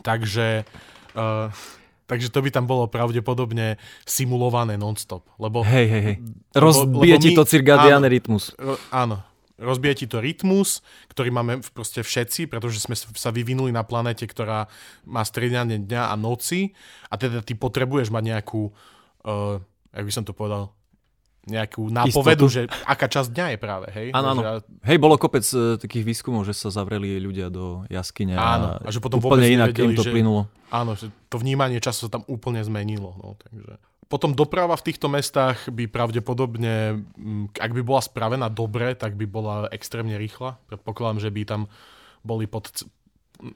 Takže 0.00 0.64
uh, 1.12 1.52
Takže 2.10 2.26
to 2.34 2.42
by 2.42 2.50
tam 2.50 2.66
bolo 2.66 2.90
pravdepodobne 2.90 3.78
simulované 4.02 4.74
non-stop. 4.74 5.30
Lebo, 5.38 5.62
hej, 5.62 5.86
hej, 5.86 6.02
hej. 6.02 6.16
Rozbije 6.58 7.22
ti 7.22 7.30
to 7.38 7.46
cirkadiálny 7.46 8.10
rytmus. 8.10 8.50
Áno, 8.90 9.22
rozbije 9.60 10.02
ti 10.02 10.06
to 10.08 10.18
rytmus, 10.18 10.80
ktorý 11.12 11.28
máme 11.30 11.60
proste 11.76 12.00
všetci, 12.00 12.48
pretože 12.48 12.80
sme 12.80 12.96
sa 12.96 13.30
vyvinuli 13.30 13.70
na 13.70 13.84
planete, 13.84 14.24
ktorá 14.24 14.66
má 15.04 15.22
striedanie 15.22 15.76
dňa 15.78 16.10
a 16.10 16.14
noci 16.16 16.72
a 17.12 17.14
teda 17.20 17.44
ty 17.44 17.52
potrebuješ 17.52 18.08
mať 18.08 18.22
nejakú, 18.34 18.72
uh, 19.28 19.60
jak 19.92 20.04
by 20.08 20.12
som 20.12 20.24
to 20.24 20.32
povedal, 20.32 20.72
nejakú 21.48 21.88
nápovedu, 21.88 22.52
Istotu. 22.52 22.68
že 22.68 22.84
aká 22.84 23.08
časť 23.08 23.32
dňa 23.32 23.46
je 23.56 23.58
práve, 23.58 23.86
hej? 23.96 24.08
Áno, 24.12 24.36
áno. 24.36 24.40
Ja... 24.44 24.52
Hej, 24.84 25.00
bolo 25.00 25.16
kopec 25.16 25.44
uh, 25.56 25.80
takých 25.80 26.04
výskumov, 26.04 26.44
že 26.44 26.52
sa 26.52 26.68
zavreli 26.68 27.16
ľudia 27.16 27.48
do 27.48 27.88
jaskyne 27.88 28.36
áno, 28.36 28.76
a, 28.76 28.84
a 28.84 28.90
že 28.92 29.00
potom 29.00 29.24
úplne 29.24 29.48
inak 29.48 29.72
nevedeli, 29.72 29.92
im 29.92 29.96
to 29.96 30.04
že... 30.04 30.12
plynulo. 30.12 30.52
Áno, 30.68 30.94
že 30.94 31.08
to 31.32 31.40
vnímanie 31.40 31.80
času 31.80 32.08
sa 32.08 32.20
tam 32.20 32.22
úplne 32.28 32.60
zmenilo, 32.60 33.16
no, 33.16 33.40
takže... 33.40 33.80
potom 34.10 34.34
doprava 34.34 34.74
v 34.74 34.90
týchto 34.90 35.06
mestách 35.06 35.70
by 35.70 35.86
pravdepodobne, 35.86 36.98
mm, 37.14 37.54
ak 37.54 37.70
by 37.70 37.82
bola 37.86 38.02
spravená 38.02 38.50
dobre, 38.50 38.98
tak 38.98 39.14
by 39.14 39.22
bola 39.22 39.70
extrémne 39.70 40.18
rýchla. 40.18 40.58
Predpokladám, 40.66 41.22
že 41.22 41.30
by 41.30 41.42
tam 41.46 41.70
boli 42.26 42.50
pod, 42.50 42.74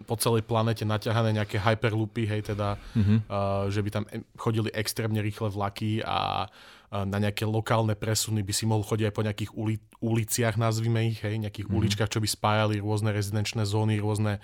po 0.07 0.15
celej 0.15 0.47
planete 0.47 0.87
naťahané 0.87 1.35
nejaké 1.35 1.59
hyperloopy, 1.59 2.25
hej, 2.31 2.55
teda, 2.55 2.79
mm-hmm. 2.79 3.19
uh, 3.27 3.67
že 3.67 3.83
by 3.83 3.91
tam 3.91 4.05
e, 4.07 4.23
chodili 4.39 4.71
extrémne 4.71 5.19
rýchle 5.19 5.51
vlaky 5.51 6.07
a 6.07 6.47
uh, 6.47 7.03
na 7.03 7.19
nejaké 7.19 7.43
lokálne 7.51 7.99
presuny 7.99 8.47
by 8.47 8.55
si 8.55 8.63
mohol 8.63 8.87
chodiť 8.87 9.11
aj 9.11 9.15
po 9.19 9.27
nejakých 9.27 9.51
uli- 9.59 9.83
uliciach, 9.99 10.55
nazvime 10.55 11.11
ich, 11.11 11.19
hej, 11.27 11.43
nejakých 11.43 11.67
mm-hmm. 11.67 11.83
uličkách, 11.83 12.15
čo 12.15 12.23
by 12.23 12.31
spájali 12.31 12.79
rôzne 12.79 13.11
rezidenčné 13.11 13.67
zóny, 13.67 13.99
rôzne 13.99 14.39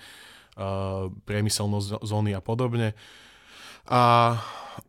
uh, 0.59 1.07
priemyselné 1.23 2.03
zóny 2.03 2.35
a 2.35 2.43
podobne. 2.43 2.99
A 3.87 4.37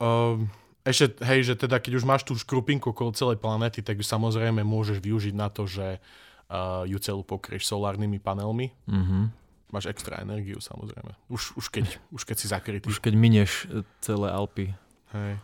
uh, 0.01 0.41
ešte, 0.81 1.21
hej, 1.21 1.53
že 1.53 1.53
teda 1.57 1.77
keď 1.77 2.01
už 2.01 2.05
máš 2.05 2.25
tú 2.25 2.33
škrupinku 2.33 2.93
okolo 2.93 3.13
celej 3.13 3.37
planéty, 3.37 3.85
tak 3.85 4.01
ju 4.01 4.05
samozrejme 4.05 4.65
môžeš 4.65 4.97
využiť 4.97 5.33
na 5.37 5.53
to, 5.53 5.69
že 5.69 6.01
uh, 6.01 6.83
ju 6.89 6.97
celú 6.97 7.21
pokrieš 7.21 7.69
solárnymi 7.69 8.17
panelmi. 8.17 8.73
Mm-hmm 8.89 9.41
máš 9.71 9.87
extra 9.87 10.19
energiu 10.19 10.59
samozrejme. 10.59 11.15
Už, 11.31 11.55
už, 11.55 11.71
keď, 11.71 11.97
už 12.11 12.27
keď 12.27 12.35
si 12.37 12.47
zakrytý. 12.51 12.85
Už 12.91 12.99
keď 12.99 13.15
minieš 13.15 13.71
e, 13.71 13.87
celé 14.03 14.27
Alpy. 14.27 14.75
Hej. 15.15 15.39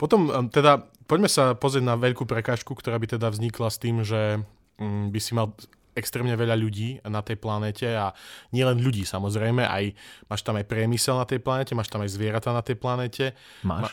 Potom 0.00 0.32
teda 0.48 0.88
poďme 1.04 1.28
sa 1.28 1.52
pozrieť 1.52 1.84
na 1.84 2.00
veľkú 2.00 2.24
prekážku, 2.24 2.72
ktorá 2.72 2.96
by 2.96 3.20
teda 3.20 3.28
vznikla 3.28 3.68
s 3.68 3.78
tým, 3.78 3.96
že 4.02 4.40
mm, 4.80 5.12
by 5.12 5.20
si 5.20 5.32
mal 5.36 5.52
extrémne 5.98 6.32
veľa 6.38 6.54
ľudí 6.54 7.02
na 7.04 7.20
tej 7.20 7.36
planete 7.36 7.90
a 7.92 8.14
nielen 8.54 8.78
ľudí 8.78 9.02
samozrejme, 9.02 9.66
aj 9.66 9.92
máš 10.30 10.40
tam 10.46 10.56
aj 10.56 10.66
priemysel 10.70 11.18
na 11.18 11.26
tej 11.26 11.42
planete, 11.42 11.74
máš 11.74 11.90
tam 11.90 12.06
aj 12.06 12.10
zvieratá 12.14 12.54
na 12.54 12.62
tej 12.62 12.78
planete. 12.78 13.34
Máš? 13.66 13.82
Ma, 13.82 13.88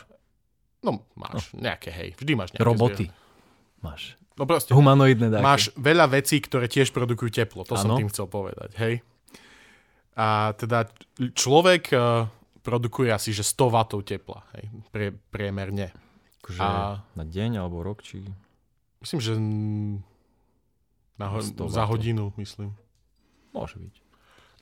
no, 0.86 0.90
máš 1.18 1.50
no. 1.52 1.66
nejaké, 1.66 1.90
hej. 1.90 2.08
Vždy 2.14 2.32
máš 2.38 2.50
nejaké 2.54 2.64
Roboty. 2.64 3.04
Zviera. 3.10 3.24
Máš. 3.82 4.02
No 4.36 4.44
proste. 4.44 4.76
Humanoidné 4.76 5.32
dáky. 5.32 5.42
Máš 5.42 5.62
veľa 5.80 6.06
vecí, 6.12 6.36
ktoré 6.38 6.68
tiež 6.68 6.92
produkujú 6.92 7.32
teplo. 7.32 7.64
To 7.64 7.74
ano. 7.76 7.82
som 7.82 7.90
tým 7.96 8.08
chcel 8.12 8.28
povedať, 8.28 8.70
hej. 8.78 8.94
A 10.16 10.56
teda 10.56 10.88
človek 11.36 11.92
uh, 11.92 12.24
produkuje 12.64 13.12
asi 13.12 13.36
že 13.36 13.44
100 13.44 13.68
W 13.68 14.02
tepla, 14.04 14.42
hej, 14.56 14.64
prie, 14.88 15.12
priemerne. 15.12 15.92
Akože 16.40 16.60
a... 16.62 17.00
na 17.14 17.24
deň 17.24 17.62
alebo 17.62 17.84
rok, 17.84 18.00
či... 18.02 18.24
Myslím, 19.02 19.20
že 19.20 19.32
na 21.16 21.26
ho- 21.32 21.42
za 21.68 21.84
hodinu, 21.88 22.32
myslím. 22.36 22.76
Môže 23.56 23.80
byť. 23.80 23.94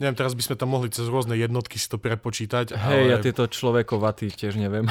Neviem, 0.03 0.19
teraz 0.19 0.35
by 0.35 0.43
sme 0.43 0.57
tam 0.59 0.75
mohli 0.75 0.91
cez 0.91 1.07
rôzne 1.07 1.39
jednotky 1.39 1.79
si 1.79 1.87
to 1.87 2.03
prepočítať. 2.03 2.75
Hej, 2.75 3.03
ale... 3.07 3.13
ja 3.15 3.19
tieto 3.23 3.47
človekovaty 3.47 4.27
tiež 4.35 4.59
neviem. 4.59 4.91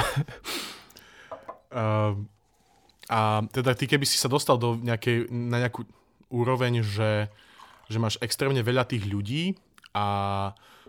uh, 1.76 2.16
A 3.12 3.20
teda 3.52 3.76
ty, 3.76 3.84
keby 3.84 4.08
si 4.08 4.16
sa 4.16 4.32
dostal 4.32 4.56
do 4.56 4.80
nejakej, 4.80 5.28
na 5.28 5.60
nejakú 5.60 5.84
úroveň, 6.32 6.80
že, 6.80 7.28
že 7.92 7.98
máš 8.00 8.16
extrémne 8.24 8.64
veľa 8.64 8.88
tých 8.88 9.04
ľudí 9.04 9.60
a 9.92 10.06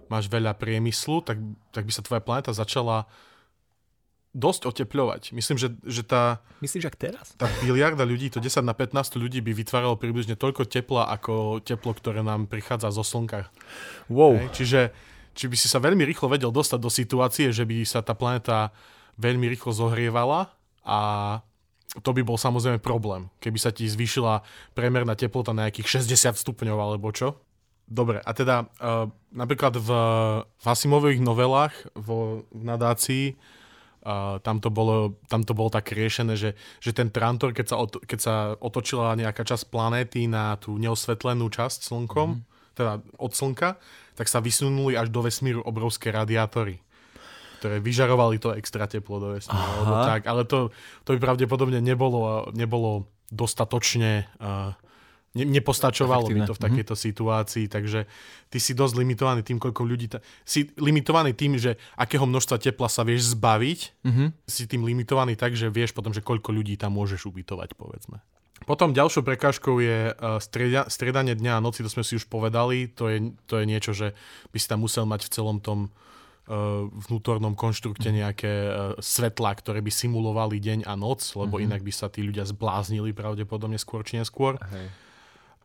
máš 0.07 0.31
veľa 0.31 0.55
priemyslu, 0.55 1.19
tak, 1.25 1.37
tak 1.75 1.83
by 1.83 1.91
sa 1.91 2.05
tvoja 2.05 2.23
planéta 2.23 2.55
začala 2.55 3.03
dosť 4.35 4.67
otepľovať. 4.67 5.31
Myslím, 5.31 5.55
že, 5.55 5.71
že 5.87 6.03
tá... 6.03 6.43
Myslíš, 6.59 6.91
ak 6.91 6.99
teraz? 6.99 7.31
Tá 7.39 7.47
biliarda 7.63 8.03
ľudí, 8.03 8.27
to 8.27 8.43
10 8.43 8.67
na 8.67 8.75
15 8.75 9.15
ľudí 9.15 9.39
by 9.39 9.55
vytváralo 9.55 9.95
približne 9.95 10.35
toľko 10.35 10.67
tepla, 10.67 11.07
ako 11.07 11.63
teplo, 11.63 11.95
ktoré 11.95 12.19
nám 12.19 12.51
prichádza 12.51 12.91
zo 12.91 13.07
slnka. 13.07 13.47
Wow. 14.11 14.35
Hej? 14.35 14.47
Čiže 14.51 14.79
či 15.35 15.47
by 15.47 15.55
si 15.55 15.71
sa 15.71 15.79
veľmi 15.79 16.03
rýchlo 16.03 16.27
vedel 16.27 16.51
dostať 16.51 16.79
do 16.83 16.91
situácie, 16.91 17.55
že 17.55 17.63
by 17.63 17.87
sa 17.87 18.03
tá 18.03 18.11
planéta 18.11 18.75
veľmi 19.15 19.47
rýchlo 19.47 19.71
zohrievala 19.71 20.51
a 20.83 20.99
to 22.03 22.11
by 22.11 22.27
bol 22.27 22.35
samozrejme 22.35 22.83
problém, 22.83 23.31
keby 23.39 23.55
sa 23.55 23.71
ti 23.71 23.87
zvýšila 23.87 24.43
priemerná 24.75 25.15
teplota 25.15 25.55
na 25.55 25.67
nejakých 25.67 26.03
60 26.03 26.35
stupňov 26.35 26.75
alebo 26.75 27.07
čo. 27.15 27.39
Dobre, 27.85 28.19
a 28.19 28.31
teda 28.33 28.65
uh, 28.65 29.07
napríklad 29.31 29.77
v, 29.77 29.89
v 30.43 30.65
Asimových 30.65 31.21
novelách 31.21 31.71
vo, 31.93 32.43
v 32.49 32.61
nadácii 32.65 33.37
uh, 34.05 34.37
tam, 34.39 34.61
to 34.61 34.69
bolo, 34.69 35.17
tam 35.27 35.41
to 35.41 35.57
bolo 35.57 35.73
tak 35.73 35.89
riešené, 35.91 36.37
že, 36.37 36.53
že 36.79 36.91
ten 36.93 37.09
Trantor, 37.09 37.51
keď 37.51 37.65
sa, 37.73 37.75
oto, 37.81 37.97
keď 37.99 38.19
sa 38.21 38.35
otočila 38.61 39.17
nejaká 39.17 39.41
časť 39.41 39.67
planéty 39.73 40.29
na 40.29 40.55
tú 40.61 40.77
neosvetlenú 40.77 41.49
časť 41.49 41.89
slnkom, 41.89 42.29
mm-hmm. 42.37 42.77
teda 42.77 43.01
od 43.17 43.31
slnka, 43.33 43.81
tak 44.15 44.29
sa 44.29 44.39
vysunuli 44.39 44.95
až 44.95 45.11
do 45.11 45.25
vesmíru 45.25 45.65
obrovské 45.65 46.13
radiátory 46.13 46.79
ktoré 47.55 47.81
vyžarovali 47.81 48.37
to 48.37 48.53
extra 48.53 48.85
teplo 48.85 49.17
do 49.17 49.27
vesmíru. 49.33 49.57
Alebo 49.57 49.95
tak, 50.05 50.21
ale 50.29 50.45
to, 50.45 50.69
to 51.01 51.17
by 51.17 51.19
pravdepodobne 51.23 51.81
nebolo, 51.81 52.53
nebolo 52.53 53.09
dostatočne... 53.33 54.29
Uh, 54.37 54.77
ne, 55.35 55.45
nepostačovalo 55.45 56.31
by 56.31 56.47
to 56.47 56.55
v 56.55 56.63
takejto 56.63 56.95
mm-hmm. 56.95 57.07
situácii, 57.11 57.65
takže 57.67 57.99
ty 58.47 58.57
si 58.57 58.71
dosť 58.71 58.95
limitovaný 58.95 59.43
tým, 59.43 59.59
koľko 59.59 59.83
ľudí... 59.83 60.07
Ta... 60.07 60.23
Si 60.47 60.71
limitovaný 60.79 61.35
tým, 61.35 61.59
že 61.59 61.75
akého 61.99 62.23
množstva 62.23 62.57
tepla 62.57 62.87
sa 62.87 63.03
vieš 63.03 63.35
zbaviť, 63.35 63.79
mm-hmm. 64.07 64.27
si 64.47 64.63
tým 64.65 64.87
limitovaný 64.87 65.35
tak, 65.35 65.53
že 65.53 65.67
vieš 65.67 65.91
potom, 65.91 66.15
že 66.15 66.23
koľko 66.23 66.55
ľudí 66.55 66.79
tam 66.79 66.95
môžeš 66.95 67.27
ubytovať, 67.27 67.75
povedzme. 67.75 68.23
Potom 68.63 68.95
ďalšou 68.95 69.27
prekážkou 69.27 69.83
je 69.83 70.15
uh, 70.15 70.39
strieda, 70.39 70.87
striedanie 70.87 71.35
dňa 71.35 71.59
a 71.59 71.63
noci, 71.63 71.83
to 71.83 71.91
sme 71.91 72.07
si 72.07 72.15
už 72.15 72.31
povedali, 72.31 72.87
to 72.87 73.11
je, 73.11 73.35
to 73.51 73.59
je 73.59 73.65
niečo, 73.67 73.91
že 73.91 74.15
by 74.55 74.57
si 74.57 74.71
tam 74.71 74.87
musel 74.87 75.03
mať 75.03 75.27
v 75.27 75.33
celom 75.35 75.59
tom 75.59 75.91
uh, 76.47 76.87
vnútornom 76.87 77.53
konštrukte 77.53 78.07
mhm. 78.07 78.15
nejaké 78.15 78.53
uh, 78.65 78.71
svetlá, 79.03 79.51
ktoré 79.59 79.83
by 79.83 79.91
simulovali 79.91 80.63
deň 80.63 80.87
a 80.87 80.95
noc, 80.95 81.21
lebo 81.35 81.59
mm-hmm. 81.59 81.67
inak 81.67 81.81
by 81.83 81.91
sa 81.91 82.07
tí 82.07 82.23
ľudia 82.23 82.47
zbláznili 82.47 83.11
pravdepodobne 83.11 83.75
skôr 83.75 84.07
či 84.07 84.23
neskôr. 84.23 84.55
Hej. 84.71 85.04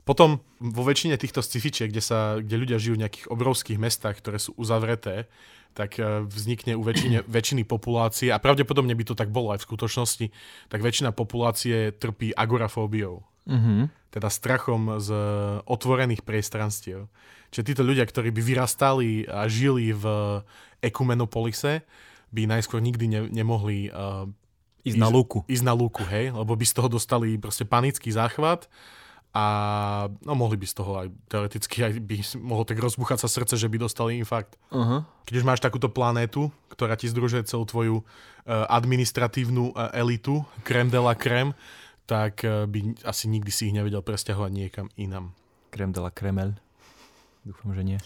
Potom 0.05 0.41
vo 0.59 0.83
väčšine 0.83 1.21
týchto 1.21 1.45
scifičiek, 1.45 1.93
kde, 1.93 2.03
sa, 2.03 2.41
kde 2.41 2.57
ľudia 2.57 2.79
žijú 2.81 2.97
v 2.97 3.03
nejakých 3.07 3.27
obrovských 3.29 3.79
mestách, 3.79 4.19
ktoré 4.21 4.41
sú 4.41 4.57
uzavreté, 4.57 5.29
tak 5.77 6.03
uh, 6.03 6.27
vznikne 6.27 6.75
u 6.75 6.83
väčšine, 6.83 7.27
väčšiny 7.37 7.63
populácie, 7.69 8.33
a 8.33 8.43
pravdepodobne 8.43 8.97
by 8.97 9.05
to 9.07 9.15
tak 9.15 9.31
bolo 9.31 9.55
aj 9.55 9.63
v 9.63 9.69
skutočnosti, 9.69 10.27
tak 10.73 10.81
väčšina 10.81 11.13
populácie 11.15 11.95
trpí 11.95 12.33
agorafóbiou. 12.35 13.23
Mm-hmm. 13.47 13.81
Teda 14.11 14.29
strachom 14.29 14.99
z 14.99 15.11
otvorených 15.65 16.27
priestranstiev. 16.27 17.07
Čiže 17.55 17.67
títo 17.75 17.83
ľudia, 17.87 18.07
ktorí 18.07 18.35
by 18.35 18.43
vyrastali 18.43 19.27
a 19.27 19.47
žili 19.47 19.95
v 19.95 20.05
Ekumenopolise, 20.83 21.83
by 22.31 22.47
najskôr 22.47 22.79
nikdy 22.79 23.07
ne, 23.11 23.21
nemohli 23.27 23.91
uh, 23.91 24.27
ísť, 24.87 24.99
ísť 24.99 25.03
na 25.03 25.09
lúku. 25.11 25.43
Ísť 25.51 25.65
na 25.67 25.75
lúku, 25.75 26.03
hej, 26.07 26.31
lebo 26.31 26.55
by 26.55 26.65
z 26.67 26.75
toho 26.79 26.89
dostali 26.91 27.39
proste 27.39 27.67
panický 27.67 28.15
záchvat 28.15 28.71
a 29.31 29.45
no, 30.27 30.35
mohli 30.35 30.59
by 30.59 30.67
z 30.67 30.75
toho 30.75 30.93
aj 31.07 31.09
teoreticky 31.31 31.87
aj 31.87 31.93
by 32.03 32.17
mohlo 32.43 32.67
tak 32.67 32.83
rozbuchať 32.83 33.23
sa 33.23 33.29
srdce, 33.31 33.55
že 33.55 33.71
by 33.71 33.79
dostali 33.79 34.19
infarkt. 34.19 34.59
Uh-huh. 34.75 35.07
Keď 35.23 35.35
už 35.39 35.47
máš 35.47 35.63
takúto 35.63 35.87
planétu, 35.87 36.51
ktorá 36.67 36.99
ti 36.99 37.07
združuje 37.07 37.47
celú 37.47 37.63
tvoju 37.63 38.03
uh, 38.03 38.05
administratívnu 38.67 39.71
uh, 39.71 39.95
elitu, 39.95 40.43
krem 40.67 40.91
de 40.91 40.99
la 40.99 41.15
krem, 41.15 41.55
tak 42.11 42.43
uh, 42.43 42.67
by 42.67 42.99
asi 43.07 43.31
nikdy 43.31 43.55
si 43.55 43.71
ich 43.71 43.77
nevedel 43.77 44.03
presťahovať 44.03 44.51
niekam 44.51 44.87
inam. 44.99 45.31
Krem 45.71 45.95
de 45.95 46.03
la 46.03 46.11
kremel. 46.11 46.59
Dúfam, 47.47 47.71
že 47.71 47.87
nie. 47.87 47.99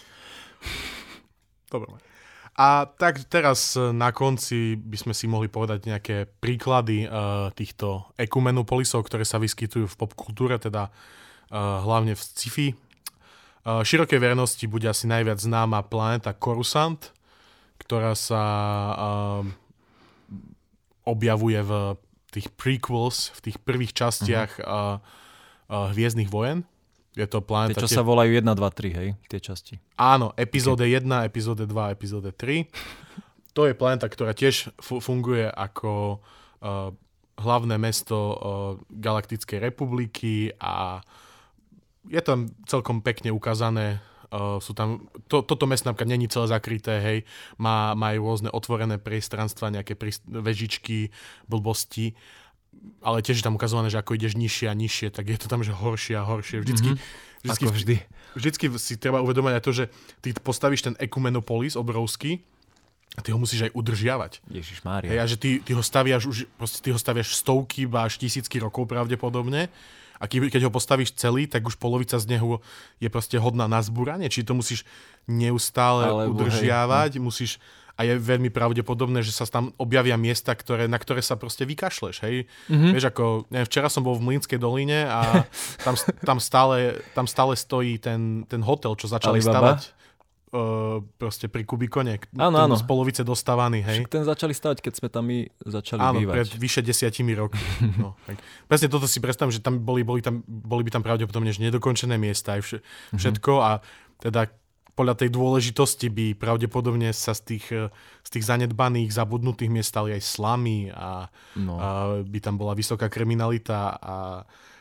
Dobre. 1.73 2.14
A 2.55 2.87
tak 2.87 3.19
teraz 3.27 3.75
e, 3.75 3.91
na 3.91 4.15
konci 4.15 4.79
by 4.79 4.95
sme 4.95 5.13
si 5.13 5.27
mohli 5.27 5.51
povedať 5.51 5.91
nejaké 5.91 6.17
príklady 6.39 7.03
uh, 7.03 7.51
týchto 7.51 8.07
ekumenopolisov, 8.15 9.03
ktoré 9.03 9.27
sa 9.27 9.43
vyskytujú 9.43 9.91
v 9.91 9.99
popkultúre, 9.99 10.55
teda 10.55 10.87
uh, 10.87 11.83
hlavne 11.83 12.15
v 12.15 12.21
sci-fi. 12.23 12.67
Uh, 13.67 13.83
širokej 13.83 14.23
verejnosti 14.23 14.63
bude 14.71 14.87
asi 14.87 15.03
najviac 15.03 15.35
známa 15.35 15.83
planéta 15.83 16.31
Coruscant, 16.31 17.11
ktorá 17.75 18.15
sa 18.15 18.43
uh, 18.95 19.43
objavuje 21.03 21.59
v 21.59 21.99
tých 22.31 22.47
prequels, 22.55 23.35
v 23.35 23.51
tých 23.51 23.57
prvých 23.59 23.91
častiach 23.91 24.63
uh-huh. 24.63 24.67
uh, 24.67 24.95
uh, 25.71 25.91
Hviezdnych 25.91 26.31
vojen. 26.31 26.63
Je 27.15 27.23
to 27.31 27.39
planeta... 27.39 27.79
Tie, 27.79 27.87
čo 27.87 27.91
tie... 27.91 27.97
sa 27.97 28.03
volajú 28.03 28.31
1, 28.35 28.43
2, 28.43 28.59
3, 28.59 28.99
hej? 28.99 29.09
Tie 29.31 29.39
časti. 29.39 29.79
Áno, 29.95 30.35
epizóde 30.35 30.83
okay. 30.83 30.99
1, 30.99 31.27
epizóde 31.31 31.63
2, 31.63 31.95
epizóde 31.95 32.29
3. 32.35 32.67
To 33.55 33.63
je 33.63 33.73
planeta, 33.73 34.11
ktorá 34.11 34.35
tiež 34.35 34.75
funguje 34.83 35.47
ako 35.47 36.19
uh, 36.59 36.91
hlavné 37.39 37.79
mesto 37.79 38.17
uh, 38.19 38.35
Galaktickej 38.91 39.63
republiky 39.63 40.51
a 40.59 40.99
je 42.11 42.19
tam 42.19 42.51
celkom 42.67 42.99
pekne 42.99 43.31
ukázané 43.31 44.03
Uh, 44.35 44.57
sú 44.59 44.73
tam, 44.73 45.05
to, 45.29 45.45
toto 45.45 45.63
mesto 45.69 45.87
napríklad 45.87 46.11
není 46.11 46.27
celé 46.27 46.49
zakryté, 46.49 46.97
hej, 46.97 47.17
má, 47.55 47.95
má 47.95 48.11
aj 48.11 48.19
rôzne 48.19 48.49
otvorené 48.51 48.97
priestranstva, 48.99 49.71
nejaké 49.71 49.93
príst- 49.95 50.25
vežičky, 50.27 51.13
blbosti 51.47 52.17
ale 53.05 53.21
tiež 53.21 53.41
je 53.41 53.45
tam 53.45 53.53
ukazované, 53.53 53.93
že 53.93 54.01
ako 54.01 54.17
ideš 54.17 54.33
nižšie 54.33 54.65
a 54.65 54.73
nižšie, 54.73 55.07
tak 55.13 55.29
je 55.29 55.37
to 55.37 55.45
tam, 55.45 55.61
že 55.61 55.69
horšie 55.69 56.17
a 56.17 56.25
horšie. 56.25 56.65
Vždycky, 56.65 56.97
mm-hmm. 56.97 57.41
vždycky, 57.45 57.63
ako 57.65 57.75
vždy. 57.77 57.95
vždycky 58.33 58.65
si 58.81 58.93
treba 58.97 59.21
uvedomať 59.21 59.53
aj 59.61 59.63
to, 59.63 59.71
že 59.71 59.83
ty 60.25 60.33
postavíš 60.33 60.89
ten 60.89 60.95
Ekumenopolis 60.97 61.77
obrovský 61.77 62.41
A 63.15 63.23
ty 63.23 63.31
ho 63.31 63.39
musíš 63.39 63.69
aj 63.69 63.71
udržiavať. 63.71 64.43
Ježiš 64.51 64.83
Mária. 64.83 65.07
Hej, 65.07 65.19
a 65.21 65.25
že 65.29 65.37
ty, 65.39 65.63
ty 65.63 65.71
ho 65.71 65.79
staviaš 65.79 66.27
už, 66.27 66.37
proste 66.59 66.83
ty 66.83 66.91
ho 66.91 66.99
staviaš 66.99 67.39
stovky, 67.39 67.87
až 67.87 68.19
tisícky 68.19 68.59
rokov 68.59 68.91
pravdepodobne. 68.91 69.71
A 70.19 70.27
keď 70.27 70.67
ho 70.67 70.71
postavíš 70.71 71.15
celý, 71.15 71.47
tak 71.47 71.63
už 71.63 71.75
polovica 71.75 72.15
z 72.15 72.25
neho 72.35 72.63
je 72.99 73.07
proste 73.11 73.35
hodná 73.39 73.67
na 73.67 73.83
zbúranie. 73.83 74.31
Či 74.31 74.47
to 74.47 74.55
musíš 74.55 74.87
neustále 75.27 76.07
Alebo, 76.07 76.35
udržiavať, 76.35 77.19
hej, 77.19 77.21
no. 77.23 77.27
musíš 77.31 77.59
a 77.95 78.01
je 78.03 78.13
veľmi 78.19 78.51
pravdepodobné, 78.51 79.23
že 79.23 79.31
sa 79.31 79.47
tam 79.47 79.71
objavia 79.79 80.19
miesta, 80.19 80.51
ktoré, 80.51 80.91
na 80.91 80.99
ktoré 80.99 81.23
sa 81.23 81.39
proste 81.39 81.63
vykašleš, 81.63 82.27
hej. 82.27 82.43
Mm-hmm. 82.67 82.91
Vieš, 82.91 83.05
ako, 83.07 83.23
neviem, 83.47 83.67
včera 83.71 83.87
som 83.87 84.03
bol 84.03 84.19
v 84.19 84.35
Mlínskej 84.35 84.59
doline 84.59 85.07
a 85.07 85.47
tam, 85.85 85.95
tam, 86.23 86.37
stále, 86.43 86.99
tam 87.15 87.25
stále 87.25 87.55
stojí 87.55 87.99
ten, 87.99 88.43
ten 88.51 88.59
hotel, 88.59 88.99
čo 88.99 89.07
začali 89.07 89.39
Alibaba? 89.39 89.79
stavať 89.79 89.79
uh, 90.55 90.99
proste 91.19 91.51
pri 91.51 91.67
Kubikone. 91.67 92.19
Áno, 92.39 92.57
áno. 92.59 92.75
Z 92.79 92.87
polovice 92.87 93.21
dostávaný, 93.27 93.83
hej. 93.83 94.03
Však 94.03 94.11
ten 94.11 94.25
začali 94.25 94.53
stavať, 94.55 94.77
keď 94.79 94.93
sme 94.95 95.07
tam 95.11 95.23
my 95.27 95.39
začali 95.67 95.99
áno, 95.99 96.19
bývať. 96.23 96.35
pred 96.35 96.49
vyše 96.55 96.81
desiatimi 96.81 97.35
rokmi. 97.35 97.67
no, 98.01 98.15
tak. 98.23 98.39
Presne 98.67 98.87
toto 98.87 99.05
si 99.05 99.19
predstavím, 99.19 99.51
že 99.51 99.59
tam 99.59 99.83
boli, 99.83 100.07
boli, 100.07 100.23
tam, 100.23 100.41
boli 100.47 100.87
by 100.87 100.91
tam 100.95 101.03
pravdepodobne 101.03 101.51
nedokončené 101.51 102.15
miesta 102.15 102.55
aj 102.55 102.61
mhm. 102.79 103.19
všetko 103.19 103.53
a 103.59 103.71
teda 104.19 104.47
podľa 104.95 105.15
tej 105.19 105.29
dôležitosti 105.29 106.07
by 106.07 106.39
pravdepodobne 106.39 107.11
sa 107.11 107.35
z 107.35 107.41
tých, 107.53 107.65
eh, 107.75 107.91
z 108.23 108.29
tých 108.31 108.45
zanedbaných, 108.47 109.11
zabudnutých 109.11 109.69
miest 109.69 109.91
stali 109.91 110.15
aj 110.15 110.23
slamy 110.23 110.89
a, 110.95 111.27
no. 111.59 111.75
a 111.77 111.87
by 112.23 112.39
tam 112.39 112.55
bola 112.55 112.73
vysoká 112.73 113.11
kriminalita 113.11 113.99
a 113.99 114.15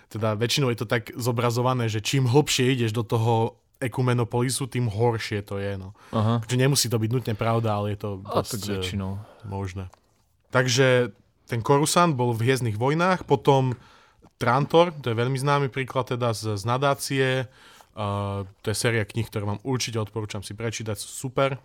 teda 0.08 0.38
väčšinou 0.38 0.70
je 0.70 0.78
to 0.78 0.86
tak 0.86 1.10
zobrazované, 1.18 1.90
že 1.90 1.98
čím 1.98 2.30
hlbšie 2.30 2.78
ideš 2.78 2.94
do 2.94 3.02
toho 3.02 3.58
ekumenopolisu, 3.82 4.70
tým 4.70 4.86
horšie 4.86 5.42
to 5.42 5.58
je. 5.58 5.74
No. 5.74 5.92
Aha. 6.14 6.38
Takže 6.38 6.56
nemusí 6.56 6.86
to 6.86 6.96
byť 6.96 7.10
nutne 7.10 7.34
pravda, 7.34 7.74
ale 7.74 7.98
je 7.98 7.98
to 7.98 8.10
dosť 8.22 8.52
tak 8.54 8.62
väčšinou. 8.78 9.18
možné. 9.44 9.90
Takže 10.54 11.10
ten 11.50 11.60
Korusant 11.60 12.14
bol 12.14 12.32
v 12.32 12.46
Hviezdnych 12.46 12.78
vojnách, 12.78 13.26
potom 13.26 13.74
Trantor, 14.38 14.90
to 14.98 15.14
je 15.14 15.16
veľmi 15.18 15.38
známy 15.38 15.66
príklad 15.70 16.10
teda 16.10 16.34
z, 16.34 16.58
z 16.58 16.62
nadácie, 16.66 17.46
Uh, 17.94 18.42
to 18.66 18.74
je 18.74 18.76
séria 18.76 19.06
kníh, 19.06 19.26
ktoré 19.26 19.46
vám 19.46 19.62
určite 19.62 20.02
odporúčam 20.02 20.42
si 20.42 20.50
prečítať, 20.50 20.98
sú 20.98 21.30
super. 21.30 21.62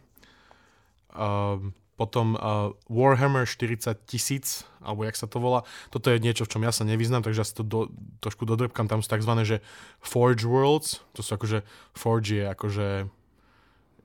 Uh, 1.10 1.74
potom 2.00 2.40
uh, 2.40 2.72
Warhammer 2.88 3.44
40 3.44 4.08
tisíc, 4.08 4.64
alebo 4.80 5.04
jak 5.04 5.20
sa 5.20 5.28
to 5.28 5.44
volá. 5.44 5.68
Toto 5.92 6.08
je 6.08 6.24
niečo, 6.24 6.48
v 6.48 6.52
čom 6.56 6.64
ja 6.64 6.72
sa 6.72 6.88
nevyznam, 6.88 7.20
takže 7.20 7.44
ja 7.44 7.48
sa 7.50 7.60
to 7.60 7.66
do, 7.68 7.80
trošku 8.24 8.48
dodrbkam. 8.48 8.88
Tam 8.88 9.04
sú 9.04 9.12
tzv. 9.12 9.34
že 9.44 9.60
Forge 10.00 10.48
Worlds, 10.48 11.04
to 11.12 11.20
sú 11.20 11.36
akože 11.36 11.68
Forge 11.92 12.40
je 12.40 12.46
akože, 12.48 12.88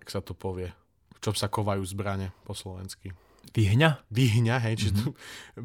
jak 0.03 0.09
sa 0.11 0.19
to 0.19 0.35
povie, 0.35 0.75
v 1.15 1.19
čom 1.23 1.39
sa 1.39 1.47
kovajú 1.47 1.87
zbrane 1.87 2.35
po 2.43 2.57
slovensky. 2.59 3.15
Vyhňa? 3.53 4.09
Vyhňa, 4.11 4.57
hej, 4.67 4.75
čiže 4.81 4.93
mm-hmm. 4.97 5.15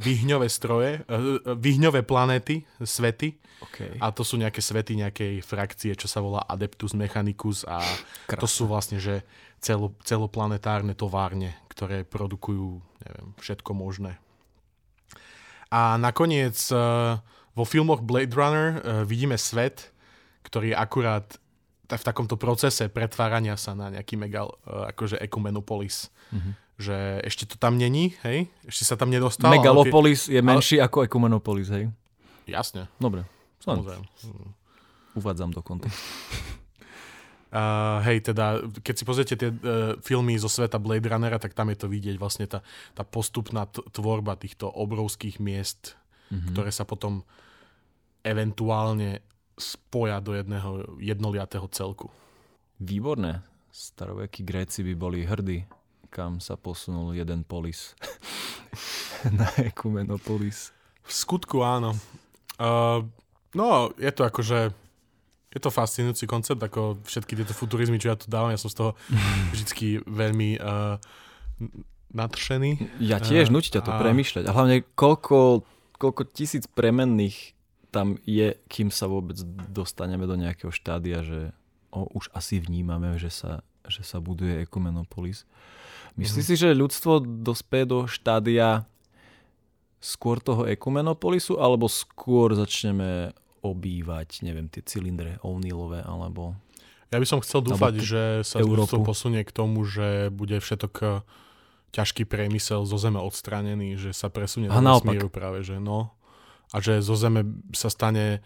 vyhňové 0.06 0.48
stroje, 0.52 1.02
uh, 1.08 1.42
vyhňové 1.56 2.04
planéty, 2.04 2.68
svety. 2.82 3.40
Okay. 3.60 3.98
A 4.00 4.12
to 4.12 4.22
sú 4.22 4.38
nejaké 4.40 4.60
svety 4.62 5.00
nejakej 5.00 5.34
frakcie, 5.44 5.96
čo 5.96 6.06
sa 6.06 6.20
volá 6.20 6.44
Adeptus 6.46 6.94
Mechanicus 6.94 7.64
a 7.64 7.82
Krásne. 8.30 8.42
to 8.42 8.48
sú 8.48 8.64
vlastne, 8.70 8.98
že 9.02 9.26
celo, 9.60 9.98
celoplanetárne 10.06 10.96
továrne, 10.96 11.58
ktoré 11.72 12.06
produkujú, 12.06 12.80
neviem, 13.04 13.28
všetko 13.40 13.72
možné. 13.74 14.20
A 15.74 15.98
nakoniec 16.02 16.58
uh, 16.74 17.20
vo 17.54 17.66
filmoch 17.66 18.02
Blade 18.06 18.34
Runner 18.34 19.04
vidíme 19.04 19.36
svet, 19.36 19.92
ktorý 20.48 20.72
je 20.74 20.78
akurát 20.78 21.28
v 21.90 22.04
takomto 22.06 22.38
procese 22.38 22.86
pretvárania 22.86 23.58
sa 23.58 23.74
na 23.74 23.90
nejaký 23.90 24.14
megal, 24.14 24.54
akože 24.64 25.18
Ecumenopolis. 25.18 26.14
Mm-hmm 26.30 26.69
že 26.80 27.20
ešte 27.28 27.44
to 27.44 27.60
tam 27.60 27.76
není, 27.76 28.16
hej? 28.24 28.48
Ešte 28.64 28.88
sa 28.88 28.96
tam 28.96 29.12
nedostal. 29.12 29.52
Megalopolis 29.52 30.32
ale... 30.32 30.40
je 30.40 30.42
menší 30.42 30.76
ale... 30.80 30.88
ako 30.88 30.98
Ekumenopolis, 31.04 31.68
hej? 31.68 31.92
Jasne. 32.48 32.88
Dobre. 32.96 33.28
Samozrejme. 33.60 34.08
Uvádzam 35.20 35.52
do 35.52 35.60
kontextu. 35.60 36.00
Uh, 37.50 37.98
hej, 38.06 38.22
teda, 38.22 38.62
keď 38.86 38.94
si 38.94 39.04
pozriete 39.10 39.34
tie 39.34 39.50
uh, 39.50 39.98
filmy 40.06 40.38
zo 40.38 40.46
sveta 40.46 40.78
Blade 40.78 41.10
Runnera, 41.10 41.42
tak 41.42 41.58
tam 41.58 41.74
je 41.74 41.82
to 41.82 41.90
vidieť 41.90 42.22
vlastne 42.22 42.46
tá, 42.46 42.62
tá 42.94 43.02
postupná 43.02 43.66
tvorba 43.66 44.38
týchto 44.38 44.70
obrovských 44.70 45.42
miest, 45.42 45.98
mm-hmm. 46.30 46.54
ktoré 46.54 46.70
sa 46.70 46.86
potom 46.86 47.26
eventuálne 48.22 49.26
spoja 49.58 50.22
do 50.22 50.38
jedného 50.38 50.94
jednoliatého 51.02 51.66
celku. 51.74 52.14
Výborné. 52.78 53.42
Starovekí 53.74 54.46
Gréci 54.46 54.86
by 54.86 54.94
boli 54.94 55.26
hrdí 55.26 55.66
kam 56.10 56.42
sa 56.42 56.58
posunul 56.58 57.14
jeden 57.14 57.46
polis 57.46 57.94
na 59.40 59.48
Ekumenopolis. 59.62 60.74
V 61.06 61.12
skutku 61.14 61.62
áno. 61.62 61.96
Uh, 62.60 63.06
no, 63.56 63.94
je 63.98 64.12
to 64.12 64.26
akože 64.26 64.74
je 65.50 65.60
to 65.60 65.74
fascinujúci 65.74 66.30
koncept, 66.30 66.62
ako 66.62 67.02
všetky 67.02 67.34
tieto 67.34 67.58
futurizmy, 67.58 67.98
čo 67.98 68.14
ja 68.14 68.18
tu 68.18 68.30
dávam, 68.30 68.54
ja 68.54 68.62
som 68.62 68.70
z 68.70 68.78
toho 68.78 68.92
vždy 69.54 70.06
veľmi 70.06 70.62
uh, 70.62 71.02
nadšený. 72.14 73.02
Ja 73.02 73.18
tiež, 73.18 73.50
uh, 73.50 73.54
nutí 73.58 73.74
ťa 73.74 73.82
to 73.82 73.92
a... 73.94 73.98
premyšľať. 73.98 74.44
A 74.46 74.54
hlavne 74.54 74.86
koľko, 74.94 75.66
koľko 75.98 76.22
tisíc 76.30 76.70
premenných 76.70 77.58
tam 77.90 78.22
je, 78.22 78.54
kým 78.70 78.94
sa 78.94 79.10
vôbec 79.10 79.42
dostaneme 79.74 80.30
do 80.30 80.38
nejakého 80.38 80.70
štádia, 80.70 81.26
že 81.26 81.50
o, 81.90 82.06
už 82.14 82.30
asi 82.38 82.62
vnímame, 82.62 83.18
že 83.18 83.34
sa, 83.34 83.66
že 83.90 84.06
sa 84.06 84.22
buduje 84.24 84.64
Ekumenopolis. 84.64 85.44
Myslíš 86.16 86.46
mm-hmm. 86.46 86.58
si, 86.58 86.64
že 86.64 86.78
ľudstvo 86.78 87.22
dospie 87.22 87.86
do 87.86 88.06
štádia 88.10 88.88
skôr 90.00 90.40
toho 90.40 90.64
ekumenopolisu, 90.64 91.60
alebo 91.60 91.92
skôr 91.92 92.56
začneme 92.56 93.36
obývať, 93.60 94.48
neviem, 94.48 94.72
tie 94.72 94.80
cylindre 94.80 95.38
O'Neillové, 95.44 96.04
alebo... 96.08 96.56
Ja 97.12 97.20
by 97.20 97.28
som 97.28 97.44
chcel 97.44 97.66
dúfať, 97.66 97.94
že 98.00 98.24
sa 98.48 98.64
ľudstvo 98.64 99.04
posunie 99.04 99.44
k 99.44 99.52
tomu, 99.52 99.84
že 99.84 100.32
bude 100.32 100.56
všetok 100.62 100.94
eh, 101.04 101.10
ťažký 101.92 102.24
priemysel 102.30 102.86
zo 102.88 102.98
Zeme 103.02 103.20
odstranený, 103.20 104.00
že 104.00 104.12
sa 104.16 104.32
presunie 104.32 104.72
do 104.72 104.80
vesmíru 104.80 105.28
práve, 105.28 105.66
že 105.66 105.82
no. 105.82 106.14
A 106.70 106.78
že 106.80 107.02
zo 107.02 107.18
Zeme 107.18 107.44
sa 107.74 107.90
stane 107.90 108.46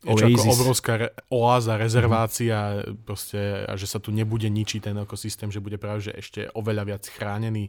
Oasis. 0.00 0.40
ako 0.40 0.56
obrovská 0.56 0.92
re- 0.96 1.12
oáza, 1.28 1.76
rezervácia 1.76 2.56
mm-hmm. 2.56 3.04
proste, 3.04 3.68
a 3.68 3.76
že 3.76 3.84
sa 3.84 4.00
tu 4.00 4.08
nebude 4.08 4.48
ničiť 4.48 4.88
ten 4.88 4.96
ekosystém, 4.96 5.52
že 5.52 5.60
bude 5.60 5.76
práve 5.76 6.08
že 6.08 6.16
ešte 6.16 6.48
oveľa 6.56 6.88
viac 6.88 7.04
chránený. 7.04 7.68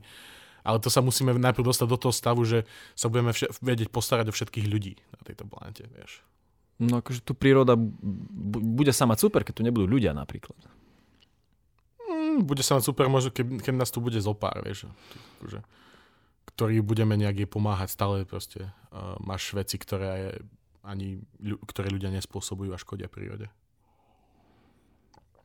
Ale 0.63 0.77
to 0.79 0.87
sa 0.87 1.03
musíme 1.03 1.35
najprv 1.35 1.65
dostať 1.65 1.87
do 1.89 1.97
toho 1.99 2.13
stavu, 2.13 2.45
že 2.47 2.63
sa 2.95 3.11
budeme 3.11 3.35
vše- 3.35 3.51
vedieť 3.59 3.91
postarať 3.91 4.31
o 4.31 4.33
všetkých 4.35 4.67
ľudí 4.69 4.93
na 4.95 5.21
tejto 5.27 5.43
planete, 5.43 5.89
vieš. 5.91 6.23
No 6.79 7.03
akože 7.03 7.19
tu 7.25 7.35
príroda 7.35 7.75
b- 7.75 8.63
bude 8.63 8.93
sa 8.95 9.03
mať 9.09 9.27
super, 9.27 9.43
keď 9.43 9.53
tu 9.59 9.63
nebudú 9.67 9.89
ľudia 9.89 10.15
napríklad. 10.15 10.57
Mm, 12.07 12.47
bude 12.47 12.63
sa 12.63 12.79
mať 12.79 12.87
super 12.87 13.11
možno, 13.11 13.33
keď, 13.33 13.59
keď 13.59 13.73
nás 13.75 13.91
tu 13.91 13.99
bude 13.99 14.21
zopár, 14.21 14.61
vieš. 14.63 14.87
Akože, 15.41 15.65
ktorý 16.53 16.79
budeme 16.79 17.19
nejak 17.19 17.43
jej 17.43 17.49
pomáhať 17.49 17.89
stále 17.91 18.23
proste. 18.23 18.71
Uh, 18.93 19.17
máš 19.19 19.51
veci, 19.51 19.75
ktoré 19.81 20.39
ani, 20.81 21.21
ktoré 21.69 21.93
ľudia 21.93 22.09
nespôsobujú 22.09 22.73
a 22.73 22.81
škodia 22.81 23.05
prírode. 23.05 23.49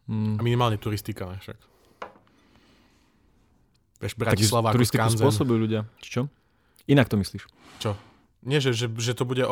Mm. 0.07 0.39
A 0.39 0.41
minimálne 0.41 0.79
turistika, 0.81 1.29
však. 1.29 1.59
Vieš, 3.97 4.15
Bratislava 4.21 4.71
turistiku 4.77 5.09
Skanzen. 5.09 5.21
spôsobujú 5.21 5.59
ľudia. 5.67 5.89
Čo? 6.05 6.29
Inak 6.87 7.09
to 7.09 7.17
myslíš? 7.17 7.49
Čo? 7.81 7.97
Nie, 8.47 8.63
že, 8.63 8.71
že, 8.77 8.87
že 8.87 9.13
to 9.17 9.27
bude, 9.27 9.43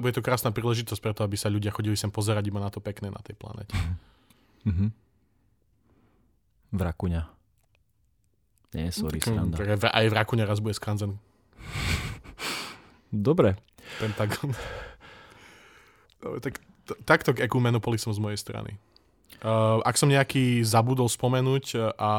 bude 0.00 0.14
to 0.14 0.24
krásna 0.24 0.54
príležitosť 0.54 1.02
preto, 1.02 1.20
aby 1.20 1.36
sa 1.36 1.52
ľudia 1.52 1.68
chodili 1.68 1.98
sem 1.98 2.08
pozerať 2.08 2.48
iba 2.48 2.62
na 2.62 2.72
to 2.72 2.80
pekné 2.80 3.12
na 3.12 3.20
tej 3.20 3.36
planete. 3.36 3.76
Mm-hmm. 4.64 4.88
Vrakuňa. 6.72 7.22
Nie, 8.72 8.88
sorry, 8.88 9.20
tak, 9.20 9.36
sranda. 9.36 9.60
Aj 9.92 10.06
Vrakuňa 10.08 10.48
raz 10.48 10.64
bude 10.64 10.72
Skanzen. 10.72 11.20
Dobre. 13.12 13.60
Pentagon. 14.00 14.56
Tak, 16.22 16.54
takto 17.02 17.30
k 17.34 17.42
ekumenopolisom 17.44 18.14
z 18.14 18.22
mojej 18.22 18.38
strany. 18.38 18.78
Uh, 19.42 19.82
ak 19.82 19.98
som 19.98 20.06
nejaký 20.06 20.62
zabudol 20.62 21.10
spomenúť 21.10 21.64
uh, 21.74 21.90
a 21.98 22.12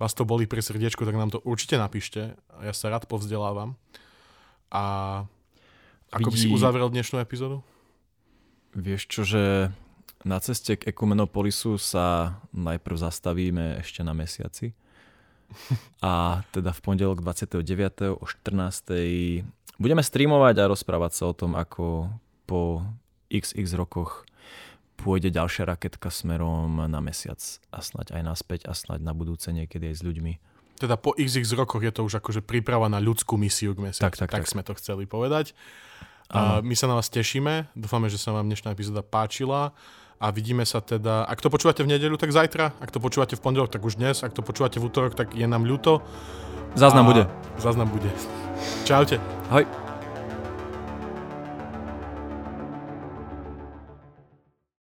vás 0.00 0.12
to 0.16 0.24
boli 0.24 0.48
pri 0.48 0.64
srdiečku, 0.64 1.04
tak 1.04 1.16
nám 1.16 1.32
to 1.32 1.44
určite 1.44 1.76
napíšte. 1.76 2.36
Ja 2.64 2.72
sa 2.72 2.88
rád 2.88 3.04
povzdelávam. 3.08 3.76
A 4.72 5.24
ako 6.12 6.32
Vidí... 6.32 6.32
by 6.32 6.38
si 6.48 6.48
uzavrel 6.52 6.88
dnešnú 6.88 7.20
epizódu? 7.20 7.60
Vieš 8.76 9.02
čo, 9.08 9.20
že 9.24 9.72
na 10.26 10.40
ceste 10.40 10.76
k 10.76 10.92
Ekumenopolisu 10.92 11.80
sa 11.80 12.38
najprv 12.52 12.96
zastavíme 12.98 13.80
ešte 13.80 14.04
na 14.04 14.12
mesiaci. 14.12 14.76
A 16.04 16.42
teda 16.50 16.74
v 16.74 16.80
pondelok 16.82 17.22
29. 17.22 17.62
o 18.18 18.24
14. 18.26 19.46
budeme 19.78 20.02
streamovať 20.02 20.54
a 20.60 20.70
rozprávať 20.72 21.12
sa 21.14 21.24
o 21.30 21.34
tom, 21.36 21.54
ako 21.54 22.10
po 22.44 22.82
xx 23.30 23.74
rokoch 23.74 24.26
pôjde 24.96 25.28
ďalšia 25.28 25.68
raketka 25.68 26.08
smerom 26.08 26.88
na 26.88 27.00
mesiac 27.04 27.38
a 27.68 27.78
snaď 27.84 28.16
aj 28.16 28.22
naspäť 28.24 28.60
a 28.66 28.72
snaď 28.72 29.04
na 29.04 29.12
budúce 29.12 29.52
niekedy 29.52 29.92
aj 29.92 29.96
s 30.00 30.02
ľuďmi. 30.02 30.32
teda 30.76 30.96
po 31.00 31.16
XX 31.16 31.44
rokoch 31.56 31.80
je 31.84 31.92
to 31.92 32.04
už 32.04 32.20
akože 32.20 32.40
príprava 32.44 32.88
na 32.88 33.00
ľudskú 33.00 33.40
misiu 33.40 33.72
k 33.72 33.92
mesiacu. 33.92 34.04
Tak, 34.08 34.16
tak, 34.16 34.30
tak 34.32 34.44
tak. 34.44 34.52
sme 34.52 34.62
to 34.64 34.72
chceli 34.76 35.04
povedať. 35.08 35.56
A 36.26 36.58
my 36.58 36.74
sa 36.74 36.90
na 36.90 36.98
vás 36.98 37.06
tešíme, 37.06 37.70
dúfame, 37.78 38.10
že 38.10 38.18
sa 38.18 38.34
vám 38.34 38.50
dnešná 38.50 38.74
epizóda 38.74 38.98
páčila 39.06 39.70
a 40.18 40.26
vidíme 40.34 40.66
sa 40.66 40.82
teda, 40.82 41.22
ak 41.28 41.38
to 41.38 41.52
počúvate 41.52 41.86
v 41.86 41.92
nedeľu, 41.94 42.18
tak 42.18 42.34
zajtra, 42.34 42.74
ak 42.82 42.90
to 42.90 42.98
počúvate 42.98 43.38
v 43.38 43.44
pondelok, 43.46 43.70
tak 43.70 43.84
už 43.86 44.00
dnes, 44.00 44.26
ak 44.26 44.34
to 44.34 44.42
počúvate 44.42 44.82
v 44.82 44.90
útorok, 44.90 45.14
tak 45.14 45.38
je 45.38 45.46
nám 45.46 45.62
ľúto. 45.62 46.02
Záznam 46.74 47.06
bude. 47.06 47.30
Záznam 47.62 47.88
bude. 47.88 48.10
Čaute. 48.84 49.22
Ahoj. 49.48 49.85